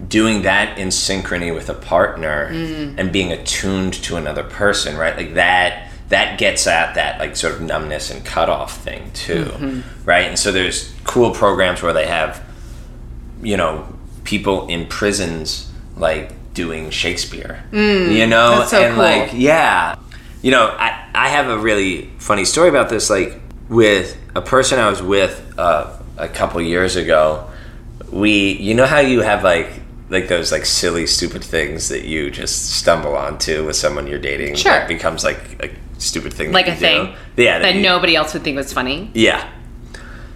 [0.06, 2.94] doing that in synchrony with a partner mm.
[2.98, 5.16] and being attuned to another person, right?
[5.16, 9.46] Like that that gets at that like sort of numbness and cutoff thing too.
[9.46, 10.04] Mm-hmm.
[10.04, 10.26] Right?
[10.26, 12.45] And so there's cool programs where they have
[13.42, 13.86] you know,
[14.24, 17.64] people in prisons like doing Shakespeare.
[17.72, 18.64] you know?
[18.68, 19.04] so and cool.
[19.04, 19.96] like yeah.
[20.42, 24.78] You know, I I have a really funny story about this like with a person
[24.78, 27.48] I was with uh, a couple years ago.
[28.12, 29.70] We you know how you have like
[30.08, 34.54] like those like silly stupid things that you just stumble onto with someone you're dating
[34.54, 34.70] Sure.
[34.70, 35.68] that becomes like a
[35.98, 36.86] stupid thing Like that a do.
[36.86, 39.10] thing yeah that you- nobody else would think was funny.
[39.14, 39.48] yeah.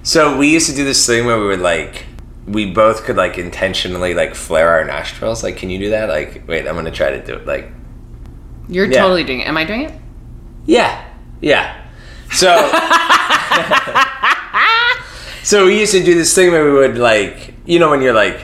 [0.02, 2.06] So we used to do this thing where we would like
[2.46, 5.42] we both could like intentionally like flare our nostrils.
[5.42, 6.08] Like, can you do that?
[6.08, 7.46] Like, wait, I'm gonna try to do it.
[7.46, 7.70] Like,
[8.68, 9.02] You're Yeah.
[9.02, 9.48] totally doing it.
[9.48, 9.92] Am I doing it?
[10.66, 11.04] yeah,
[11.40, 11.76] yeah.
[12.32, 12.56] So,
[15.42, 18.12] so we used to do this thing where we would like, you know, when you're
[18.14, 18.40] like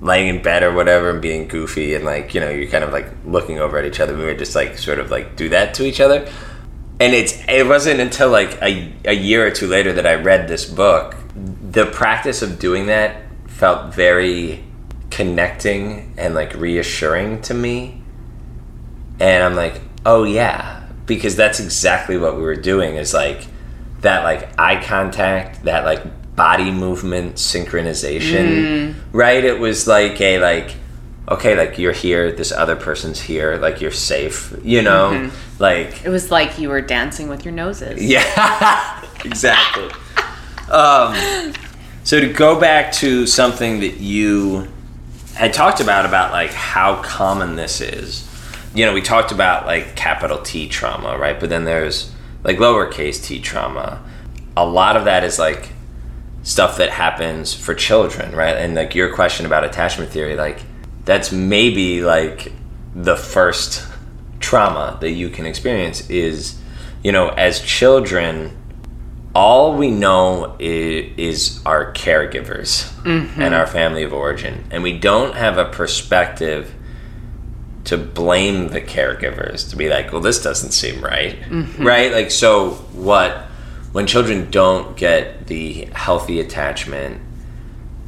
[0.00, 2.92] laying in bed or whatever and being goofy and like, you know, you're kind of
[2.92, 4.16] like looking over at each other.
[4.16, 6.28] We would just like sort of like do that to each other.
[6.98, 10.48] And it's it wasn't until like a, a year or two later that I read
[10.48, 11.16] this book.
[11.70, 13.22] The practice of doing that
[13.60, 14.64] felt very
[15.10, 18.00] connecting and like reassuring to me.
[19.20, 23.46] And I'm like, oh yeah, because that's exactly what we were doing is like
[24.00, 26.02] that like eye contact, that like
[26.34, 29.44] body movement synchronization, right?
[29.44, 30.74] It was like a like
[31.28, 35.30] okay, like you're here, this other person's here, like you're safe, you know?
[35.58, 38.02] Like It was like you were dancing with your noses.
[38.02, 39.90] yeah, exactly.
[40.70, 41.52] um,
[42.04, 44.68] so to go back to something that you
[45.34, 48.26] had talked about about like how common this is.
[48.74, 51.38] You know, we talked about like capital T trauma, right?
[51.38, 52.12] But then there's
[52.44, 54.02] like lowercase t trauma.
[54.56, 55.70] A lot of that is like
[56.42, 58.56] stuff that happens for children, right?
[58.56, 60.60] And like your question about attachment theory, like
[61.04, 62.52] that's maybe like
[62.94, 63.86] the first
[64.40, 66.58] trauma that you can experience is,
[67.02, 68.56] you know, as children,
[69.34, 72.90] all we know is, is our caregivers
[73.38, 74.64] and our family of origin.
[74.70, 76.74] And we don't have a perspective
[77.84, 81.36] to blame the caregivers, to be like, well, this doesn't seem right.
[81.82, 82.12] Right?
[82.12, 83.46] Like, so what,
[83.92, 87.20] when children don't get the healthy attachment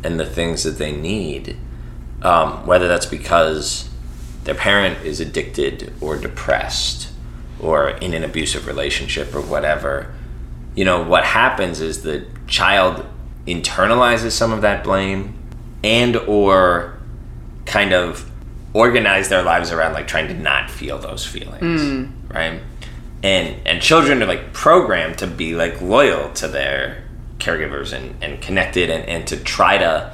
[0.04, 1.56] and the things that they need,
[2.22, 3.88] um, whether that's because
[4.44, 7.10] their parent is addicted or depressed
[7.60, 10.12] or in an abusive relationship or whatever,
[10.74, 13.04] you know, what happens is the child
[13.46, 15.38] internalizes some of that blame
[15.82, 16.98] and or
[17.66, 18.30] kind of
[18.72, 22.06] organize their lives around like trying to not feel those feelings, hmm.
[22.28, 22.60] right?
[23.22, 27.04] And and children are like programmed to be like loyal to their
[27.38, 30.12] caregivers and, and connected and, and to try to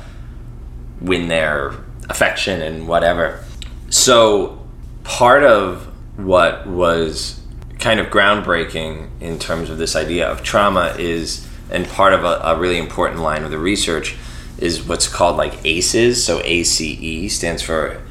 [1.00, 1.74] win their
[2.08, 3.44] affection and whatever.
[3.90, 4.66] So
[5.04, 5.86] part of
[6.16, 7.37] what was
[7.78, 12.40] kind of groundbreaking in terms of this idea of trauma is and part of a,
[12.42, 14.16] a really important line of the research
[14.58, 16.22] is what's called like ACEs.
[16.24, 18.02] So ACE stands for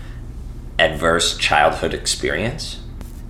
[0.79, 2.79] adverse childhood experience.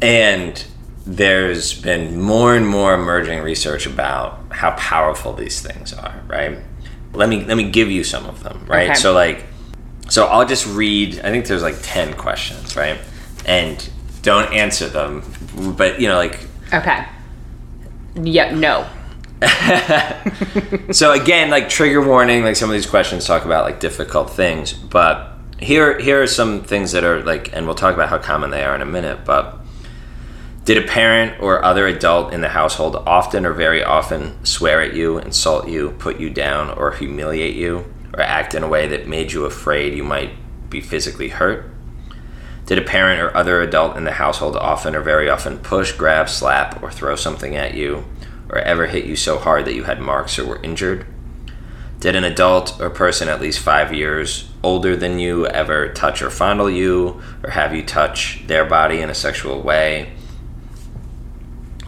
[0.01, 0.63] And
[1.05, 6.59] there's been more and more emerging research about how powerful these things are, right?
[7.13, 8.89] Let me let me give you some of them, right?
[8.91, 8.99] Okay.
[8.99, 9.45] So like
[10.09, 12.99] so I'll just read I think there's like 10 questions, right?
[13.45, 13.89] And
[14.21, 15.21] don't answer them,
[15.77, 17.05] but you know like Okay.
[18.15, 18.87] Yeah, no.
[20.91, 24.73] so again, like trigger warning, like some of these questions talk about like difficult things,
[24.73, 28.49] but here here are some things that are like and we'll talk about how common
[28.49, 29.59] they are in a minute, but
[30.65, 34.93] did a parent or other adult in the household often or very often swear at
[34.93, 39.07] you, insult you, put you down, or humiliate you, or act in a way that
[39.07, 40.31] made you afraid you might
[40.69, 41.71] be physically hurt?
[42.67, 46.27] Did a parent or other adult in the household often or very often push, grab,
[46.27, 48.03] slap, or throw something at you,
[48.49, 51.05] or ever hit you so hard that you had marks or were injured?
[52.01, 56.29] Did an adult or person at least five years older than you ever touch or
[56.29, 60.11] fondle you, or have you touch their body in a sexual way?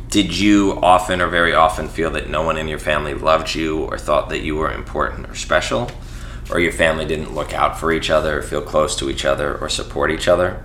[0.08, 3.84] Did you often or very often feel that no one in your family loved you
[3.84, 5.92] or thought that you were important or special?
[6.50, 9.68] Or your family didn't look out for each other, feel close to each other, or
[9.68, 10.64] support each other?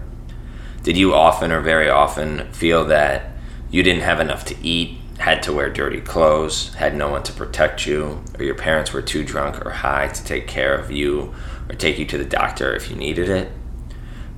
[0.84, 3.30] Did you often or very often feel that
[3.70, 7.32] you didn't have enough to eat, had to wear dirty clothes, had no one to
[7.32, 11.34] protect you, or your parents were too drunk or high to take care of you
[11.70, 13.50] or take you to the doctor if you needed it?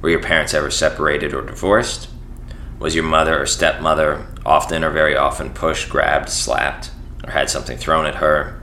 [0.00, 2.10] Were your parents ever separated or divorced?
[2.78, 6.92] Was your mother or stepmother often or very often pushed, grabbed, slapped,
[7.24, 8.62] or had something thrown at her?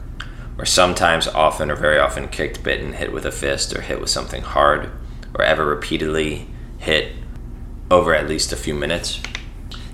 [0.58, 4.10] Or sometimes, often or very often kicked, bitten, hit with a fist, or hit with
[4.10, 4.90] something hard,
[5.36, 6.48] or ever repeatedly
[6.78, 7.12] hit
[7.94, 9.22] over at least a few minutes?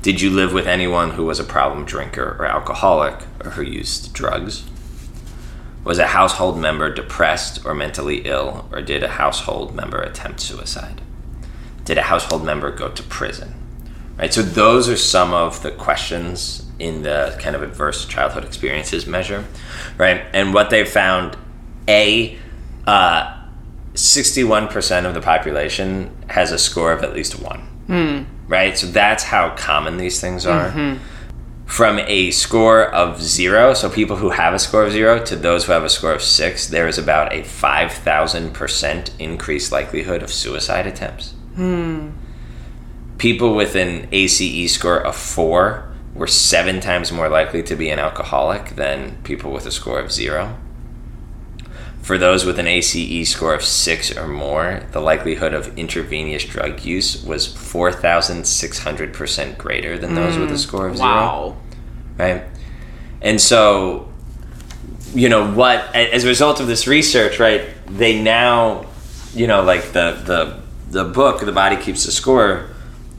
[0.02, 4.14] Did you live with anyone who was a problem drinker or alcoholic or who used
[4.14, 4.64] drugs?
[5.84, 11.02] Was a household member depressed or mentally ill, or did a household member attempt suicide?
[11.84, 13.54] Did a household member go to prison?
[14.18, 19.08] Right, so those are some of the questions in the kind of adverse childhood experiences
[19.08, 19.46] measure,
[19.98, 20.26] right?
[20.34, 21.38] And what they found,
[21.88, 22.38] a,
[22.88, 23.36] uh,
[23.94, 28.26] 61% of the population has a score of at least one, Hmm.
[28.48, 28.78] right?
[28.78, 30.70] So that's how common these things are.
[30.70, 31.04] Mm-hmm.
[31.66, 35.66] From a score of zero, so people who have a score of zero, to those
[35.66, 40.86] who have a score of six, there is about a 5,000% increased likelihood of suicide
[40.86, 41.32] attempts.
[41.56, 42.10] Hmm.
[43.18, 47.98] People with an ACE score of four were seven times more likely to be an
[47.98, 50.58] alcoholic than people with a score of zero.
[52.10, 56.84] For those with an ACE score of six or more, the likelihood of intravenous drug
[56.84, 61.58] use was 4,600% greater than those with a mm, score of zero Wow.
[62.18, 62.46] right?
[63.22, 64.12] And so,
[65.14, 67.66] you know, what as a result of this research, right?
[67.86, 68.88] They now,
[69.36, 70.58] you know, like the the
[70.90, 72.72] the book, "The Body Keeps the Score,"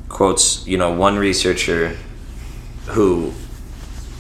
[0.09, 1.97] quotes, you know, one researcher
[2.87, 3.35] who,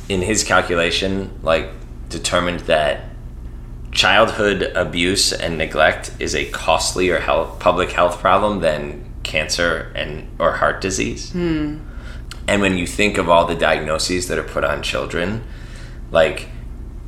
[0.08, 1.70] in his calculation, like
[2.08, 3.09] determined that
[3.92, 10.52] childhood abuse and neglect is a costlier health public health problem than cancer and or
[10.52, 11.32] heart disease.
[12.48, 15.42] And when you think of all the diagnoses that are put on children,
[16.10, 16.48] like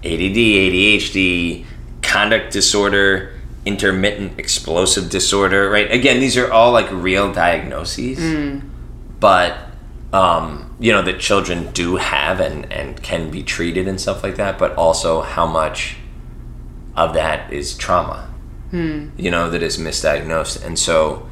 [0.05, 1.65] ADD, ADHD,
[2.03, 3.33] conduct disorder,
[3.65, 5.91] intermittent explosive disorder, right?
[5.91, 8.19] Again, these are all like real diagnoses,
[9.21, 9.57] but
[10.13, 14.37] um, you know that children do have and and can be treated and stuff like
[14.37, 14.59] that.
[14.59, 15.97] But also how much
[16.97, 18.31] of that is trauma,
[18.71, 19.09] hmm.
[19.17, 21.29] you know, that is misdiagnosed, and so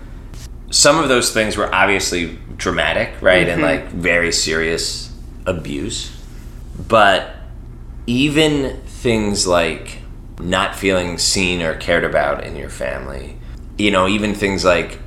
[0.71, 3.49] some of those things were obviously dramatic, right?
[3.49, 3.85] And mm-hmm.
[3.85, 5.13] like very serious
[5.47, 6.17] abuse.
[6.89, 7.35] But
[8.07, 9.99] even things like
[10.39, 13.37] not feeling seen or cared about in your family,
[13.77, 14.99] you know, even things like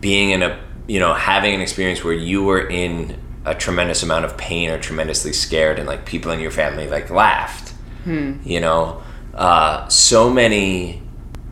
[0.00, 4.24] being in a, you know, having an experience where you were in a tremendous amount
[4.24, 7.70] of pain or tremendously scared and like people in your family like laughed,
[8.04, 8.34] hmm.
[8.44, 9.02] you know,
[9.38, 11.00] uh, so many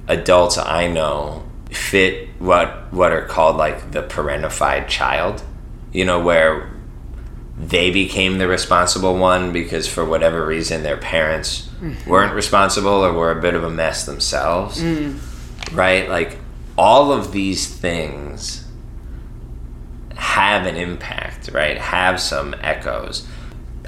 [0.08, 5.42] adults I know fit what what are called like the parentified child,
[5.92, 6.70] you know, where
[7.58, 11.70] they became the responsible one because for whatever reason their parents
[12.06, 14.82] weren't responsible or were a bit of a mess themselves.
[15.72, 16.08] Right?
[16.08, 16.38] Like
[16.76, 18.64] all of these things
[20.16, 21.78] have an impact, right?
[21.78, 23.26] Have some echoes.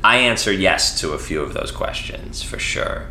[0.05, 3.09] I answer yes to a few of those questions for sure.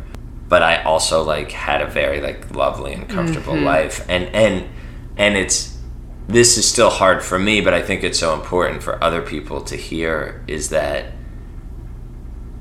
[0.48, 3.64] But I also like had a very like lovely and comfortable mm-hmm.
[3.64, 4.04] life.
[4.08, 4.68] And and
[5.16, 5.78] and it's
[6.26, 9.62] this is still hard for me, but I think it's so important for other people
[9.62, 11.12] to hear is that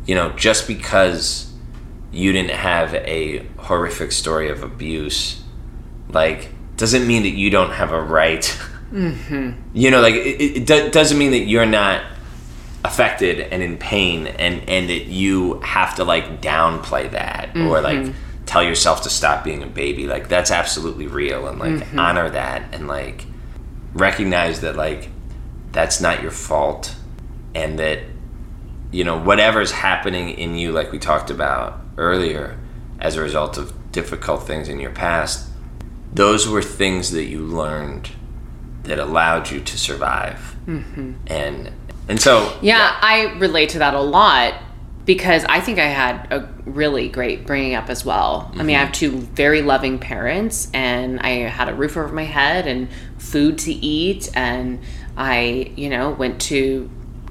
[0.08, 1.54] you know, just because
[2.12, 5.44] you didn't have a horrific story of abuse,
[6.10, 8.44] like, doesn't mean that you don't have a right.
[8.92, 9.52] Mm-hmm.
[9.74, 12.02] You know, like, it, it do- doesn't mean that you're not
[12.88, 17.98] affected and in pain and, and that you have to, like, downplay that or, like,
[17.98, 18.46] mm-hmm.
[18.46, 20.08] tell yourself to stop being a baby.
[20.08, 22.00] Like, that's absolutely real and, like, mm-hmm.
[22.00, 23.26] honor that and, like,
[23.94, 25.10] recognize that, like,
[25.72, 26.96] that's not your fault
[27.54, 28.00] and that
[28.90, 32.58] you know whatever's happening in you like we talked about earlier
[33.00, 35.50] as a result of difficult things in your past
[36.14, 38.10] those were things that you learned
[38.88, 40.56] that allowed you to survive.
[40.66, 41.14] Mm-hmm.
[41.28, 41.72] And
[42.08, 44.56] and so Yeah, I relate to that a lot
[45.06, 48.52] because I think I had a really great bringing up as well.
[48.56, 52.26] I mean, I have two very loving parents, and I had a roof over my
[52.26, 54.82] head and food to eat, and
[55.16, 56.90] I, you know, went to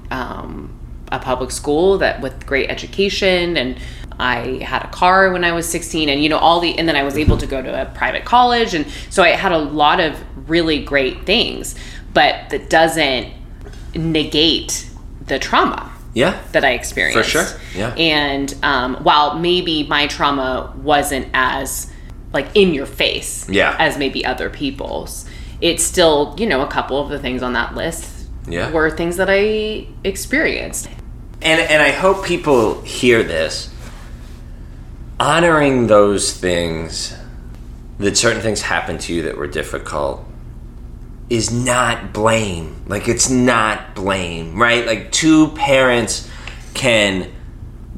[0.09, 0.77] um,
[1.11, 3.77] a public school that with great education and
[4.19, 6.95] I had a car when I was 16 and you know all the and then
[6.95, 9.99] I was able to go to a private college and so I had a lot
[9.99, 10.17] of
[10.49, 11.75] really great things.
[12.13, 13.31] But that doesn't
[13.95, 14.89] negate
[15.25, 16.39] the trauma Yeah.
[16.51, 17.17] that I experienced.
[17.17, 17.93] For sure, yeah.
[17.95, 21.91] And um, while maybe my trauma wasn't as
[22.33, 23.75] like in your face Yeah.
[23.79, 25.25] as maybe other people's,
[25.61, 28.09] it's still, you know, a couple of the things on that list
[28.47, 28.69] Yeah.
[28.71, 30.87] were things that I experienced.
[31.41, 33.69] and and I hope people hear this.
[35.19, 37.15] Honoring those things,
[37.99, 40.23] that certain things happened to you that were difficult,
[41.29, 42.83] is not blame.
[42.87, 44.85] Like it's not blame, right?
[44.85, 46.29] Like two parents
[46.73, 47.31] can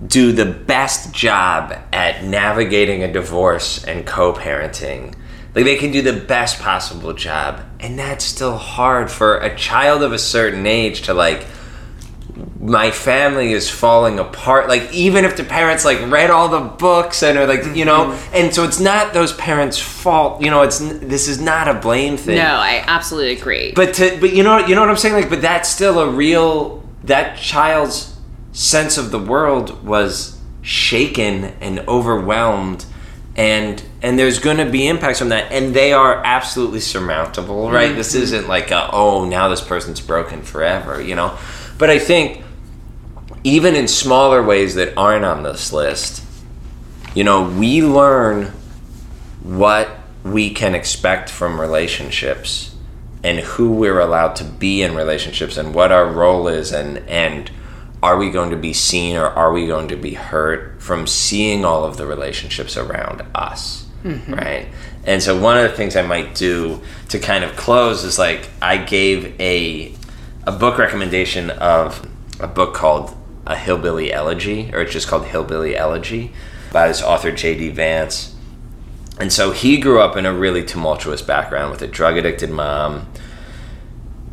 [0.06, 5.14] do the best job at navigating a divorce and co-parenting.
[5.54, 10.04] Like they can do the best possible job, and that's still hard for a child
[10.04, 11.46] of a certain age to like
[12.60, 14.68] my family is falling apart.
[14.68, 18.08] Like even if the parents like read all the books and are like you know
[18.08, 18.36] mm-hmm.
[18.36, 22.18] and so it's not those parents fault you know it's this is not a blame
[22.18, 22.38] thing.
[22.38, 23.72] No, I absolutely agree.
[23.74, 25.16] but to but you know you know what I'm saying?
[25.16, 28.16] Like but that's still a real that child's
[28.52, 32.86] sense of the world was shaken and overwhelmed
[33.36, 37.90] and and there's going to be impacts from that and they are absolutely surmountable right?
[37.90, 37.98] Mm-hmm.
[37.98, 41.38] This isn't like a, oh now this person's broken forever you know
[41.80, 42.44] but I think
[43.44, 46.24] even in smaller ways that aren't on this list
[47.16, 48.52] you know we learn
[49.42, 49.90] what
[50.24, 52.76] we can expect from relationships
[53.24, 57.52] and who we're allowed to be in relationships and what our role is and and
[58.02, 61.66] are we going to be seen or are we going to be hurt from seeing
[61.66, 64.34] all of the relationships around us mm-hmm.
[64.34, 64.68] right?
[65.06, 68.50] And so one of the things i might do to kind of close is like
[68.62, 69.94] i gave a
[70.50, 72.08] a book recommendation of
[72.40, 73.16] a book called
[73.46, 76.32] a hillbilly elegy or it's just called hillbilly elegy
[76.72, 78.36] by this author j.d vance
[79.20, 83.08] and so he grew up in a really tumultuous background with a drug addicted mom.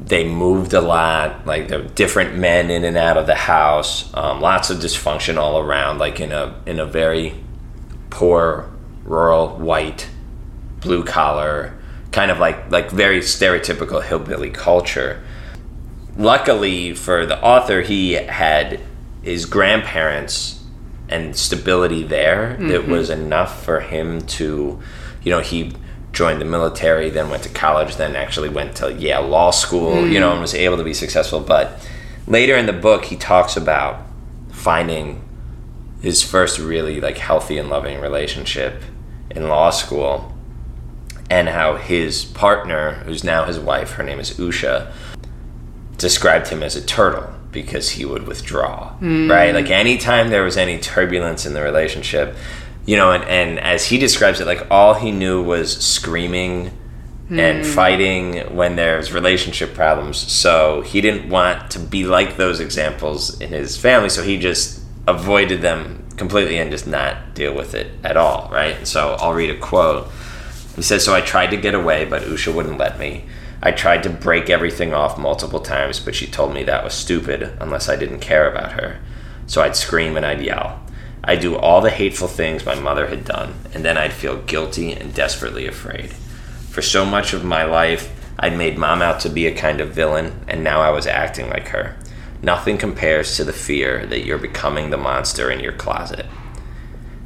[0.01, 4.15] They moved a lot, like there were different men in and out of the house,
[4.15, 7.35] um, lots of dysfunction all around, like in a in a very
[8.11, 8.71] poor,
[9.05, 10.09] rural, white,
[10.81, 11.77] blue collar,
[12.13, 15.21] kind of like like very stereotypical hillbilly culture.
[16.19, 18.81] Luckily for the author, he had
[19.23, 20.63] his grandparents
[21.09, 22.91] and stability there that mm-hmm.
[22.91, 24.81] was enough for him to,
[25.23, 25.73] you know, he
[26.13, 30.17] joined the military, then went to college, then actually went to Yale Law School, you
[30.17, 30.21] mm.
[30.21, 31.41] know, and was able to be successful.
[31.41, 31.87] But
[32.27, 34.01] later in the book, he talks about
[34.51, 35.23] finding
[36.01, 38.83] his first really like healthy and loving relationship
[39.31, 40.33] in law school
[41.29, 44.93] and how his partner, who's now his wife, her name is Usha,
[45.99, 48.95] described him as a turtle because he would withdraw
[49.31, 49.55] right?
[49.55, 52.37] Like anytime there was any turbulence in the relationship
[52.85, 56.71] you know and, and as he describes it like all he knew was screaming
[57.29, 57.73] and hmm.
[57.73, 60.17] fighting when there's relationship problems.
[60.17, 64.81] So he didn't want to be like those examples in his family so he just
[65.09, 68.87] avoided them completely and just not deal with it at all right?
[68.87, 70.09] So i'll read a quote.
[70.77, 73.25] He says, So I tried to get away, but Usha wouldn't let me.
[73.63, 77.57] I tried to break everything off multiple times, but she told me that was stupid
[77.61, 78.99] unless I didn't care about her.
[79.47, 80.83] So I'd scream and I'd yell.
[81.25, 84.93] I'd do all the hateful things my mother had done, and then I'd feel guilty
[84.93, 86.11] and desperately afraid.
[86.71, 89.95] For so much of my life, I'd made mom out to be a kind of
[89.95, 91.97] villain, and now I was acting like her.
[92.43, 96.27] Nothing compares to the fear that you're becoming the monster in your closet.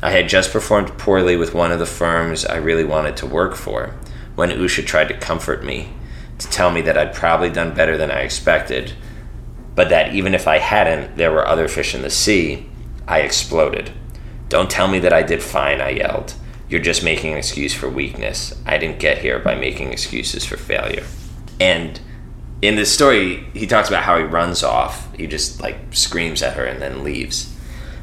[0.01, 3.55] I had just performed poorly with one of the firms I really wanted to work
[3.55, 3.95] for
[4.35, 5.93] when Usha tried to comfort me,
[6.41, 8.93] to tell me that I'd probably done better than I expected,
[9.75, 12.67] but that even if I hadn't, there were other fish in the sea.
[13.07, 13.93] I exploded.
[14.49, 16.35] Don't tell me that I did fine, I yelled.
[16.69, 18.61] You're just making an excuse for weakness.
[18.67, 21.05] I didn't get here by making excuses for failure.
[21.61, 22.01] And
[22.63, 25.15] in this story, he talks about how he runs off.
[25.15, 27.55] He just like screams at her and then leaves.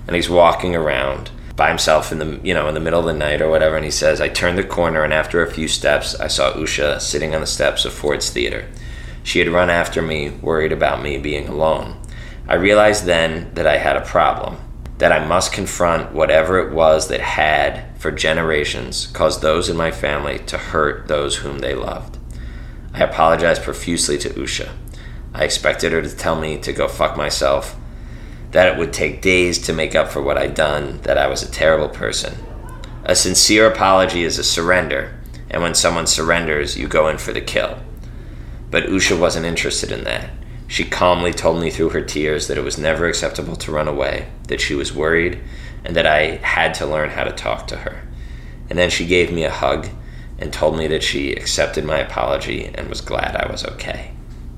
[0.05, 3.13] And he's walking around by himself in the you know in the middle of the
[3.13, 6.17] night or whatever and he says I turned the corner and after a few steps
[6.17, 8.69] I saw Usha sitting on the steps of Ford's Theater.
[9.23, 11.99] She had run after me, worried about me being alone.
[12.47, 14.55] I realized then that I had a problem,
[14.99, 19.91] that I must confront whatever it was that had, for generations, caused those in my
[19.91, 22.17] family to hurt those whom they loved.
[22.93, 24.69] I apologized profusely to Usha.
[25.33, 27.75] I expected her to tell me to go fuck myself,
[28.51, 31.43] that it would take days to make up for what I'd done, that I was
[31.43, 32.35] a terrible person.
[33.03, 35.17] A sincere apology is a surrender,
[35.49, 37.79] and when someone surrenders, you go in for the kill.
[38.69, 40.29] But Usha wasn't interested in that.
[40.67, 44.27] She calmly told me through her tears that it was never acceptable to run away,
[44.47, 45.39] that she was worried,
[45.85, 48.01] and that I had to learn how to talk to her.
[48.69, 49.87] And then she gave me a hug
[50.37, 54.11] and told me that she accepted my apology and was glad I was okay.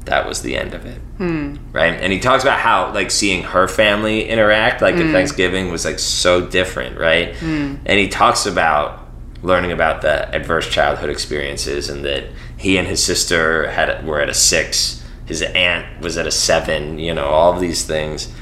[0.05, 0.99] That was the end of it.
[1.17, 1.57] Hmm.
[1.71, 1.93] Right?
[1.93, 5.11] And he talks about how, like, seeing her family interact, like, at hmm.
[5.11, 7.35] Thanksgiving was, like, so different, right?
[7.35, 7.75] Hmm.
[7.85, 9.07] And he talks about
[9.41, 12.25] learning about the adverse childhood experiences and that
[12.57, 16.99] he and his sister had were at a six, his aunt was at a seven,
[16.99, 18.33] you know, all of these things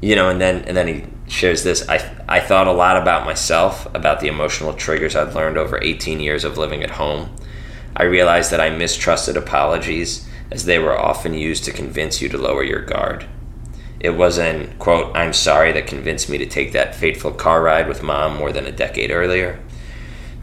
[0.00, 1.96] you know and then and then he shares this i
[2.28, 6.44] i thought a lot about myself about the emotional triggers i'd learned over 18 years
[6.44, 7.34] of living at home
[7.96, 12.38] i realized that i mistrusted apologies as they were often used to convince you to
[12.38, 13.26] lower your guard
[14.00, 17.88] it was an quote i'm sorry that convinced me to take that fateful car ride
[17.88, 19.58] with mom more than a decade earlier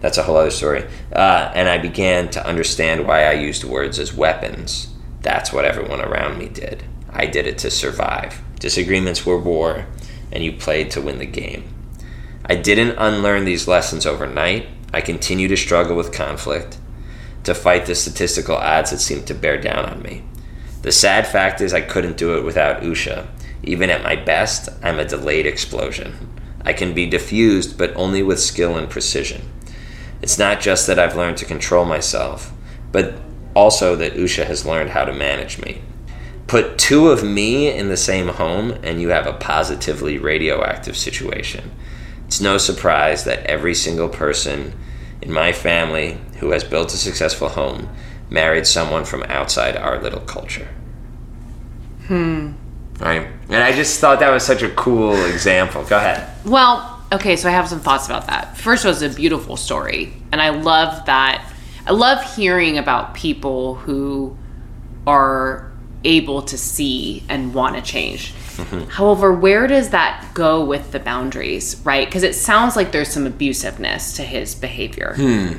[0.02, 0.84] that's a whole other story
[1.14, 6.02] uh, and i began to understand why i used words as weapons that's what everyone
[6.02, 6.84] around me did
[7.16, 8.42] I did it to survive.
[8.60, 9.86] Disagreements were war,
[10.34, 11.64] and you played to win the game.
[12.46, 14.68] I didn't unlearn these lessons overnight.
[14.94, 16.78] I continue to struggle with conflict,
[17.46, 20.24] to fight the statistical odds that seem to bear down on me.
[20.82, 23.28] The sad fact is, I couldn't do it without Usha.
[23.64, 26.30] Even at my best, I'm a delayed explosion.
[26.64, 29.42] I can be diffused, but only with skill and precision.
[30.22, 32.52] It's not just that I've learned to control myself,
[32.92, 33.16] but
[33.56, 35.82] also that Usha has learned how to manage me.
[36.48, 41.72] Put two of me in the same home, and you have a positively radioactive situation.
[42.28, 44.74] It's no surprise that every single person
[45.22, 47.90] in my family who has built a successful home
[48.30, 50.68] married someone from outside our little culture.
[52.08, 52.54] Hmm.
[53.00, 53.28] Right.
[53.50, 55.84] And I just thought that was such a cool example.
[55.84, 56.30] Go ahead.
[56.46, 58.58] Well, okay, so I have some thoughts about that.
[58.58, 61.52] First, it was a beautiful story, and I love that.
[61.86, 64.38] I love hearing about people who
[65.06, 65.72] are
[66.04, 68.34] able to see and want to change.
[68.58, 68.90] Mm-hmm.
[68.90, 72.08] However, where does that go with the boundaries, right?
[72.08, 75.14] Because it sounds like there's some abusiveness to his behavior.
[75.16, 75.54] Hmm.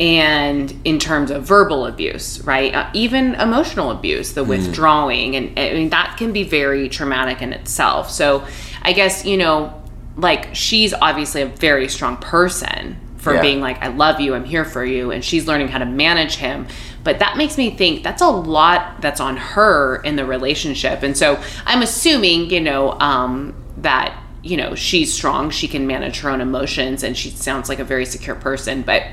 [0.00, 2.74] And in terms of verbal abuse, right?
[2.74, 4.50] Uh, even emotional abuse, the hmm.
[4.50, 8.10] withdrawing, and I mean, that can be very traumatic in itself.
[8.10, 8.44] So
[8.82, 9.82] I guess, you know,
[10.16, 13.40] like she's obviously a very strong person for Yeah.
[13.40, 16.36] being like, I love you, I'm here for you, and she's learning how to manage
[16.36, 16.66] him.
[17.04, 21.02] But that makes me think that's a lot that's on her in the relationship.
[21.02, 26.20] And so I'm assuming, you know, um, that, you know, she's strong, she can manage
[26.20, 28.82] her own emotions, and she sounds like a very secure person.
[28.82, 29.04] But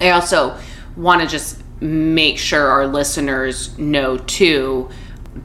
[0.00, 0.58] I also
[0.96, 4.90] want to just make sure our listeners know too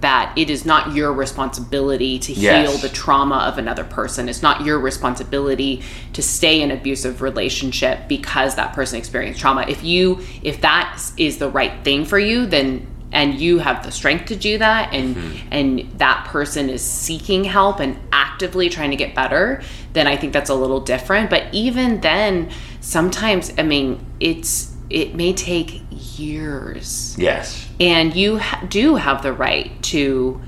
[0.02, 2.70] that it is not your responsibility to Yes.
[2.70, 4.30] heal the trauma of another person.
[4.30, 5.82] It's not your responsibility
[6.14, 9.66] to stay in abusive relationship because that person experienced trauma.
[9.68, 13.92] If you if that is the right thing for you, then and you have the
[13.92, 15.48] strength to do that and mm-hmm.
[15.52, 19.62] and that person is seeking help and actively trying to get better,
[19.94, 21.30] then I think that's a little different.
[21.30, 22.50] But even then,
[22.82, 27.63] sometimes I mean, it's it may take years Yes.
[27.80, 30.40] And you ha- do have the right to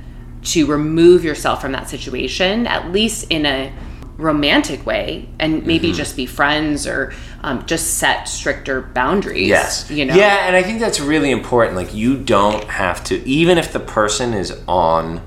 [0.43, 3.73] to remove yourself from that situation at least in a
[4.17, 5.97] romantic way and maybe Mm-hmm.
[5.97, 9.89] just be friends or um, just set stricter boundaries Yes.
[9.91, 11.75] you know Yeah, and I think that's really important.
[11.75, 15.21] Like you don't have to even if the person is on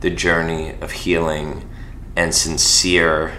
[0.00, 1.68] the journey of healing
[2.14, 3.32] and sincere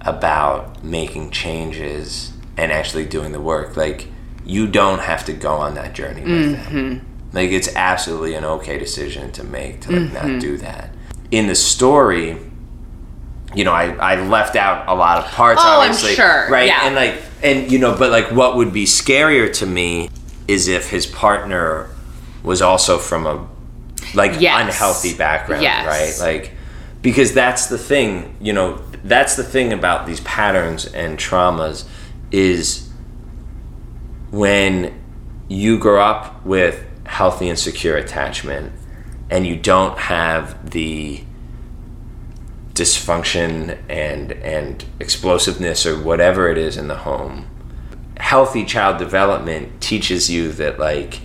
[0.00, 4.06] about making changes and actually doing the work, like
[4.46, 7.04] you don't have to go on that journey with them.
[7.32, 10.38] Like it's absolutely an okay decision to make to like not mm-hmm.
[10.38, 10.90] do that.
[11.30, 12.38] In the story,
[13.54, 15.60] you know, I, I left out a lot of parts.
[15.64, 16.66] Oh, I'm sure, right?
[16.66, 16.86] yeah.
[16.86, 20.10] And like, and you know, but like, what would be scarier to me
[20.46, 21.90] is if his partner
[22.42, 23.46] was also from a
[24.14, 24.62] like Yes.
[24.62, 26.20] unhealthy background, Yes.
[26.20, 26.26] right?
[26.26, 26.52] Like,
[27.02, 31.84] because that's the thing, you know, that's the thing about these patterns and traumas
[32.30, 32.88] is
[34.30, 34.94] when
[35.48, 38.72] you grow up with healthy and secure attachment
[39.30, 41.22] and you don't have the
[42.74, 47.48] dysfunction and and explosiveness or whatever it is in the home
[48.18, 51.20] healthy child development teaches you that like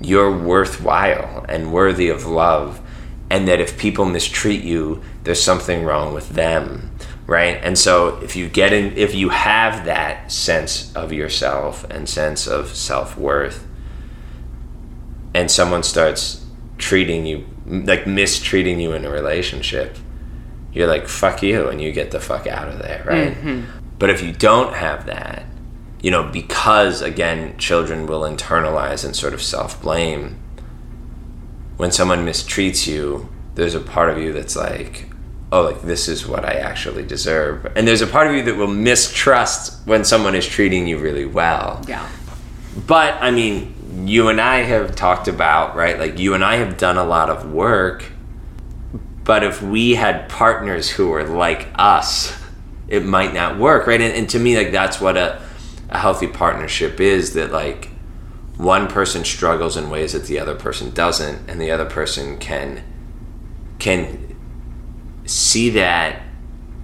[0.00, 2.80] you're worthwhile and worthy of love
[3.28, 6.90] and that if people mistreat you there's something wrong with them
[7.30, 7.60] right?
[7.62, 12.48] And so if you get in if you have that sense of yourself and sense
[12.48, 13.68] of self-worth
[15.34, 16.44] and someone starts
[16.78, 19.96] treating you like mistreating you in a relationship
[20.72, 23.64] you're like fuck you and you get the fuck out of there right mm-hmm.
[23.98, 25.44] but if you don't have that
[26.00, 30.40] you know because again children will internalize and sort of self-blame
[31.80, 35.06] when someone mistreats you, there's a part of you that's like,
[35.50, 37.72] oh, like this is what I actually deserve.
[37.74, 41.24] And there's a part of you that will mistrust when someone is treating you really
[41.24, 41.82] well.
[41.88, 42.06] Yeah.
[42.86, 45.98] But I mean, you and I have talked about, right?
[45.98, 48.04] Like you and I have done a lot of work.
[49.24, 52.36] But if we had partners who were like us,
[52.88, 54.00] it might not work, right?
[54.00, 55.40] And, and to me, like that's what a,
[55.88, 57.90] a healthy partnership is that like
[58.56, 62.82] one person struggles in ways that the other person doesn't, and the other person can
[63.78, 64.36] can
[65.24, 66.20] see that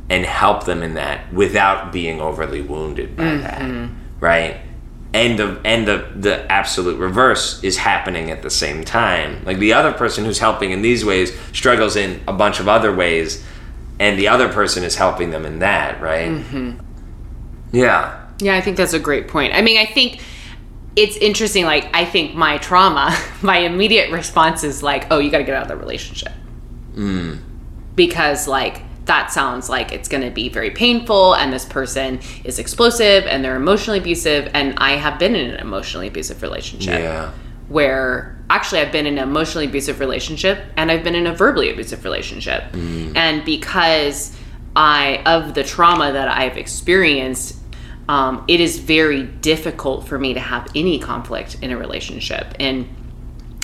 [0.09, 3.95] and help them in that without being overly wounded by that, mm-hmm.
[4.21, 4.61] right?
[5.17, 9.43] And the and the the absolute reverse is happening at the same time.
[9.47, 12.95] Like the other person who's helping in these ways struggles in a bunch of other
[12.95, 13.43] ways,
[13.99, 16.29] and the other person is helping them in that, right?
[16.29, 16.81] Mm-hmm.
[17.73, 18.27] Yeah.
[18.41, 19.55] Yeah, I think that's a great point.
[19.55, 20.21] I mean, I think
[20.97, 21.65] it's interesting.
[21.65, 25.55] Like, I think my trauma, my immediate response is like, oh, you got to get
[25.55, 26.33] out of the relationship.
[26.95, 27.41] Mm.
[27.95, 32.59] Because, like, that sounds like it's going to be very painful, and this person is
[32.59, 34.51] explosive and they're emotionally abusive.
[34.53, 37.31] And I have been in an emotionally abusive relationship Yeah.
[37.69, 41.71] where actually I've been in an emotionally abusive relationship and I've been in a verbally
[41.71, 42.63] abusive relationship.
[42.75, 44.37] And because
[44.77, 47.57] I of the trauma that I've experienced,
[48.09, 52.55] um, it is very difficult for me to have any conflict in a relationship.
[52.61, 52.87] And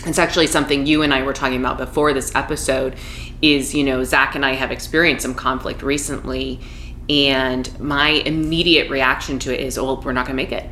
[0.07, 2.97] it's actually something you and I were talking about before this episode
[3.41, 6.61] is, you know, Zach and I have experienced some conflict recently.
[7.09, 10.69] And my immediate reaction to it is, oh, we're not going to make it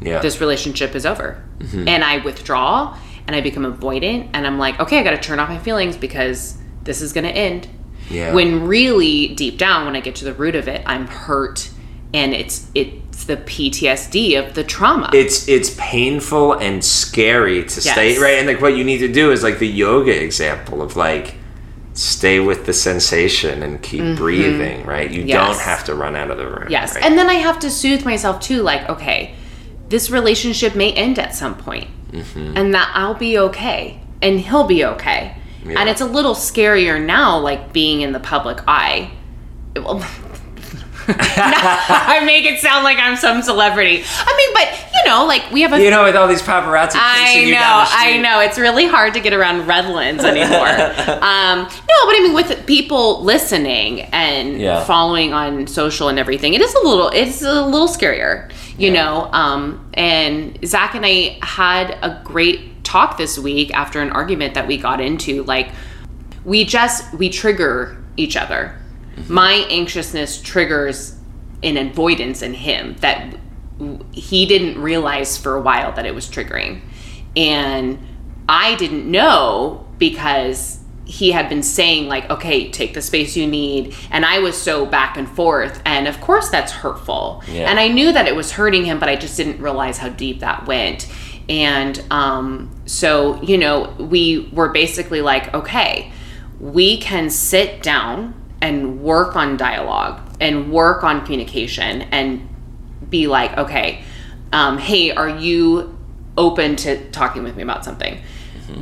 [0.00, 0.20] Yeah.
[0.20, 1.42] this relationship is over.
[1.58, 1.88] Mm-hmm.
[1.88, 5.40] And I withdraw and I become avoidant and I'm like, okay, I got to turn
[5.40, 7.68] off my feelings because this is going to end.
[8.08, 8.32] Yeah.
[8.32, 11.70] When really deep down when I get to the root of it, I'm hurt
[12.14, 12.94] and it's it's
[13.24, 15.10] the PTSD of the trauma.
[15.14, 19.32] it's it's painful and scary to stay right and like what you need to do
[19.32, 21.34] is like the yoga example of like
[21.94, 25.28] stay with the sensation and keep breathing right you Mm-hmm.
[25.28, 25.46] Yes.
[25.56, 26.94] don't have to run out of the room yes.
[26.94, 27.02] right?
[27.04, 29.34] And then I have to soothe myself too like, okay,
[29.88, 34.84] this relationship may end at some point, and that I'll be okay and he'll be
[34.84, 35.36] okay.
[35.64, 35.80] Yeah.
[35.80, 39.10] And it's a little scarier now like being in the public eye.
[39.74, 40.04] Well,
[41.08, 44.02] I make it sound like I'm some celebrity.
[44.06, 46.92] I mean, but you know, like we have a you know with all these paparazzi
[46.94, 48.40] I know, I know.
[48.40, 50.66] It's really hard to get around Redlands anymore.
[50.68, 54.84] um, no, but I mean, with people listening and Yeah.
[54.84, 59.28] following on social and everything, it is a little, it's a little scarier, you know.
[59.32, 64.66] Um, and Zach and I had a great talk this week after an argument that
[64.66, 65.42] we got into.
[65.44, 65.70] Like,
[66.44, 68.78] we just we trigger each other.
[69.28, 71.16] My anxiousness triggers
[71.62, 73.36] an avoidance in him that
[74.12, 76.80] he didn't realize for a while that it was triggering.
[77.36, 77.98] And
[78.48, 83.94] I didn't know because he had been saying like okay take the space you need
[84.10, 87.70] and i was so back and forth and of course that's hurtful Yeah.
[87.70, 90.40] and i knew that it was hurting him but i just didn't realize how deep
[90.40, 91.06] that went
[91.48, 96.10] and um, so you know we were basically like okay
[96.58, 102.48] we can sit down and work on dialogue and work on communication and
[103.08, 104.02] be like, okay,
[104.52, 105.96] um, hey, are you
[106.36, 108.20] open to talking with me about something?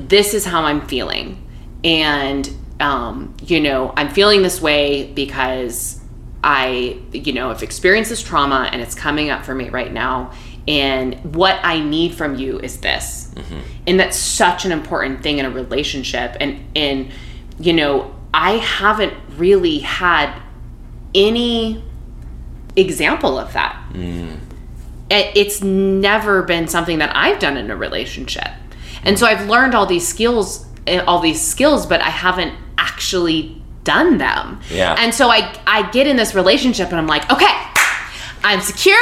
[0.08, 1.46] This is how I'm feeling.
[1.82, 2.48] And,
[2.80, 6.00] um, you know, I'm feeling this way because
[6.42, 10.32] I, you know, have experienced this trauma and it's coming up for me right now.
[10.66, 13.30] And what I need from you is this.
[13.86, 16.36] And that's such an important thing in a relationship.
[16.40, 17.10] And, and,
[17.58, 20.34] you know, I haven't really had
[21.14, 21.82] any
[22.76, 23.76] example of that.
[25.10, 28.48] It- It's never been something that I've done in a relationship.
[29.04, 33.60] And so I've learned all these skills, eh, all these skills, but I haven't actually
[33.84, 34.60] done them.
[34.70, 34.96] Yeah.
[34.98, 37.54] And so I, I get in this relationship and I'm like, okay,
[38.42, 38.98] I'm secure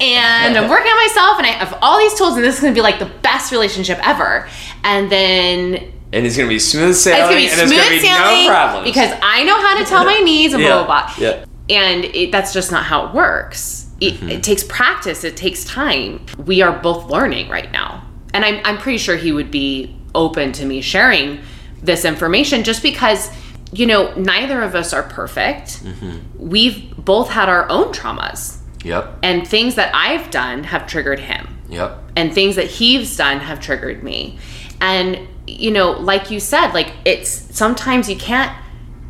[0.00, 2.72] and I'm working on myself and I have all these tools and this is going
[2.74, 4.48] to be like the best relationship ever.
[4.82, 7.98] And then and it's gonna be smooth sailing it's gonna be and smooth gonna be
[8.00, 11.14] sailing no problems because I know how to tell my needs and blah Yeah, blah
[11.14, 11.14] blah.
[11.18, 11.44] yeah.
[11.70, 13.90] And it, that's just not how it works.
[14.00, 14.28] It, Mm-hmm.
[14.30, 15.22] it takes practice.
[15.24, 16.24] It takes time.
[16.46, 20.52] We are both learning right now, and I'm I'm pretty sure he would be open
[20.52, 21.40] to me sharing
[21.82, 23.30] this information just because
[23.72, 25.84] you know neither of us are perfect.
[25.84, 26.18] Mm-hmm.
[26.38, 31.58] We've both had our own traumas, yep and things that I've done have triggered him
[31.68, 34.38] yep and things that he's done have triggered me
[34.80, 35.18] and
[35.48, 38.52] you know like you said like it's sometimes you can't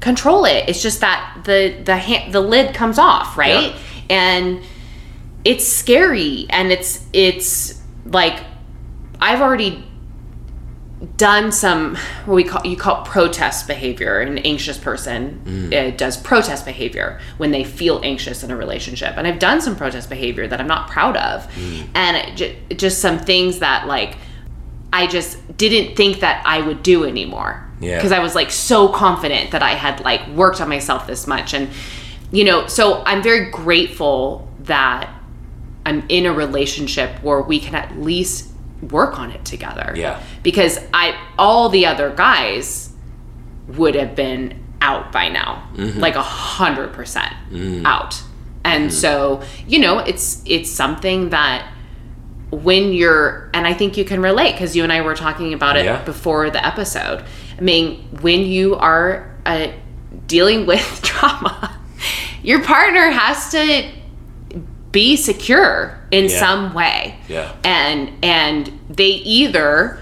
[0.01, 0.69] control it.
[0.69, 3.73] It's just that the the ha- the lid comes off right?
[3.73, 3.79] Yeah.
[4.11, 4.61] and
[5.45, 8.43] it's scary and it's it's like
[9.21, 9.85] i've already
[11.17, 11.95] done some
[12.27, 14.19] what we call you call protest behavior.
[14.19, 19.15] An anxious person uh, does protest behavior when they feel anxious in a relationship.
[19.17, 21.47] And i've done some protest behavior that i'm not proud of.
[21.95, 24.17] And it ju- just some things that like
[24.93, 27.97] i just didn't think that i would do anymore Yeah.
[27.97, 31.55] because i was like so confident that i had like worked on myself this much
[31.55, 31.69] and
[32.33, 35.11] you know so i'm very grateful that
[35.87, 38.51] i'm in a relationship where we can at least
[38.91, 40.23] work on it together Yeah.
[40.45, 42.93] because I all the other guys
[43.67, 45.99] would have been out by now, Mm-hmm.
[45.99, 47.85] like a hundred percent Mm.
[47.85, 48.23] out.
[48.65, 51.67] And so you know, it's it's something that
[52.51, 55.77] when you're and I think you can relate because you and I were talking about
[55.77, 56.03] it Yeah.
[56.05, 57.25] before the episode.
[57.59, 59.69] I mean, when you are uh,
[60.27, 61.79] dealing with trauma,
[62.43, 63.91] your partner has to
[64.93, 66.39] be secure in Yeah.
[66.41, 67.53] some way Yeah.
[67.65, 70.01] and and they either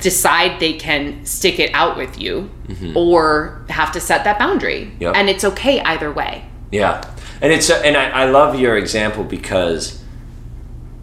[0.00, 2.50] decide they can stick it out with you
[2.96, 5.02] or have to set that boundary Mm-hmm.
[5.02, 5.16] Yep.
[5.16, 7.02] and it's okay either way Yeah,
[7.40, 10.01] and it's and I, I love your example because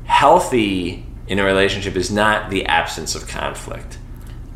[0.09, 3.99] healthy in a relationship is not the absence of conflict.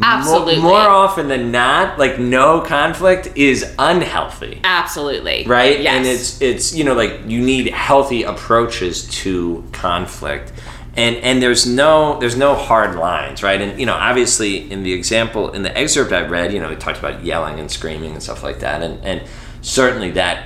[0.02, 0.58] Absolutely.
[0.58, 4.60] more often than not, like no conflict is unhealthy.
[4.64, 5.96] absolutely right yes.
[5.96, 10.52] and it's it's you know like you need healthy approaches to conflict
[10.98, 14.92] and and there's no there's no hard lines right and you know obviously in the
[14.92, 18.22] example in the excerpt i read you know it talked about yelling and screaming and
[18.22, 19.22] stuff like that and and
[19.62, 20.46] certainly that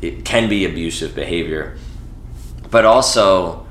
[0.00, 1.76] it can be abusive behavior
[2.70, 3.65] but also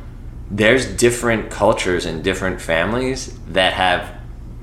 [0.50, 4.16] there's different cultures and different families that have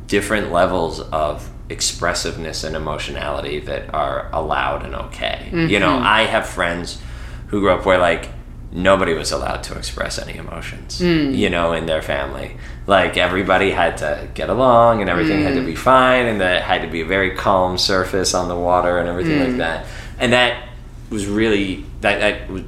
[0.06, 5.48] different levels of expressiveness and emotionality that are allowed and okay.
[5.52, 6.06] You know, mm-hmm.
[6.06, 7.00] I have friends
[7.48, 8.28] who grew up where like
[8.72, 11.30] nobody was allowed to express any emotions, hmm.
[11.30, 12.56] you know, in their family.
[12.86, 15.66] Like everybody had to get along and everything had to hmm.
[15.66, 19.08] be fine and that had to be a very calm surface on the water and
[19.08, 19.58] everything like hmm.
[19.58, 19.86] that.
[20.18, 20.68] And that
[21.10, 22.62] was really that that was,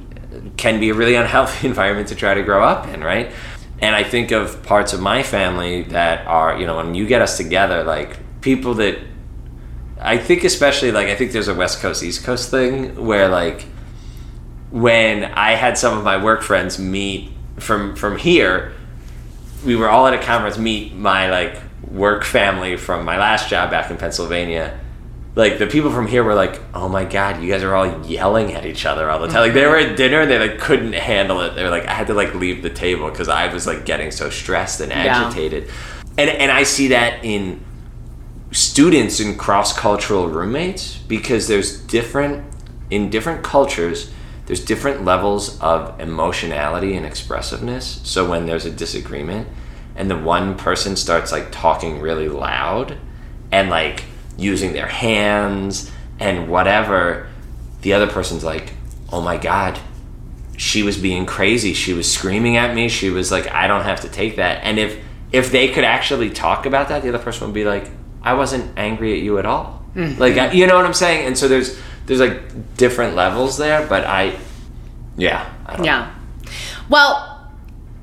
[0.57, 3.31] can be a really unhealthy environment to try to grow up in, right?
[3.79, 7.21] And I think of parts of my family that are, you know, when you get
[7.21, 8.99] us together, like people that
[9.99, 13.65] I think especially like I think there's a West Coast East Coast thing where like
[14.71, 18.73] when I had some of my work friends meet from from here,
[19.65, 23.71] we were all at a conference meet my like work family from my last job
[23.71, 24.79] back in Pennsylvania.
[25.35, 28.53] Like the people from here were like, "Oh my god, you guys are all yelling
[28.53, 29.69] at each other all the time." Like they mhm.
[29.69, 31.55] were at dinner and they like couldn't handle it.
[31.55, 34.11] They were like, "I had to like leave the table because I was like getting
[34.11, 35.69] so stressed and agitated."
[36.17, 37.63] And and I see that in
[38.51, 42.45] students and cross-cultural roommates because there's different
[42.89, 44.11] in different cultures
[44.45, 49.45] there's different levels of emotionality and expressiveness so when there's a disagreement
[49.97, 52.97] and the one person starts like talking really loud
[53.51, 54.05] and like
[54.37, 57.27] using their hands and whatever
[57.81, 58.73] the other person's like
[59.11, 59.79] oh my god
[60.57, 61.73] she was being crazy.
[61.73, 62.89] She was screaming at me.
[62.89, 64.63] She was like i don't have to take that.
[64.63, 64.99] And if
[65.31, 67.89] if they could actually talk about that the other person would be like
[68.21, 69.83] i wasn't angry at you at all.
[69.95, 70.19] Mm-hmm.
[70.19, 71.27] Like you know what i'm saying?
[71.27, 74.37] And so there's there's like different levels there but i
[75.17, 76.13] yeah I don't yeah.
[76.87, 77.49] well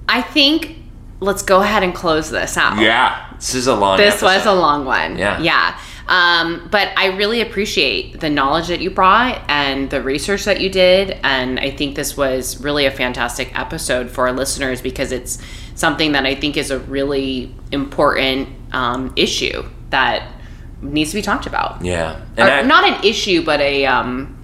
[0.08, 0.76] i think
[1.20, 2.78] let's go ahead and close this out.
[2.78, 3.28] Yeah.
[3.36, 5.16] This is a long this was a long one.
[5.16, 5.40] Yeah.
[5.40, 10.60] yeah um, but i really appreciate the knowledge that you brought and the research that
[10.60, 15.12] you did and i think this was really a fantastic episode for our listeners because
[15.12, 15.38] it's
[15.74, 20.32] something that i think is a really important um, issue that
[20.80, 24.36] needs to be talked about yeah Or I- not an issue but a um,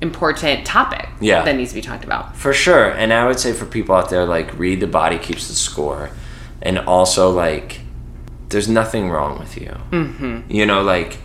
[0.00, 1.42] important topic Yeah.
[1.44, 2.90] that needs to be talked about For sure.
[2.90, 6.10] And I would say for people out there, like, read The Body Keeps the Score.
[6.62, 7.80] And also, like,
[8.48, 9.76] there's nothing wrong with you.
[9.90, 10.50] Mm-hmm.
[10.50, 11.18] You know, like,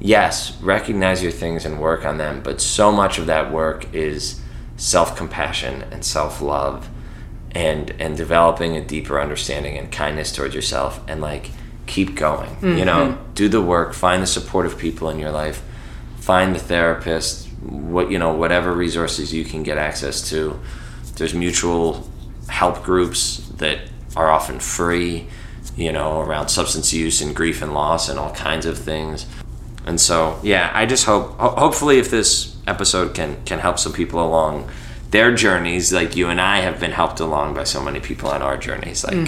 [0.00, 4.40] yes, recognize your things and work on them, but so much of that work is
[4.76, 6.88] self compassion and self love
[7.52, 11.50] and, and developing a deeper understanding and kindness towards yourself and, like,
[11.86, 12.50] keep going.
[12.78, 15.62] You know, do the work, find the supportive people in your life,
[16.18, 20.60] find the therapist, what you know, whatever resources you can get access to.
[21.14, 22.08] There's mutual
[22.48, 23.78] help groups that
[24.16, 25.28] are often free,
[25.76, 29.26] you know, around substance use and grief and loss and all kinds of things.
[29.84, 33.92] And so, yeah, I just hope ho- hopefully if this episode can can help some
[33.92, 34.68] people along
[35.10, 38.42] their journeys like you and I have been helped along by so many people on
[38.42, 39.22] our journeys like you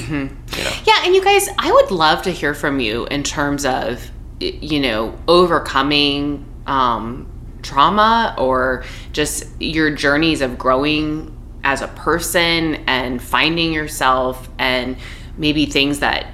[0.64, 0.72] know.
[0.84, 4.10] Yeah, and you guys, I would love to hear from you in terms of,
[4.40, 7.30] you know, overcoming um,
[7.62, 14.96] trauma or just your journeys of growing as a person and finding yourself and
[15.36, 16.26] maybe things that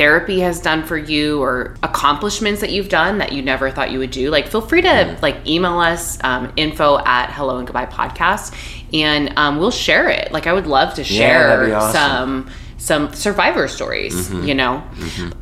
[0.00, 3.98] therapy has done for you or accomplishments that you've done that you never thought you
[3.98, 5.22] would do, like feel free to Mm-hmm.
[5.22, 8.54] like email us um, info at hello and goodbye podcast
[8.94, 10.32] and um, we'll share it.
[10.32, 11.92] Like I would love to share be awesome.
[11.92, 14.48] some some survivor stories, Mm-hmm.
[14.48, 14.82] you know.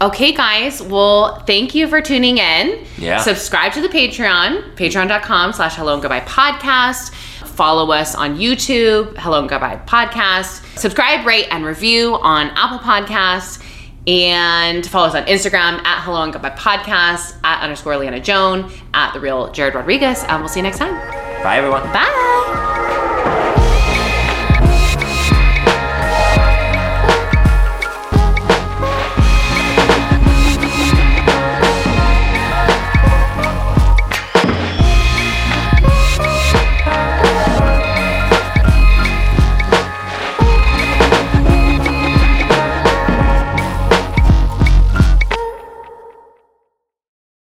[0.00, 0.82] Okay, guys.
[0.82, 2.84] Well, thank you for tuning in.
[2.98, 3.18] Yeah.
[3.20, 7.14] Subscribe to the Patreon, patreon.com slash hello and goodbye podcast.
[7.60, 10.50] Follow us on YouTube, hello and goodbye podcast.
[10.76, 13.62] Subscribe, rate, and review on Apple Podcasts.
[14.08, 19.12] And follow us on Instagram at hello and goodbye podcast, at underscore Leanna Joan, at
[19.12, 20.24] the real Jared Rodriguez.
[20.24, 20.94] And we'll see you next time.
[21.42, 21.82] Bye, everyone.
[21.92, 23.14] Bye.